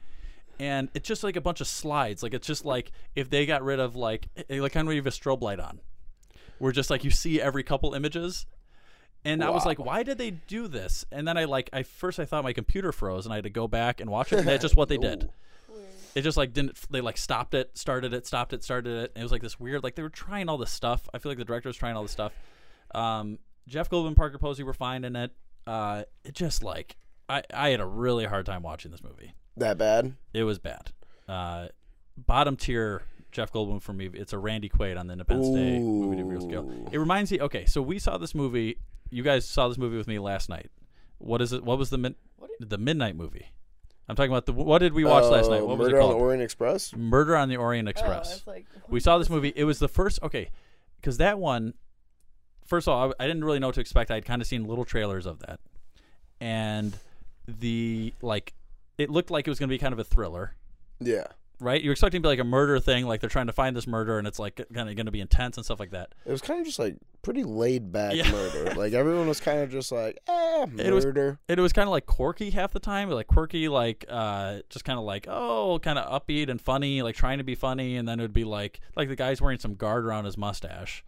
And 0.58 0.88
it's 0.94 1.08
just 1.08 1.24
like 1.24 1.36
a 1.36 1.40
bunch 1.40 1.60
of 1.60 1.66
slides. 1.66 2.22
Like 2.22 2.34
it's 2.34 2.46
just 2.46 2.64
like 2.64 2.92
if 3.14 3.30
they 3.30 3.46
got 3.46 3.62
rid 3.62 3.80
of 3.80 3.96
like 3.96 4.28
eh, 4.48 4.60
like 4.60 4.72
kind 4.72 4.88
of 4.88 4.94
have 4.94 5.06
a 5.06 5.10
strobe 5.10 5.40
light 5.42 5.60
on, 5.60 5.80
where 6.58 6.72
just 6.72 6.90
like 6.90 7.04
you 7.04 7.10
see 7.10 7.40
every 7.40 7.62
couple 7.62 7.94
images, 7.94 8.46
and 9.24 9.42
I 9.44 9.50
was 9.50 9.64
like, 9.64 9.78
why 9.78 10.02
did 10.02 10.18
they 10.18 10.30
do 10.30 10.68
this? 10.68 11.04
And 11.12 11.26
then 11.26 11.36
I 11.36 11.44
like, 11.44 11.70
I 11.72 11.82
first 11.82 12.18
I 12.18 12.24
thought 12.24 12.44
my 12.44 12.52
computer 12.52 12.92
froze, 12.92 13.24
and 13.26 13.32
I 13.32 13.36
had 13.36 13.44
to 13.44 13.50
go 13.50 13.68
back 13.68 14.00
and 14.00 14.10
watch 14.10 14.32
it. 14.32 14.40
And 14.40 14.48
that's 14.48 14.62
just 14.62 14.76
what 14.76 14.88
they 14.88 14.98
did. 14.98 15.30
It 16.14 16.20
just 16.20 16.36
like 16.36 16.52
didn't. 16.52 16.78
They 16.90 17.00
like 17.00 17.16
stopped 17.16 17.54
it, 17.54 17.70
started 17.72 18.12
it, 18.12 18.26
stopped 18.26 18.52
it, 18.52 18.62
started 18.62 19.04
it. 19.04 19.12
And 19.14 19.22
it 19.22 19.24
was 19.24 19.32
like 19.32 19.40
this 19.40 19.58
weird. 19.58 19.82
Like 19.82 19.94
they 19.94 20.02
were 20.02 20.10
trying 20.10 20.50
all 20.50 20.58
this 20.58 20.70
stuff. 20.70 21.08
I 21.14 21.18
feel 21.18 21.30
like 21.30 21.38
the 21.38 21.44
director 21.46 21.70
was 21.70 21.76
trying 21.78 21.96
all 21.96 22.02
this 22.02 22.12
stuff. 22.12 22.34
Um, 22.94 23.38
Jeff 23.66 23.88
Goldblum, 23.88 24.14
Parker 24.14 24.36
Posey 24.36 24.62
were 24.62 24.74
fine 24.74 25.04
in 25.04 25.16
it. 25.16 25.30
Uh, 25.66 26.02
it 26.24 26.34
just 26.34 26.62
like 26.62 26.96
I 27.28 27.42
I 27.54 27.70
had 27.70 27.80
a 27.80 27.86
really 27.86 28.26
hard 28.26 28.44
time 28.44 28.62
watching 28.62 28.90
this 28.90 29.02
movie. 29.02 29.32
That 29.56 29.78
bad? 29.78 30.14
It 30.34 30.44
was 30.44 30.58
bad. 30.58 30.92
Uh, 31.26 31.68
bottom 32.16 32.56
tier 32.56 33.02
Jeff 33.30 33.50
Goldblum 33.52 33.80
for 33.80 33.92
me. 33.92 34.10
It's 34.12 34.32
a 34.32 34.38
Randy 34.38 34.68
Quaid 34.68 34.98
on 34.98 35.06
the 35.06 35.12
Independence 35.12 35.48
Day 35.48 35.78
movie 35.78 36.16
to 36.16 36.24
real 36.24 36.40
scale. 36.40 36.88
It 36.92 36.98
reminds 36.98 37.32
me. 37.32 37.40
Okay, 37.40 37.64
so 37.64 37.80
we 37.80 37.98
saw 37.98 38.18
this 38.18 38.34
movie. 38.34 38.78
You 39.12 39.22
guys 39.22 39.46
saw 39.46 39.68
this 39.68 39.76
movie 39.78 39.96
with 39.98 40.08
me 40.08 40.18
last 40.18 40.48
night. 40.48 40.70
What 41.18 41.40
is 41.42 41.52
it? 41.52 41.62
What 41.64 41.78
was 41.78 41.90
the 41.90 41.98
mid, 41.98 42.14
the 42.58 42.78
midnight 42.78 43.14
movie? 43.14 43.46
I'm 44.08 44.16
talking 44.16 44.32
about 44.32 44.46
the. 44.46 44.52
What 44.52 44.78
did 44.78 44.92
we 44.94 45.04
watch 45.04 45.24
last 45.24 45.46
Uh, 45.46 45.50
night? 45.56 45.66
What 45.66 45.78
was 45.78 45.88
it 45.88 45.90
Murder 45.92 46.00
on 46.00 46.08
called? 46.08 46.14
the 46.20 46.24
Orient 46.24 46.42
Express. 46.42 46.96
Murder 46.96 47.36
on 47.36 47.48
the 47.48 47.56
Orient 47.56 47.88
Express. 47.88 48.38
it's 48.38 48.46
like, 48.46 48.66
we 48.88 48.98
saw 49.00 49.18
this 49.18 49.30
movie. 49.30 49.52
It 49.54 49.64
was 49.64 49.78
the 49.78 49.88
first. 49.88 50.18
Okay, 50.22 50.50
because 51.00 51.18
that 51.18 51.38
one. 51.38 51.74
First 52.66 52.88
of 52.88 52.94
all, 52.94 53.12
I, 53.18 53.24
I 53.24 53.26
didn't 53.26 53.44
really 53.44 53.58
know 53.58 53.68
what 53.68 53.74
to 53.74 53.80
expect. 53.82 54.10
I'd 54.10 54.24
kind 54.24 54.40
of 54.40 54.48
seen 54.48 54.64
little 54.64 54.84
trailers 54.84 55.26
of 55.26 55.40
that, 55.40 55.60
and 56.40 56.96
the 57.46 58.14
like, 58.22 58.54
it 58.98 59.10
looked 59.10 59.30
like 59.30 59.46
it 59.46 59.50
was 59.50 59.58
going 59.58 59.68
to 59.68 59.72
be 59.74 59.78
kind 59.78 59.92
of 59.92 59.98
a 59.98 60.04
thriller, 60.04 60.54
Yeah. 61.00 61.26
Right? 61.60 61.82
You're 61.82 61.92
expecting 61.92 62.20
to 62.20 62.26
be 62.26 62.28
like 62.30 62.38
a 62.38 62.44
murder 62.44 62.78
thing, 62.80 63.06
like 63.06 63.20
they're 63.20 63.30
trying 63.30 63.46
to 63.46 63.52
find 63.52 63.76
this 63.76 63.86
murder, 63.86 64.18
and 64.18 64.26
it's 64.26 64.38
like 64.38 64.56
kind 64.74 64.88
of 64.88 64.96
going 64.96 65.06
to 65.06 65.12
be 65.12 65.20
intense 65.20 65.56
and 65.56 65.64
stuff 65.64 65.78
like 65.80 65.90
that. 65.90 66.14
It 66.26 66.32
was 66.32 66.40
kind 66.42 66.60
of 66.60 66.66
just 66.66 66.78
like 66.78 66.96
pretty 67.22 67.44
laid 67.44 67.92
back 67.92 68.14
Yeah. 68.14 68.30
murder. 68.30 68.74
Like 68.74 68.92
everyone 68.94 69.28
was 69.28 69.40
kind 69.40 69.60
of 69.60 69.70
just 69.70 69.92
like, 69.92 70.18
eh, 70.28 70.66
It 70.78 70.92
was 70.92 71.04
murder. 71.06 71.38
it 71.48 71.58
was 71.58 71.72
kind 71.72 71.86
of 71.88 71.90
like 71.92 72.06
quirky 72.06 72.50
half 72.50 72.72
the 72.72 72.80
time, 72.80 73.10
like 73.10 73.26
quirky, 73.28 73.68
like 73.68 74.04
uh, 74.08 74.60
just 74.70 74.84
kind 74.84 74.98
of 74.98 75.04
like 75.04 75.26
oh, 75.28 75.78
kind 75.80 75.98
of 75.98 76.22
upbeat 76.22 76.48
and 76.48 76.60
funny, 76.60 77.02
like 77.02 77.14
trying 77.14 77.38
to 77.38 77.44
be 77.44 77.54
funny, 77.54 77.96
and 77.96 78.08
then 78.08 78.18
it 78.18 78.22
would 78.22 78.32
be 78.32 78.44
like 78.44 78.80
like 78.96 79.08
the 79.08 79.16
guy's 79.16 79.40
wearing 79.40 79.58
some 79.58 79.74
guard 79.74 80.04
around 80.04 80.24
his 80.24 80.36
mustache, 80.36 81.04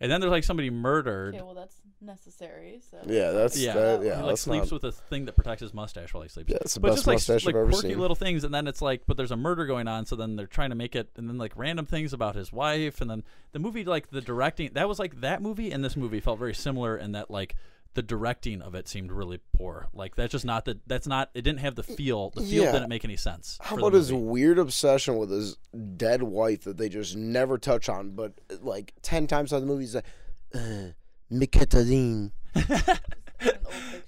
and 0.00 0.10
then 0.10 0.20
there's 0.20 0.30
like 0.30 0.44
somebody 0.44 0.70
murdered. 0.70 1.34
Okay, 1.34 1.42
well 1.44 1.54
that's 1.54 1.76
necessary. 2.00 2.80
So 2.90 2.98
Yeah, 3.06 3.30
that's- 3.32 3.58
yeah, 3.58 3.74
that- 3.74 4.02
yeah, 4.02 4.16
He 4.16 4.22
like 4.22 4.28
that's 4.32 4.42
sleeps 4.42 4.70
not- 4.70 4.82
with 4.82 4.84
a 4.84 4.92
thing 4.92 5.24
that 5.26 5.34
protects 5.36 5.62
his 5.62 5.74
mustache 5.74 6.12
while 6.14 6.22
he 6.22 6.28
sleeps. 6.28 6.50
Yeah, 6.50 6.58
it's 6.60 6.74
the 6.74 6.80
but 6.80 6.88
best 6.88 6.98
just 6.98 7.06
like, 7.06 7.14
mustache 7.16 7.44
like 7.46 7.54
I've 7.54 7.60
ever 7.62 7.70
quirky 7.72 7.88
seen. 7.88 7.98
little 7.98 8.16
things, 8.16 8.44
and 8.44 8.54
then 8.54 8.66
it's 8.66 8.82
like, 8.82 9.02
but 9.06 9.16
there's 9.16 9.30
a 9.32 9.36
murder 9.36 9.66
going 9.66 9.88
on, 9.88 10.06
so 10.06 10.16
then 10.16 10.36
they're 10.36 10.46
trying 10.46 10.70
to 10.70 10.76
make 10.76 10.94
it, 10.96 11.10
and 11.16 11.28
then 11.28 11.38
like 11.38 11.52
random 11.56 11.86
things 11.86 12.12
about 12.12 12.34
his 12.36 12.52
wife, 12.52 13.00
and 13.00 13.10
then 13.10 13.24
the 13.52 13.58
movie, 13.58 13.84
like 13.84 14.10
the 14.10 14.20
directing, 14.20 14.70
that 14.74 14.88
was 14.88 14.98
like 14.98 15.20
that 15.20 15.42
movie 15.42 15.70
and 15.72 15.84
this 15.84 15.96
movie 15.96 16.20
felt 16.20 16.38
very 16.38 16.54
similar 16.54 16.96
in 16.96 17.12
that 17.12 17.30
like 17.30 17.54
the 17.94 18.02
directing 18.02 18.62
of 18.62 18.74
it 18.76 18.86
seemed 18.86 19.10
really 19.10 19.40
poor. 19.56 19.88
Like 19.92 20.14
that's 20.14 20.30
just 20.30 20.44
not 20.44 20.66
the 20.66 20.78
that's 20.86 21.06
not 21.08 21.30
it 21.34 21.42
didn't 21.42 21.60
have 21.60 21.74
the 21.74 21.82
feel. 21.82 22.30
The 22.30 22.42
feel 22.42 22.64
Yeah. 22.64 22.72
didn't 22.72 22.90
make 22.90 23.04
any 23.04 23.16
sense. 23.16 23.58
How 23.60 23.76
about 23.76 23.94
his 23.94 24.12
weird 24.12 24.58
obsession 24.58 25.16
with 25.16 25.30
his 25.30 25.56
dead 25.96 26.22
wife 26.22 26.62
that 26.64 26.76
they 26.76 26.88
just 26.90 27.16
never 27.16 27.58
touch 27.58 27.88
on, 27.88 28.10
but 28.10 28.34
like 28.60 28.92
ten 29.02 29.26
times 29.26 29.52
out 29.52 29.56
of 29.56 29.62
the 29.62 29.66
movie, 29.66 29.82
he's 29.84 29.94
like, 29.96 30.04
uh, 30.54 30.58
Miketaline. 31.32 32.32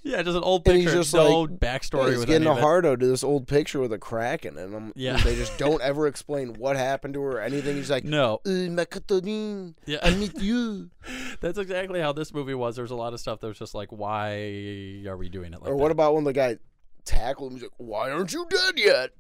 Yeah, 0.02 0.22
just 0.22 0.36
an 0.36 0.42
old 0.42 0.66
And 0.66 0.76
picture. 0.78 0.96
he's 0.96 0.98
just 1.10 1.14
no 1.14 1.42
like 1.42 1.50
backstory. 1.60 2.08
he's 2.10 2.18
with 2.20 2.26
getting 2.26 2.48
a 2.48 2.52
of 2.52 2.58
it. 2.58 2.60
hard 2.62 2.86
out 2.86 3.00
to 3.00 3.06
this 3.06 3.22
old 3.22 3.46
picture 3.46 3.78
with 3.78 3.92
a 3.92 3.98
crack 3.98 4.44
in 4.46 4.56
it. 4.56 4.70
And 4.70 4.92
Yeah. 4.96 5.18
they 5.22 5.36
just 5.36 5.56
don't 5.58 5.80
ever 5.82 6.06
explain 6.08 6.54
what 6.54 6.76
happened 6.76 7.14
to 7.14 7.22
her 7.22 7.32
or 7.36 7.40
anything. 7.40 7.76
He's 7.76 7.90
like, 7.90 8.02
No. 8.02 8.40
uh, 8.46 8.50
Yeah. 8.50 9.98
I 10.02 10.14
meet 10.16 10.36
you. 10.40 10.90
That's 11.40 11.58
exactly 11.58 12.00
how 12.00 12.12
this 12.12 12.32
movie 12.32 12.54
was. 12.54 12.76
There's 12.76 12.90
a 12.90 12.96
lot 12.96 13.12
of 13.12 13.20
stuff 13.20 13.40
that 13.40 13.46
was 13.46 13.58
just 13.58 13.74
like, 13.74 13.90
why 13.92 15.04
are 15.06 15.16
we 15.18 15.28
doing 15.28 15.52
it 15.52 15.60
like 15.60 15.70
or 15.70 15.76
that? 15.76 15.82
what 15.82 15.90
about 15.92 16.14
when 16.14 16.24
the 16.24 16.32
guy 16.32 16.56
tackled 17.04 17.52
him? 17.52 17.58
He's 17.58 17.64
like, 17.64 17.72
why 17.76 18.10
aren't 18.10 18.32
you 18.32 18.46
dead 18.48 18.78
yet? 18.78 19.10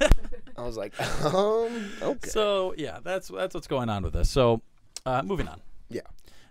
I 0.56 0.62
was 0.62 0.76
like, 0.76 0.92
um, 1.24 1.90
okay. 2.02 2.28
So 2.28 2.74
yeah, 2.76 2.98
that's 3.02 3.28
that's 3.28 3.54
what's 3.54 3.66
going 3.66 3.88
on 3.88 4.02
with 4.04 4.12
this. 4.12 4.28
So, 4.30 4.60
uh, 5.06 5.22
moving 5.22 5.48
on. 5.48 5.60
Yeah. 5.88 6.02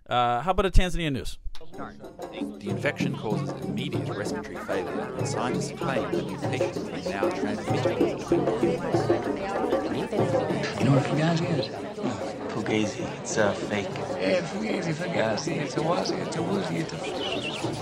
Uh, 0.10 0.42
how 0.42 0.52
about 0.52 0.66
a 0.66 0.72
Tanzania 0.72 1.12
news? 1.12 1.38
The 2.58 2.70
infection 2.70 3.16
causes 3.16 3.52
immediate 3.64 4.10
respiratory 4.10 4.56
failure, 4.56 5.14
and 5.16 5.28
scientists 5.28 5.80
claim 5.80 6.02
that 6.02 6.12
the 6.12 6.24
mutation 6.24 6.90
is 6.96 7.08
now 7.10 7.30
transmitted. 7.30 8.00
You 8.00 8.08
know 10.86 10.94
what 10.96 11.04
Fugazi 11.04 11.46
is? 11.60 11.68
Fugazi. 12.52 13.06
It's 13.20 13.38
a 13.38 13.54
fake. 13.54 13.88
Yeah, 14.20 14.42
Fugazi, 14.42 14.94
Fugazi. 14.96 15.58
It's 15.58 15.78
a 15.78 15.82
wazi, 15.82 16.18
it's 16.26 16.38
a 16.38 16.42
woozy, 16.42 16.78
it's 16.78 16.92
a 16.92 16.98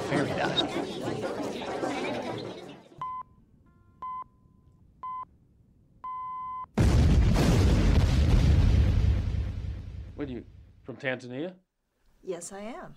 fairy 0.09 0.31
dust. 0.31 0.65
What 10.15 10.27
are 10.27 10.31
you 10.31 10.43
from 10.83 10.97
Tanzania? 10.97 11.53
Yes, 12.27 12.51
I 12.51 12.59
am. 12.59 12.95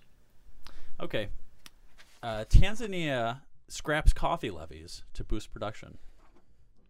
Okay. 0.99 1.29
Uh, 2.21 2.45
Tanzania 2.51 3.43
scraps 3.69 4.13
coffee 4.13 4.51
levies 4.51 5.05
to 5.15 5.23
boost 5.23 5.53
production. 5.53 5.99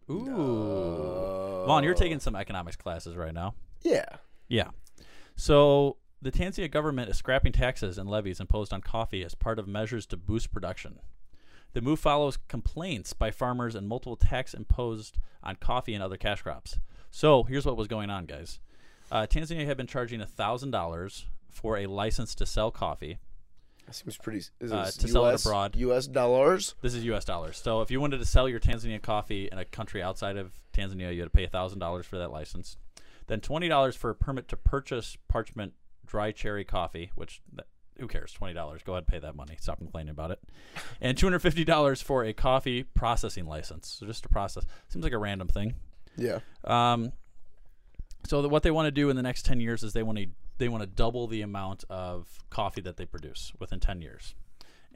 Ooh. 0.09 1.63
Vaughn, 1.67 1.83
you're 1.83 1.93
taking 1.93 2.19
some 2.19 2.35
economics 2.35 2.75
classes 2.75 3.15
right 3.15 3.33
now. 3.33 3.53
Yeah. 3.83 4.05
Yeah. 4.47 4.69
So 5.35 5.97
the 6.19 6.31
Tanzania 6.31 6.69
government 6.69 7.11
is 7.11 7.17
scrapping 7.17 7.51
taxes 7.51 7.99
and 7.99 8.09
levies 8.09 8.39
imposed 8.39 8.73
on 8.73 8.81
coffee 8.81 9.23
as 9.23 9.35
part 9.35 9.59
of 9.59 9.67
measures 9.67 10.07
to 10.07 10.17
boost 10.17 10.51
production. 10.51 10.97
The 11.73 11.81
move 11.81 11.99
follows 11.99 12.39
complaints 12.47 13.13
by 13.13 13.29
farmers 13.29 13.75
and 13.75 13.87
multiple 13.87 14.17
tax 14.17 14.55
imposed 14.55 15.19
on 15.43 15.57
coffee 15.57 15.93
and 15.93 16.03
other 16.03 16.17
cash 16.17 16.41
crops. 16.41 16.79
So 17.11 17.43
here's 17.43 17.67
what 17.67 17.77
was 17.77 17.87
going 17.87 18.09
on, 18.09 18.25
guys. 18.25 18.59
Uh, 19.11 19.27
Tanzania 19.29 19.67
had 19.67 19.77
been 19.77 19.85
charging 19.87 20.25
thousand 20.25 20.71
dollars 20.71 21.27
for 21.51 21.77
a 21.77 21.85
license 21.85 22.35
to 22.35 22.45
sell 22.45 22.71
coffee. 22.71 23.19
That 23.85 23.93
seems 23.93 24.17
pretty. 24.17 24.43
Is 24.59 24.71
uh, 24.71 24.85
to 24.85 25.07
sell 25.07 25.25
it 25.27 25.45
abroad. 25.45 25.75
U.S. 25.75 26.07
dollars. 26.07 26.75
This 26.81 26.93
is 26.93 27.03
U.S. 27.05 27.25
dollars. 27.25 27.57
So 27.57 27.81
if 27.81 27.91
you 27.91 27.99
wanted 27.99 28.19
to 28.19 28.25
sell 28.25 28.47
your 28.47 28.59
Tanzania 28.59 29.01
coffee 29.01 29.49
in 29.51 29.57
a 29.57 29.65
country 29.65 30.01
outside 30.01 30.37
of 30.37 30.51
Tanzania, 30.73 31.13
you 31.13 31.21
had 31.21 31.25
to 31.25 31.29
pay 31.29 31.45
thousand 31.47 31.79
dollars 31.79 32.05
for 32.05 32.17
that 32.17 32.31
license. 32.31 32.77
Then 33.27 33.41
twenty 33.41 33.67
dollars 33.67 33.95
for 33.95 34.09
a 34.09 34.15
permit 34.15 34.47
to 34.49 34.57
purchase 34.57 35.17
parchment 35.27 35.73
dry 36.05 36.31
cherry 36.31 36.63
coffee, 36.63 37.11
which 37.15 37.41
who 37.99 38.07
cares? 38.07 38.33
Twenty 38.33 38.53
dollars. 38.53 38.81
Go 38.83 38.93
ahead 38.93 39.03
and 39.03 39.07
pay 39.07 39.19
that 39.19 39.35
money. 39.35 39.57
Stop 39.59 39.77
complaining 39.77 40.11
about 40.11 40.31
it. 40.31 40.39
And 41.01 41.17
two 41.17 41.25
hundred 41.25 41.39
fifty 41.39 41.65
dollars 41.65 42.01
for 42.01 42.23
a 42.23 42.33
coffee 42.33 42.83
processing 42.83 43.45
license. 43.45 43.97
So 43.99 44.05
just 44.05 44.23
to 44.23 44.29
process 44.29 44.65
seems 44.87 45.03
like 45.03 45.13
a 45.13 45.17
random 45.17 45.47
thing. 45.47 45.73
Yeah. 46.15 46.39
Um. 46.63 47.11
So 48.27 48.41
that 48.43 48.49
what 48.49 48.63
they 48.63 48.71
want 48.71 48.85
to 48.85 48.91
do 48.91 49.09
in 49.09 49.15
the 49.15 49.23
next 49.23 49.45
ten 49.45 49.59
years 49.59 49.83
is 49.83 49.93
they 49.93 50.03
want 50.03 50.19
to 50.19 50.27
they 50.61 50.69
want 50.69 50.81
to 50.83 50.87
double 50.87 51.27
the 51.27 51.41
amount 51.41 51.83
of 51.89 52.27
coffee 52.49 52.81
that 52.81 52.95
they 52.97 53.05
produce 53.05 53.51
within 53.59 53.79
ten 53.79 54.01
years. 54.01 54.35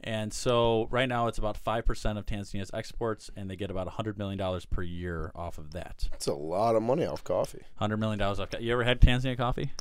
And 0.04 0.32
so 0.32 0.88
right 0.90 1.08
now 1.08 1.26
it's 1.26 1.38
about 1.38 1.56
five 1.56 1.84
percent 1.84 2.18
of 2.18 2.26
Tanzania's 2.26 2.70
exports, 2.72 3.30
and 3.36 3.50
they 3.50 3.56
get 3.56 3.70
about 3.70 3.88
hundred 3.88 4.16
million 4.18 4.38
dollars 4.38 4.64
per 4.64 4.82
year 4.82 5.32
off 5.34 5.58
of 5.58 5.72
that. 5.72 6.08
That's 6.10 6.26
a 6.26 6.34
lot 6.34 6.76
of 6.76 6.82
money 6.82 7.04
off 7.04 7.24
coffee. 7.24 7.62
Hundred 7.76 7.96
million 7.98 8.18
dollars 8.18 8.38
off. 8.40 8.48
You 8.60 8.72
ever 8.72 8.84
had 8.84 9.00
Tanzania 9.00 9.36
coffee? 9.36 9.72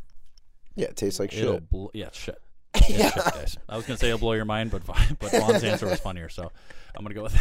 Yeah, 0.76 0.88
it 0.88 0.96
tastes 0.98 1.20
like 1.20 1.34
It'll 1.34 1.56
shit. 1.56 1.70
bl- 1.70 1.88
yeah, 1.94 2.10
shit. 2.12 2.42
Yeah. 2.90 3.10
shit. 3.12 3.58
I 3.70 3.78
was 3.78 3.86
gonna 3.86 3.98
say 3.98 4.08
it'll 4.08 4.20
blow 4.20 4.34
your 4.34 4.46
mind, 4.46 4.72
but 4.72 4.86
but 5.20 5.32
Vaughn's 5.32 5.64
answer 5.64 5.86
was 5.86 6.00
funnier, 6.00 6.30
so 6.30 6.52
I'm 6.96 7.04
gonna 7.04 7.14
go 7.16 7.24
with 7.24 7.38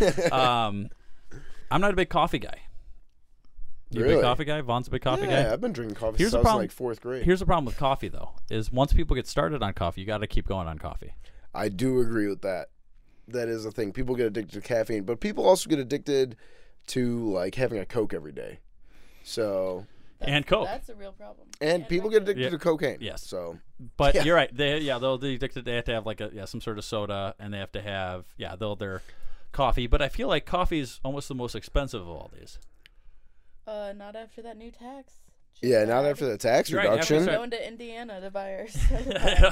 that. 0.00 0.32
um, 0.32 0.88
I'm 1.70 1.80
not 1.80 1.92
a 1.92 1.96
big 1.96 2.08
coffee 2.10 2.38
guy. 2.38 2.60
You 3.94 4.04
a 4.04 4.08
big 4.08 4.20
coffee 4.22 4.44
guy? 4.44 4.60
Vaughn's 4.60 4.88
a 4.88 4.90
big 4.90 5.02
coffee 5.02 5.22
Yeah, 5.22 5.28
guy. 5.30 5.40
Yeah, 5.48 5.52
I've 5.52 5.60
been 5.60 5.72
drinking 5.72 5.96
coffee 5.96 6.18
Here's 6.18 6.30
since 6.30 6.32
the 6.32 6.38
I 6.38 6.40
was 6.40 6.44
problem. 6.46 6.62
like, 6.64 6.70
fourth 6.72 7.00
grade. 7.00 7.24
Here's 7.24 7.40
the 7.40 7.46
problem 7.46 7.64
with 7.66 7.76
coffee, 7.76 8.08
though: 8.08 8.30
is 8.50 8.70
once 8.72 8.92
people 8.92 9.14
get 9.16 9.26
started 9.26 9.62
on 9.62 9.72
coffee, 9.74 10.00
you 10.00 10.06
got 10.06 10.18
to 10.18 10.26
keep 10.26 10.46
going 10.46 10.66
on 10.66 10.78
coffee. 10.78 11.14
I 11.54 11.68
do 11.68 12.00
agree 12.00 12.28
with 12.28 12.42
that. 12.42 12.68
That 13.28 13.48
is 13.48 13.64
a 13.64 13.70
thing. 13.70 13.92
People 13.92 14.14
get 14.16 14.26
addicted 14.26 14.54
to 14.54 14.60
caffeine, 14.66 15.04
but 15.04 15.20
people 15.20 15.46
also 15.46 15.68
get 15.70 15.78
addicted 15.78 16.36
to 16.88 17.30
like 17.32 17.54
having 17.54 17.78
a 17.78 17.84
Coke 17.86 18.12
every 18.14 18.32
day. 18.32 18.58
So 19.22 19.86
and 20.20 20.46
Coke. 20.46 20.66
That's 20.66 20.88
a 20.88 20.94
real 20.94 21.12
problem. 21.12 21.48
and 21.60 21.88
people 21.88 22.10
get 22.10 22.22
addicted 22.22 22.42
Yeah. 22.44 22.50
to 22.50 22.58
cocaine. 22.58 22.98
Yes. 23.00 23.26
So 23.26 23.58
But 23.96 24.14
Yeah. 24.14 24.24
you're 24.24 24.36
right. 24.36 24.54
They 24.54 24.78
yeah 24.78 24.98
they'll 24.98 25.18
be 25.18 25.34
addicted. 25.34 25.64
They 25.64 25.74
have 25.76 25.84
to 25.84 25.92
have 25.94 26.06
like 26.06 26.20
a 26.20 26.30
yeah 26.32 26.44
some 26.44 26.60
sort 26.60 26.78
of 26.78 26.84
soda, 26.84 27.34
and 27.38 27.52
they 27.54 27.58
have 27.58 27.72
to 27.72 27.82
have 27.82 28.26
yeah 28.36 28.56
they'll 28.56 28.76
their 28.76 29.02
coffee. 29.52 29.86
But 29.86 30.02
I 30.02 30.08
feel 30.08 30.28
like 30.28 30.46
coffee 30.46 30.80
is 30.80 31.00
almost 31.04 31.28
the 31.28 31.34
most 31.34 31.54
expensive 31.54 32.00
of 32.00 32.08
all 32.08 32.30
these. 32.36 32.58
Uh, 33.66 33.92
not 33.96 34.16
after 34.16 34.42
that 34.42 34.56
new 34.56 34.70
tax. 34.70 35.14
Yeah, 35.60 35.84
not 35.84 36.04
after 36.04 36.26
the 36.26 36.36
tax 36.38 36.70
You're 36.70 36.78
right, 36.80 36.98
after 36.98 37.14
reduction. 37.14 37.32
you 37.32 37.38
Going 37.38 37.50
to 37.50 37.68
Indiana 37.68 38.20
to 38.20 38.30
buy 38.32 38.54
ours. 38.54 38.76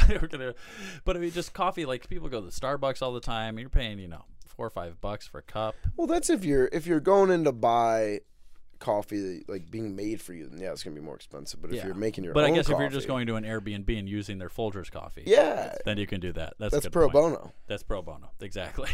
We're 0.08 0.26
gonna, 0.26 0.54
but 1.04 1.16
I 1.16 1.20
mean, 1.20 1.30
just 1.30 1.52
coffee. 1.52 1.84
Like 1.84 2.08
people 2.08 2.28
go 2.28 2.40
to 2.40 2.48
Starbucks 2.48 3.00
all 3.02 3.12
the 3.12 3.20
time. 3.20 3.58
You're 3.58 3.68
paying, 3.68 3.98
you 4.00 4.08
know, 4.08 4.24
four 4.46 4.66
or 4.66 4.70
five 4.70 5.00
bucks 5.00 5.28
for 5.28 5.38
a 5.38 5.42
cup. 5.42 5.76
Well, 5.96 6.08
that's 6.08 6.28
if 6.28 6.44
you're 6.44 6.68
if 6.72 6.86
you're 6.86 6.98
going 7.00 7.30
in 7.30 7.44
to 7.44 7.52
buy 7.52 8.20
coffee 8.80 9.44
like 9.46 9.70
being 9.70 9.94
made 9.94 10.20
for 10.20 10.32
you, 10.32 10.48
then 10.48 10.58
yeah, 10.58 10.72
it's 10.72 10.82
gonna 10.82 10.96
be 10.96 11.02
more 11.02 11.14
expensive. 11.14 11.60
But 11.62 11.70
if 11.70 11.76
Yeah. 11.76 11.86
you're 11.86 11.94
making 11.94 12.24
your 12.24 12.32
but 12.34 12.44
own 12.44 12.52
I 12.52 12.56
guess 12.56 12.68
if 12.70 12.78
you're 12.78 12.88
just 12.88 13.06
going 13.06 13.26
to 13.28 13.36
an 13.36 13.44
Airbnb 13.44 13.96
and 13.96 14.08
using 14.08 14.38
their 14.38 14.48
Folgers 14.48 14.90
coffee, 14.90 15.22
Yeah. 15.26 15.76
then 15.84 15.98
you 15.98 16.06
can 16.08 16.18
do 16.18 16.32
that. 16.32 16.54
That's 16.58 16.72
a 16.72 16.76
That's 16.76 16.86
good 16.86 16.92
pro 16.92 17.02
point. 17.10 17.12
bono. 17.36 17.52
That's 17.68 17.82
pro 17.84 18.02
bono. 18.02 18.30
Exactly. 18.40 18.88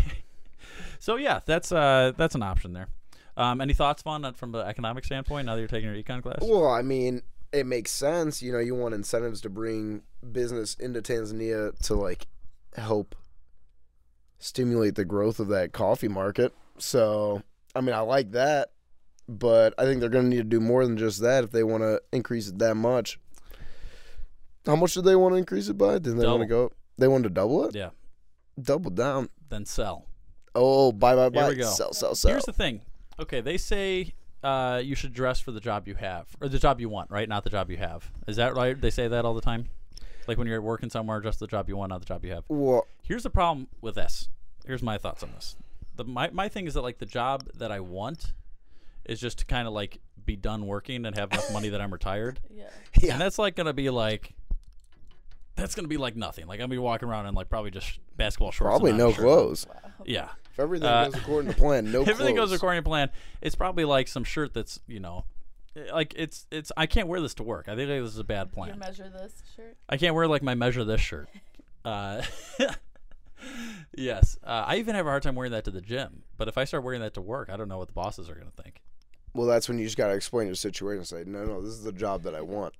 so 0.99 1.17
yeah, 1.17 1.41
that's 1.47 1.73
uh 1.73 2.13
that's 2.17 2.35
an 2.35 2.43
option 2.43 2.73
there. 2.75 2.89
Um, 3.37 3.61
any 3.61 3.75
thoughts, 3.75 4.03
Vaughn, 4.03 4.25
on- 4.25 4.35
from 4.35 4.53
the 4.53 4.61
economic 4.61 5.05
standpoint? 5.05 5.47
Now 5.47 5.55
that 5.55 5.61
you're 5.61 5.69
taking 5.69 5.93
your 5.93 6.03
econ 6.03 6.23
class, 6.23 6.39
Well, 6.41 6.69
I 6.69 6.83
mean, 6.83 7.23
it 7.53 7.67
makes 7.67 7.91
sense. 7.91 8.43
You 8.43 8.53
know, 8.53 8.59
you 8.59 8.75
want 8.75 8.95
incentives 8.95 9.41
to 9.43 9.51
bring 9.51 10.03
business 10.33 10.75
into 10.75 11.03
Tanzania 11.03 11.77
to 11.87 11.95
like 11.95 12.27
help 12.77 13.15
stimulate 14.39 14.95
the 14.95 15.05
growth 15.05 15.41
of 15.41 15.49
that 15.49 15.73
coffee 15.73 16.09
market. 16.09 16.53
So, 16.79 17.43
I 17.75 17.81
mean, 17.81 17.95
I 17.95 18.01
like 18.01 18.33
that, 18.33 18.71
but 19.29 19.75
I 19.79 19.85
think 19.85 20.01
they're 20.01 20.09
going 20.11 20.25
to 20.25 20.31
need 20.31 20.43
to 20.43 20.45
do 20.45 20.61
more 20.61 20.85
than 20.85 20.97
just 20.97 21.21
that 21.23 21.45
if 21.45 21.51
they 21.51 21.63
want 21.63 21.83
to 21.83 22.01
increase 22.13 22.49
it 22.49 22.59
that 22.59 22.75
much. 22.75 23.19
How 24.67 24.77
much 24.77 24.95
do 24.95 25.01
they 25.03 25.17
want 25.17 25.35
to 25.35 25.39
increase 25.39 25.69
it 25.69 25.75
by? 25.79 25.95
Did 25.99 26.05
they 26.19 26.27
want 26.27 26.43
to 26.43 26.49
Double. 26.49 26.69
go? 26.69 26.73
They 26.99 27.09
want 27.09 27.25
to 27.25 27.31
double 27.31 27.65
it? 27.67 27.75
yeah, 27.75 27.91
Double 28.61 28.91
down. 28.91 29.29
then 29.49 29.65
sell. 29.67 30.07
Oh, 30.55 30.91
buy, 30.91 31.15
buy, 31.15 31.29
buy. 31.29 31.41
Here 31.43 31.49
we 31.51 31.57
go. 31.57 31.71
Sell, 31.71 31.93
sell, 31.93 32.15
sell. 32.15 32.31
Here's 32.31 32.45
the 32.47 32.53
thing. 32.53 32.81
Okay, 33.19 33.41
they 33.41 33.57
say 33.57 34.15
uh, 34.43 34.81
you 34.85 34.95
should 34.95 35.13
dress 35.13 35.41
for 35.41 35.51
the 35.53 35.61
job 35.61 35.89
you 35.89 35.95
have 35.95 36.29
or 36.41 36.49
the 36.49 36.59
job 36.59 36.81
you 36.81 36.89
want, 36.89 37.11
right? 37.11 37.29
Not 37.29 37.45
the 37.45 37.51
job 37.51 37.71
you 37.71 37.77
have. 37.79 38.11
Is 38.27 38.37
that 38.37 38.55
right? 38.55 38.79
They 38.81 38.91
say 38.91 39.09
that 39.09 39.25
all 39.25 39.35
the 39.35 39.41
time. 39.41 39.69
Like 40.27 40.39
when 40.39 40.47
you're 40.47 40.61
working 40.61 40.91
somewhere, 40.91 41.21
dress 41.21 41.37
the 41.37 41.47
job 41.47 41.69
you 41.69 41.77
want, 41.77 41.91
not 41.91 42.01
the 42.01 42.07
job 42.07 42.25
you 42.25 42.33
have. 42.33 42.45
Well, 42.49 42.87
Here's 43.03 43.23
the 43.23 43.31
problem 43.31 43.69
with 43.81 43.95
this. 43.95 44.29
Here's 44.67 44.83
my 44.83 44.99
thoughts 44.99 45.23
on 45.23 45.31
this. 45.33 45.57
The 45.95 46.05
my 46.05 46.31
my 46.31 46.49
thing 46.49 46.67
is 46.67 46.75
that 46.75 46.83
like 46.83 46.99
the 46.99 47.07
job 47.07 47.49
that 47.55 47.71
I 47.71 47.81
want 47.81 48.33
is 49.05 49.21
just 49.21 49.39
to 49.39 49.45
kind 49.45 49.69
of 49.69 49.73
like 49.73 50.01
be 50.25 50.35
done 50.37 50.67
working 50.67 51.07
and 51.07 51.17
have 51.17 51.33
enough 51.33 51.53
money 51.53 51.69
that 51.69 51.81
I'm 51.81 51.93
retired. 51.93 52.41
Yeah. 52.51 52.65
Yeah. 52.99 53.13
And 53.13 53.21
that's 53.21 53.39
like 53.39 53.55
gonna 53.55 53.73
be 53.73 53.91
like 53.91 54.35
that's 55.55 55.75
gonna 55.75 55.89
be 55.89 55.97
like 55.97 56.17
nothing. 56.17 56.47
Like 56.47 56.57
I'm 56.59 56.65
gonna 56.65 56.75
be 56.75 56.79
walking 56.79 57.09
around 57.09 57.27
in 57.27 57.35
like 57.35 57.49
probably 57.49 57.71
just 57.71 58.01
basketball 58.17 58.51
shorts. 58.51 58.71
Probably 58.71 58.93
no 58.93 59.13
shirt. 59.13 59.21
clothes. 59.21 59.67
Yeah. 60.05 60.29
If 60.57 60.61
everything 60.61 60.89
Uh, 60.89 61.05
goes 61.11 61.15
according 61.17 61.51
to 61.53 61.57
plan, 61.59 61.85
no 61.93 62.01
if 62.01 62.09
everything 62.09 62.35
clothes. 62.37 62.49
goes 62.51 62.57
according 62.57 62.83
to 62.83 62.89
plan, 62.89 63.11
it's 63.43 63.55
probably 63.55 63.85
like 63.85 64.09
some 64.09 64.25
shirt 64.25 64.55
that's 64.55 64.81
you 64.87 65.01
know, 65.01 65.27
like 65.93 66.15
it's 66.17 66.47
it's 66.51 66.73
I 66.79 66.87
can't 66.87 67.09
wear 67.09 67.21
this 67.21 67.35
to 67.35 67.43
work. 67.43 67.69
I 67.69 67.77
think 67.77 67.89
this 67.89 68.13
is 68.13 68.19
a 68.19 68.25
bad 68.25 68.53
plan. 68.53 68.69
You 68.71 68.75
plan. 68.77 68.89
measure 68.89 69.09
this 69.11 69.43
shirt. 69.55 69.77
I 69.89 69.99
can't 69.99 70.15
wear 70.15 70.27
like 70.27 70.43
my 70.43 70.55
measure 70.55 70.83
this 70.85 71.01
shirt. 71.01 71.29
Uh, 71.85 72.21
yes, 73.97 74.37
uh, 74.45 74.65
I 74.67 74.77
even 74.79 74.95
have 74.97 75.07
a 75.07 75.09
hard 75.09 75.23
time 75.23 75.37
wearing 75.37 75.53
that 75.53 75.65
to 75.65 75.71
the 75.71 75.81
gym. 75.81 76.23
But 76.37 76.49
if 76.49 76.59
I 76.59 76.65
start 76.65 76.83
wearing 76.83 77.01
that 77.01 77.15
to 77.15 77.21
work, 77.21 77.49
I 77.49 77.57
don't 77.57 77.69
know 77.69 77.79
what 77.79 77.87
the 77.87 77.95
bosses 77.95 78.29
are 78.29 78.35
gonna 78.35 78.51
think. 78.61 78.83
Well, 79.35 79.47
that's 79.47 79.69
when 79.69 79.79
you 79.79 79.85
just 79.85 79.97
got 79.99 80.09
to 80.09 80.15
explain 80.15 80.47
your 80.47 80.55
situation 80.57 80.99
and 81.01 81.07
say, 81.07 81.23
no, 81.27 81.45
no, 81.45 81.61
this 81.61 81.73
is 81.75 81.85
the 81.85 81.93
job 81.93 82.23
that 82.23 82.35
I 82.35 82.41
want. 82.41 82.75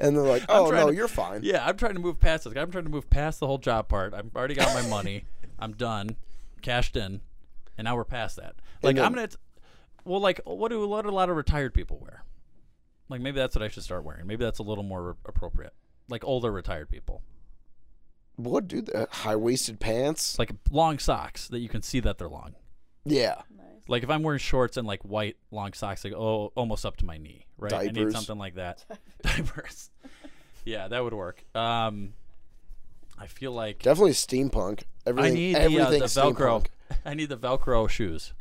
and 0.00 0.14
they're 0.14 0.22
like, 0.22 0.44
oh, 0.50 0.70
no, 0.70 0.88
to- 0.90 0.94
you're 0.94 1.08
fine. 1.08 1.40
Yeah, 1.42 1.66
I'm 1.66 1.78
trying 1.78 1.94
to 1.94 1.98
move 1.98 2.20
past 2.20 2.44
this. 2.44 2.54
I'm 2.56 2.70
trying 2.70 2.84
to 2.84 2.90
move 2.90 3.08
past 3.08 3.40
the 3.40 3.46
whole 3.46 3.56
job 3.56 3.88
part. 3.88 4.12
I've 4.12 4.30
already 4.36 4.54
got 4.54 4.72
my 4.74 4.86
money. 4.88 5.24
I'm 5.58 5.72
done, 5.72 6.16
cashed 6.58 6.96
in, 6.96 7.20
and 7.76 7.84
now 7.84 7.96
we're 7.96 8.04
past 8.04 8.36
that. 8.36 8.56
Like 8.82 8.96
then- 8.96 9.04
I'm 9.04 9.14
gonna, 9.14 9.28
well, 10.04 10.20
like 10.20 10.40
what 10.44 10.68
do 10.70 10.86
what 10.86 11.02
do 11.02 11.10
a 11.10 11.12
lot 11.12 11.28
of 11.30 11.36
retired 11.36 11.74
people 11.74 11.98
wear? 12.00 12.24
Like 13.08 13.20
maybe 13.20 13.38
that's 13.38 13.56
what 13.56 13.62
I 13.62 13.68
should 13.68 13.82
start 13.82 14.04
wearing. 14.04 14.26
Maybe 14.26 14.44
that's 14.44 14.58
a 14.58 14.62
little 14.62 14.84
more 14.84 15.16
appropriate. 15.24 15.72
Like 16.08 16.24
older 16.24 16.50
retired 16.52 16.88
people, 16.90 17.22
What, 18.36 18.68
dude? 18.68 18.94
Uh, 18.94 19.06
High 19.10 19.36
waisted 19.36 19.80
pants? 19.80 20.38
like 20.38 20.52
long 20.70 20.98
socks 20.98 21.48
that 21.48 21.58
you 21.60 21.68
can 21.68 21.82
see 21.82 22.00
that 22.00 22.18
they're 22.18 22.28
long. 22.28 22.54
Yeah. 23.04 23.42
Like 23.88 24.02
if 24.02 24.10
I'm 24.10 24.22
wearing 24.22 24.38
shorts 24.38 24.76
and 24.76 24.86
like 24.86 25.02
white 25.02 25.36
long 25.50 25.72
socks, 25.72 26.04
like 26.04 26.12
oh, 26.12 26.52
almost 26.54 26.84
up 26.84 26.96
to 26.98 27.06
my 27.06 27.16
knee, 27.16 27.46
right? 27.56 27.72
I 27.72 27.86
need 27.86 28.12
something 28.12 28.36
like 28.38 28.56
that. 28.56 28.84
Diapers. 29.22 29.90
yeah, 30.64 30.88
that 30.88 31.02
would 31.02 31.14
work. 31.14 31.42
Um, 31.54 32.12
I 33.20 33.26
feel 33.26 33.52
like 33.52 33.82
Definitely 33.82 34.12
steampunk. 34.12 34.82
Everything, 35.06 35.32
I 35.32 35.34
need 35.34 35.54
the, 35.56 35.80
uh, 35.82 35.90
the 35.90 35.98
Velcro. 36.00 36.34
steampunk. 36.34 36.66
I 37.04 37.14
need 37.14 37.28
the 37.28 37.36
Velcro 37.36 37.88
shoes. 37.88 38.32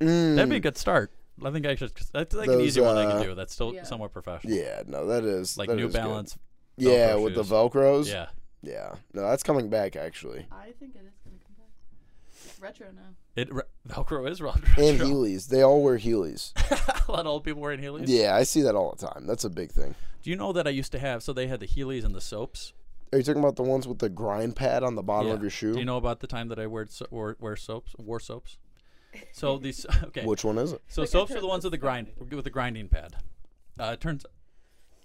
Mm. 0.00 0.36
That'd 0.36 0.50
be 0.50 0.56
a 0.56 0.60
good 0.60 0.76
start. 0.76 1.12
I 1.44 1.50
think 1.50 1.66
I 1.66 1.74
should. 1.74 1.92
That's 2.12 2.34
like 2.34 2.48
an 2.48 2.54
Those, 2.58 2.66
easy 2.68 2.80
one 2.80 2.96
I 2.96 3.04
uh, 3.04 3.12
can 3.18 3.22
do. 3.28 3.34
That's 3.34 3.52
still 3.52 3.74
Yeah. 3.74 3.82
somewhat 3.84 4.12
professional. 4.12 4.52
Yeah, 4.54 4.82
no, 4.86 5.06
that 5.06 5.24
is 5.24 5.56
Like 5.58 5.68
that 5.68 5.76
New 5.76 5.86
is 5.86 5.92
good. 5.92 5.98
Balance. 5.98 6.38
Yeah, 6.76 7.10
Velcro 7.10 7.22
with 7.24 7.34
the 7.34 7.42
shoes. 7.42 7.50
Velcros. 7.52 8.08
Yeah. 8.08 8.26
Yeah. 8.62 8.94
No, 9.12 9.22
that's 9.22 9.42
coming 9.42 9.68
back, 9.68 9.96
actually. 9.96 10.46
I 10.52 10.66
think 10.78 10.94
it 10.94 11.02
is 11.04 11.18
gonna 11.24 11.38
come 11.44 11.54
back. 11.58 11.68
It's 12.44 12.60
retro 12.60 12.86
now. 12.94 13.02
It 13.34 13.52
re- 13.52 13.62
Velcro 13.88 14.30
is 14.30 14.40
real. 14.40 14.52
And 14.76 15.00
Heelys. 15.00 15.48
They 15.48 15.62
all 15.62 15.82
wear 15.82 15.98
Heelys. 15.98 16.52
a 17.08 17.10
lot 17.12 17.20
of 17.20 17.26
old 17.26 17.44
people 17.44 17.60
wearing 17.62 17.80
Heelys. 17.80 18.04
yeah, 18.06 18.36
I 18.36 18.44
see 18.44 18.62
that 18.62 18.74
all 18.76 18.94
the 18.96 19.06
time. 19.06 19.26
That's 19.26 19.44
a 19.44 19.50
big 19.50 19.72
thing. 19.72 19.94
Do 20.22 20.30
you 20.30 20.36
know 20.36 20.52
that 20.52 20.66
I 20.68 20.70
used 20.70 20.92
to 20.92 20.98
have? 21.00 21.22
So 21.24 21.32
they 21.32 21.48
had 21.48 21.58
the 21.60 21.66
Heelys 21.66 22.04
and 22.04 22.14
the 22.14 22.20
soaps. 22.20 22.72
Are 23.12 23.18
you 23.18 23.24
talking 23.24 23.42
about 23.42 23.56
the 23.56 23.62
ones 23.62 23.86
with 23.86 23.98
the 23.98 24.08
grind 24.08 24.56
pad 24.56 24.82
on 24.82 24.94
the 24.94 25.02
bottom 25.02 25.28
Yeah. 25.28 25.34
of 25.34 25.42
your 25.42 25.50
shoe? 25.50 25.74
Do 25.74 25.78
you 25.78 25.84
know 25.84 25.98
about 25.98 26.20
the 26.20 26.26
time 26.26 26.48
that 26.48 26.58
I 26.58 26.66
wear 26.66 26.86
so- 26.86 27.06
wore, 27.10 27.36
wear 27.40 27.56
soaps? 27.56 27.94
Wore 27.98 28.20
soaps. 28.20 28.56
So 29.32 29.58
these 29.66 29.84
okay. 30.04 30.24
Which 30.24 30.44
one 30.44 30.58
is 30.58 30.72
it? 30.72 30.80
So 30.88 31.02
Like, 31.02 31.10
soaps 31.10 31.32
are 31.32 31.40
the 31.40 31.46
ones 31.46 31.64
with 31.64 31.72
the 31.72 31.78
grind 31.78 32.08
with 32.30 32.44
the 32.44 32.50
grinding 32.50 32.88
pad. 32.88 33.16
Uh, 33.78 33.90
it 33.94 34.00
turns 34.00 34.24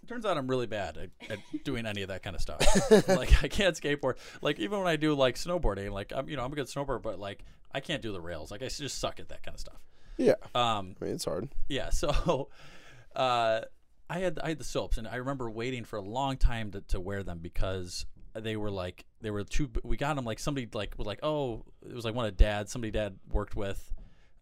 turns 0.07 0.25
out 0.25 0.37
I'm 0.37 0.47
really 0.47 0.67
bad 0.67 0.95
at, 0.97 1.09
at 1.29 1.39
doing 1.65 1.85
any 1.85 2.01
of 2.01 2.07
that 2.07 2.23
kind 2.23 2.33
of 2.33 2.41
stuff. 2.41 2.61
like 3.09 3.43
I 3.43 3.49
can't 3.49 3.75
skateboard. 3.75 4.15
Like 4.41 4.57
even 4.59 4.79
when 4.79 4.87
I 4.87 4.95
do 4.95 5.13
like 5.13 5.35
snowboarding, 5.35 5.91
like 5.91 6.13
I'm 6.15 6.29
you 6.29 6.37
know 6.37 6.45
I'm 6.45 6.51
a 6.53 6.55
good 6.55 6.67
snowboarder, 6.67 7.01
but 7.01 7.19
like 7.19 7.43
I 7.73 7.81
can't 7.81 8.01
do 8.01 8.13
the 8.13 8.21
rails. 8.21 8.49
Like 8.51 8.61
I 8.63 8.67
just 8.69 8.99
suck 8.99 9.19
at 9.19 9.27
that 9.29 9.43
kind 9.43 9.55
of 9.55 9.59
stuff. 9.59 9.81
Yeah. 10.15 10.35
Um, 10.55 10.95
I 11.01 11.05
mean, 11.05 11.15
it's 11.15 11.25
hard. 11.25 11.49
yeah. 11.67 11.89
So, 11.89 12.47
uh, 13.15 13.61
I 14.09 14.19
had 14.19 14.39
I 14.39 14.49
had 14.49 14.59
the 14.59 14.63
soaps, 14.63 14.97
and 14.97 15.07
I 15.07 15.15
remember 15.17 15.49
waiting 15.49 15.83
for 15.83 15.97
a 15.97 16.01
long 16.01 16.37
time 16.37 16.71
to, 16.71 16.81
to 16.81 16.99
wear 16.99 17.23
them 17.23 17.39
because 17.39 18.05
they 18.33 18.55
were 18.55 18.71
like 18.71 19.05
they 19.21 19.31
were 19.31 19.43
too. 19.43 19.69
We 19.83 19.97
got 19.97 20.15
them 20.15 20.25
like 20.25 20.39
somebody 20.39 20.67
like 20.73 20.95
was 20.97 21.07
like 21.07 21.19
oh 21.23 21.65
it 21.87 21.93
was 21.93 22.05
like 22.05 22.15
one 22.15 22.25
of 22.25 22.37
dad 22.37 22.69
somebody 22.69 22.91
dad 22.91 23.17
worked 23.29 23.55
with. 23.55 23.91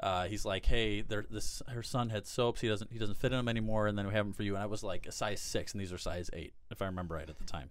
uh, 0.01 0.25
he's 0.25 0.43
like, 0.45 0.65
"Hey, 0.65 1.01
there, 1.01 1.25
this 1.29 1.61
her 1.69 1.81
son 1.81 2.09
had 2.09 2.27
soaps. 2.27 2.61
He 2.61 2.67
doesn't 2.67 2.91
he 2.91 2.99
doesn't 2.99 3.17
fit 3.17 3.31
in 3.31 3.37
them 3.37 3.47
anymore, 3.47 3.87
and 3.87 3.97
then 3.97 4.05
we 4.07 4.13
have 4.13 4.25
them 4.25 4.33
for 4.33 4.43
you." 4.43 4.55
And 4.55 4.61
I 4.61 4.67
was 4.67 4.83
like 4.83 5.07
a 5.07 5.11
size 5.11 5.39
six, 5.41 5.71
and 5.71 5.81
these 5.81 5.93
are 5.93 5.97
size 5.97 6.29
eight, 6.33 6.53
if 6.69 6.81
I 6.81 6.85
remember 6.85 7.15
right 7.15 7.29
at 7.29 7.37
the 7.37 7.45
time. 7.45 7.69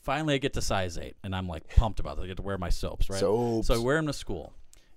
Finally, 0.00 0.34
I 0.34 0.38
get 0.38 0.54
to 0.54 0.62
size 0.62 0.96
eight, 0.96 1.16
and 1.22 1.36
I'm 1.36 1.46
like 1.46 1.68
pumped 1.76 2.00
about 2.00 2.18
it. 2.18 2.22
I 2.22 2.26
get 2.26 2.38
to 2.38 2.42
wear 2.42 2.56
my 2.56 2.70
soaps, 2.70 3.10
right? 3.10 3.20
Soaps. 3.20 3.66
So 3.66 3.74
I 3.74 3.78
wear 3.78 3.96
them 3.96 4.06
to 4.06 4.12
school, 4.12 4.54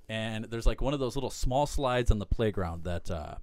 and 0.08 0.46
there's 0.46 0.66
like 0.66 0.82
one 0.82 0.94
of 0.94 1.00
those 1.02 1.16
little 1.16 1.30
small 1.30 1.68
slides 1.68 2.10
on 2.10 2.18
the 2.20 2.26
playground 2.26 2.86
that. 2.86 3.12
Uh, 3.12 3.36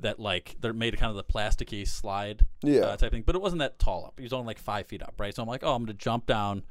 that 0.00 0.18
like 0.18 0.56
they're 0.60 0.72
made 0.72 0.96
kind 0.98 1.10
of 1.10 1.16
the 1.16 1.24
plasticky 1.24 1.86
slide 1.86 2.44
Yeah. 2.62 2.80
uh, 2.80 2.96
type 2.96 3.12
thing, 3.12 3.22
but 3.24 3.34
it 3.34 3.40
wasn't 3.42 3.60
that 3.60 3.78
tall 3.78 4.04
up. 4.06 4.14
He 4.16 4.22
was 4.24 4.32
only 4.32 4.46
like 4.46 4.58
five 4.58 4.86
feet 4.86 5.02
up, 5.02 5.14
right? 5.18 5.34
So 5.34 5.42
I'm 5.42 5.48
like, 5.48 5.62
oh, 5.64 5.74
I'm 5.74 5.82
gonna 5.84 5.94
jump 5.94 6.26
down, 6.26 6.62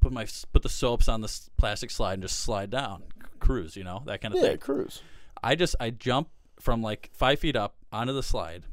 put 0.00 0.12
my 0.12 0.26
put 0.52 0.62
the 0.62 0.68
soaps 0.68 1.08
on 1.08 1.20
this 1.20 1.50
plastic 1.58 1.90
slide 1.90 2.14
and 2.14 2.22
just 2.22 2.40
slide 2.40 2.70
down, 2.70 3.02
c- 3.22 3.28
cruise, 3.40 3.76
you 3.76 3.84
know, 3.84 4.02
that 4.06 4.20
kind 4.20 4.32
of 4.34 4.36
Yeah, 4.38 4.42
thing. 4.42 4.50
Yeah, 4.52 4.56
cruise. 4.56 5.02
I 5.42 5.54
just 5.54 5.76
I 5.80 5.90
jump 5.90 6.28
from 6.60 6.82
like 6.82 7.10
five 7.12 7.38
feet 7.38 7.56
up 7.56 7.74
onto 7.92 8.12
the 8.12 8.22
slide. 8.22 8.64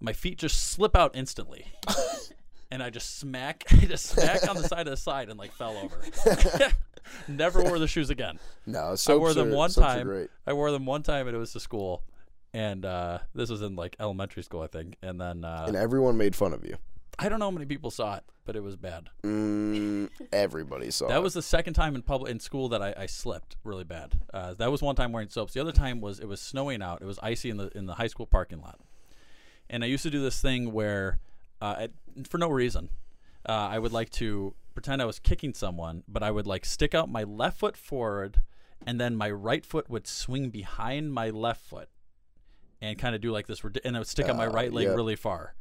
My 0.00 0.12
feet 0.12 0.38
just 0.38 0.70
slip 0.70 0.96
out 0.96 1.12
instantly. 1.14 1.66
And 2.72 2.82
I 2.82 2.88
just 2.88 3.18
smack, 3.18 3.64
I 3.70 3.84
just 3.84 4.06
smack 4.06 4.48
on 4.48 4.56
the 4.56 4.66
side 4.66 4.86
of 4.86 4.92
the 4.92 4.96
slide 4.96 5.28
and 5.28 5.38
like 5.38 5.52
fell 5.52 5.76
over. 5.76 6.00
Never 7.28 7.62
wore 7.62 7.78
the 7.78 7.86
shoes 7.86 8.08
again. 8.08 8.38
No, 8.64 8.94
so 8.94 9.12
I 9.14 9.16
wore 9.18 9.34
them 9.34 9.52
are- 9.52 9.56
one 9.56 9.70
time. 9.70 10.28
I 10.46 10.52
wore 10.54 10.70
them 10.70 10.86
one 10.86 11.02
time, 11.02 11.26
and 11.26 11.36
it 11.36 11.38
was 11.38 11.52
to 11.52 11.60
school, 11.60 12.02
and 12.54 12.84
uh, 12.84 13.18
this 13.34 13.50
was 13.50 13.62
in 13.62 13.76
like 13.76 13.96
elementary 14.00 14.42
school, 14.42 14.62
I 14.62 14.66
think. 14.66 14.96
And 15.02 15.20
then 15.20 15.44
uh, 15.44 15.64
and 15.68 15.76
everyone 15.76 16.16
made 16.16 16.34
fun 16.36 16.52
of 16.52 16.64
you. 16.64 16.76
I 17.18 17.28
don't 17.28 17.38
know 17.38 17.46
how 17.46 17.50
many 17.50 17.66
people 17.66 17.90
saw 17.90 18.16
it, 18.16 18.24
but 18.46 18.56
it 18.56 18.62
was 18.62 18.76
bad. 18.76 19.10
Mm, 19.22 20.08
everybody 20.32 20.90
saw 20.90 21.08
That 21.08 21.18
it. 21.18 21.22
was 21.22 21.34
the 21.34 21.42
second 21.42 21.74
time 21.74 21.94
in 21.94 22.02
public 22.02 22.30
in 22.30 22.40
school 22.40 22.70
that 22.70 22.82
I, 22.82 22.94
I 22.96 23.06
slipped 23.06 23.56
really 23.64 23.84
bad. 23.84 24.14
Uh, 24.32 24.54
that 24.54 24.70
was 24.72 24.80
one 24.82 24.96
time 24.96 25.12
wearing 25.12 25.28
soaps. 25.28 25.52
The 25.52 25.60
other 25.60 25.72
time 25.72 26.00
was 26.00 26.18
it 26.20 26.26
was 26.26 26.40
snowing 26.40 26.82
out. 26.82 27.02
It 27.02 27.04
was 27.06 27.18
icy 27.22 27.50
in 27.50 27.58
the 27.58 27.70
in 27.76 27.86
the 27.86 27.94
high 27.94 28.06
school 28.06 28.26
parking 28.26 28.60
lot, 28.60 28.80
and 29.68 29.84
I 29.84 29.86
used 29.88 30.02
to 30.04 30.10
do 30.10 30.22
this 30.22 30.40
thing 30.40 30.72
where, 30.72 31.18
uh, 31.60 31.86
I, 31.86 31.88
for 32.28 32.38
no 32.38 32.48
reason, 32.48 32.88
uh, 33.48 33.52
I 33.52 33.78
would 33.78 33.92
like 33.92 34.10
to 34.12 34.54
pretend 34.74 35.02
I 35.02 35.04
was 35.04 35.18
kicking 35.18 35.52
someone, 35.52 36.02
but 36.08 36.22
I 36.22 36.30
would 36.30 36.46
like 36.46 36.64
stick 36.64 36.94
out 36.94 37.10
my 37.10 37.24
left 37.24 37.58
foot 37.58 37.76
forward, 37.76 38.40
and 38.86 38.98
then 38.98 39.16
my 39.16 39.30
right 39.30 39.64
foot 39.66 39.90
would 39.90 40.06
swing 40.06 40.48
behind 40.48 41.12
my 41.12 41.28
left 41.28 41.60
foot, 41.60 41.90
and 42.82 42.98
kind 42.98 43.14
of 43.14 43.22
do 43.22 43.32
like 43.32 43.46
this, 43.46 43.62
and 43.84 43.96
I 43.96 44.00
would 44.00 44.08
stick 44.08 44.28
out 44.28 44.36
my 44.36 44.46
Uh, 44.46 44.50
right 44.50 44.72
leg 44.72 44.88
yep. 44.88 44.96
really 44.96 45.16
far. 45.16 45.54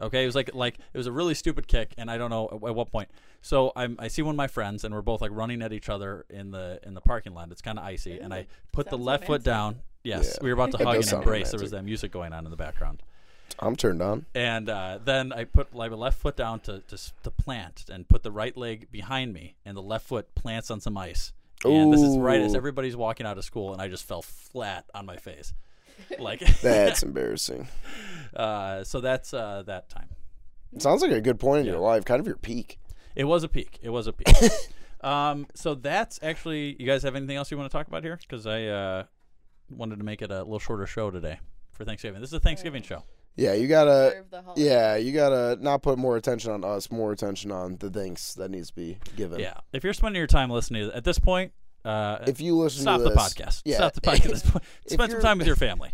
Okay, 0.00 0.22
it 0.22 0.26
was 0.26 0.34
like 0.34 0.54
like 0.54 0.78
it 0.92 0.98
was 0.98 1.06
a 1.06 1.12
really 1.12 1.34
stupid 1.34 1.66
kick, 1.66 1.94
and 1.98 2.10
I 2.10 2.18
don't 2.18 2.30
know 2.30 2.46
at, 2.46 2.68
at 2.68 2.74
what 2.74 2.90
point. 2.90 3.08
So 3.40 3.72
I'm 3.74 3.96
I 3.98 4.08
see 4.08 4.22
one 4.22 4.34
of 4.34 4.36
my 4.36 4.46
friends, 4.46 4.84
and 4.84 4.94
we're 4.94 5.02
both 5.02 5.20
like 5.20 5.30
running 5.32 5.62
at 5.62 5.72
each 5.72 5.88
other 5.88 6.24
in 6.30 6.50
the 6.50 6.78
in 6.82 6.94
the 6.94 7.00
parking 7.00 7.34
lot. 7.34 7.50
It's 7.50 7.62
kind 7.62 7.78
of 7.78 7.84
icy, 7.84 8.18
and 8.20 8.32
I 8.32 8.46
put 8.72 8.86
the 8.86 8.92
Sounds 8.92 9.04
left 9.04 9.26
foot 9.26 9.42
down. 9.42 9.80
Yes, 10.04 10.34
Yeah, 10.34 10.44
we 10.44 10.52
were 10.52 10.54
about 10.62 10.76
to 10.78 10.84
hug 10.84 10.96
and 10.96 11.04
sound 11.04 11.22
embrace. 11.22 11.50
There 11.52 11.60
was 11.60 11.70
that 11.70 11.84
music 11.84 12.10
going 12.10 12.32
on 12.32 12.44
in 12.44 12.50
the 12.50 12.56
background, 12.56 13.02
I'm 13.60 13.76
turned 13.76 14.02
on. 14.02 14.26
and 14.34 14.68
uh, 14.68 14.98
then 15.04 15.32
I 15.32 15.44
put 15.44 15.74
like 15.74 15.90
my 15.92 15.96
left 15.96 16.18
foot 16.18 16.36
down 16.36 16.60
to, 16.60 16.80
to 16.80 16.96
to 17.22 17.30
plant, 17.30 17.84
and 17.88 18.08
put 18.08 18.22
the 18.24 18.32
right 18.32 18.56
leg 18.56 18.90
behind 18.90 19.32
me, 19.32 19.54
and 19.64 19.76
the 19.76 19.82
left 19.82 20.06
foot 20.08 20.34
plants 20.34 20.70
on 20.70 20.80
some 20.80 20.98
ice. 20.98 21.32
And 21.64 21.92
this 21.92 22.02
is 22.02 22.18
right 22.18 22.40
as 22.40 22.56
everybody's 22.56 22.96
walking 22.96 23.24
out 23.24 23.38
of 23.38 23.44
school, 23.44 23.72
and 23.72 23.80
I 23.80 23.86
just 23.86 24.04
fell 24.04 24.22
flat 24.22 24.84
on 24.92 25.06
my 25.06 25.16
face, 25.16 25.54
like 26.18 26.40
That's 26.62 27.02
embarrassing. 27.02 27.68
Uh, 28.34 28.84
so 28.84 29.00
that's 29.00 29.34
uh, 29.34 29.62
that 29.66 29.88
time. 29.90 30.08
Sounds 30.78 31.02
like 31.02 31.10
a 31.10 31.20
good 31.20 31.38
point 31.38 31.60
in 31.60 31.66
your 31.66 31.78
life, 31.78 32.04
kind 32.04 32.18
of 32.18 32.26
your 32.26 32.36
peak. 32.36 32.78
It 33.14 33.24
was 33.24 33.44
a 33.44 33.48
peak. 33.48 33.78
It 33.82 33.90
was 33.90 34.06
a 34.06 34.12
peak. 34.14 34.34
um, 35.02 35.46
so 35.54 35.74
that's 35.74 36.18
actually. 36.22 36.76
You 36.78 36.86
guys 36.86 37.02
have 37.02 37.14
anything 37.14 37.36
else 37.36 37.50
you 37.50 37.58
want 37.58 37.70
to 37.70 37.76
talk 37.76 37.88
about 37.88 38.02
here? 38.02 38.18
Because 38.20 38.46
I 38.46 38.64
uh, 38.64 39.04
wanted 39.70 39.98
to 39.98 40.04
make 40.04 40.22
it 40.22 40.30
a 40.30 40.38
little 40.38 40.58
shorter 40.58 40.86
show 40.86 41.10
today 41.10 41.40
for 41.72 41.84
Thanksgiving. 41.84 42.20
This 42.20 42.30
is 42.30 42.34
a 42.34 42.40
Thanksgiving 42.40 42.82
show. 42.82 43.04
Yeah, 43.36 43.54
you 43.54 43.66
gotta. 43.68 44.12
Serve 44.12 44.30
the 44.30 44.42
holiday. 44.42 44.64
Yeah, 44.64 44.96
you 44.96 45.12
gotta 45.12 45.58
not 45.60 45.82
put 45.82 45.98
more 45.98 46.16
attention 46.16 46.52
on 46.52 46.64
us, 46.64 46.90
more 46.90 47.12
attention 47.12 47.50
on 47.50 47.76
the 47.76 47.90
thanks 47.90 48.34
that 48.34 48.50
needs 48.50 48.68
to 48.68 48.74
be 48.74 48.98
given. 49.16 49.40
Yeah. 49.40 49.54
If 49.72 49.84
you're 49.84 49.94
spending 49.94 50.18
your 50.18 50.26
time 50.26 50.50
listening 50.50 50.90
at 50.94 51.04
this 51.04 51.18
point, 51.18 51.52
uh, 51.84 52.18
If 52.26 52.40
you 52.40 52.56
listen 52.56 52.82
stop 52.82 52.98
to 52.98 53.04
the 53.04 53.10
podcast. 53.14 53.62
yeah. 53.64 53.76
Stop 53.76 53.94
the 53.94 54.00
podcast. 54.02 54.24
at 54.26 54.30
this 54.30 54.42
point. 54.50 54.64
If 54.86 54.92
Spend 54.94 55.12
some 55.12 55.20
time 55.20 55.38
with 55.38 55.46
your 55.46 55.56
family. 55.56 55.90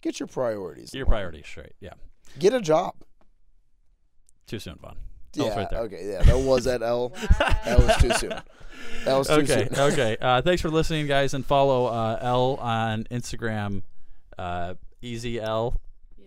Get 0.00 0.20
your 0.20 0.26
priorities. 0.28 0.94
Your 0.94 1.06
priorities 1.06 1.46
straight. 1.46 1.72
Yeah. 1.80 1.94
Get 2.38 2.54
a 2.54 2.60
job. 2.60 2.94
Too 4.46 4.58
soon, 4.58 4.76
Vaughn. 4.80 4.96
Yeah. 5.34 5.44
L's 5.44 5.56
right 5.56 5.70
there. 5.70 5.80
Okay. 5.80 6.08
Yeah. 6.10 6.22
That 6.22 6.38
was 6.38 6.66
at 6.66 6.82
L. 6.82 7.10
That 7.38 7.78
was 7.78 7.96
too 7.98 8.10
soon. 8.14 8.34
That 9.04 9.14
was 9.16 9.26
too 9.28 9.34
okay, 9.34 9.68
soon. 9.68 9.78
okay. 9.92 10.16
Uh, 10.20 10.40
thanks 10.42 10.62
for 10.62 10.70
listening, 10.70 11.06
guys, 11.06 11.34
and 11.34 11.44
follow 11.44 11.86
uh, 11.86 12.18
L 12.20 12.56
on 12.60 13.04
Instagram. 13.10 13.82
Uh, 14.38 14.74
easy 15.02 15.40
L. 15.40 15.80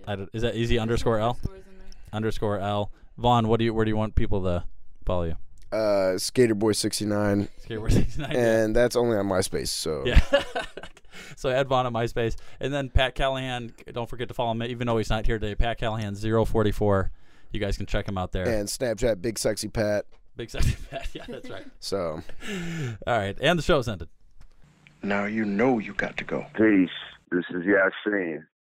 don't- 0.05 0.29
is 0.33 0.41
that 0.43 0.55
easy 0.55 0.77
underscore 0.77 1.17
L? 1.19 1.37
Underscore 2.13 2.59
L. 2.59 2.91
Vaughn, 3.17 3.47
what 3.47 3.57
do 3.57 3.65
you? 3.65 3.73
Where 3.73 3.85
do 3.85 3.89
you 3.89 3.97
want 3.97 4.15
people 4.15 4.43
to 4.43 4.65
follow 5.05 5.23
you? 5.23 5.35
Uh, 5.71 6.15
Skaterboy 6.17 6.75
sixty 6.75 7.05
nine. 7.05 7.47
Skateboy 7.65 7.91
69, 7.91 8.31
yeah. 8.31 8.37
And 8.63 8.75
that's 8.75 8.95
only 8.95 9.17
on 9.17 9.25
MySpace. 9.27 9.69
So 9.69 10.03
Yeah. 10.05 10.19
so 11.37 11.49
add 11.49 11.67
Vaughn 11.67 11.85
on 11.85 11.93
MySpace, 11.93 12.35
and 12.59 12.73
then 12.73 12.89
Pat 12.89 13.15
Callahan. 13.15 13.73
Don't 13.93 14.09
forget 14.09 14.27
to 14.27 14.33
follow 14.33 14.51
him, 14.51 14.63
even 14.63 14.87
though 14.87 14.97
he's 14.97 15.09
not 15.09 15.25
here 15.25 15.39
today. 15.39 15.55
Pat 15.55 15.77
Callahan 15.77 16.15
044. 16.15 17.11
You 17.51 17.59
guys 17.59 17.77
can 17.77 17.85
check 17.85 18.07
him 18.07 18.17
out 18.17 18.31
there. 18.31 18.47
And 18.47 18.67
Snapchat, 18.67 19.21
Big 19.21 19.37
Sexy 19.39 19.67
Pat. 19.67 20.05
Big 20.37 20.49
sexy 20.49 20.75
Pat. 20.89 21.07
Yeah, 21.13 21.25
that's 21.27 21.49
right. 21.49 21.65
So. 21.79 22.21
All 23.07 23.17
right, 23.17 23.37
and 23.41 23.59
the 23.59 23.63
show's 23.63 23.87
ended. 23.87 24.09
Now 25.03 25.25
you 25.25 25.45
know 25.45 25.79
you 25.79 25.93
got 25.93 26.17
to 26.17 26.23
go. 26.23 26.45
Peace. 26.55 26.89
This 27.31 27.45
is 27.49 27.63
Yasin. 27.63 28.45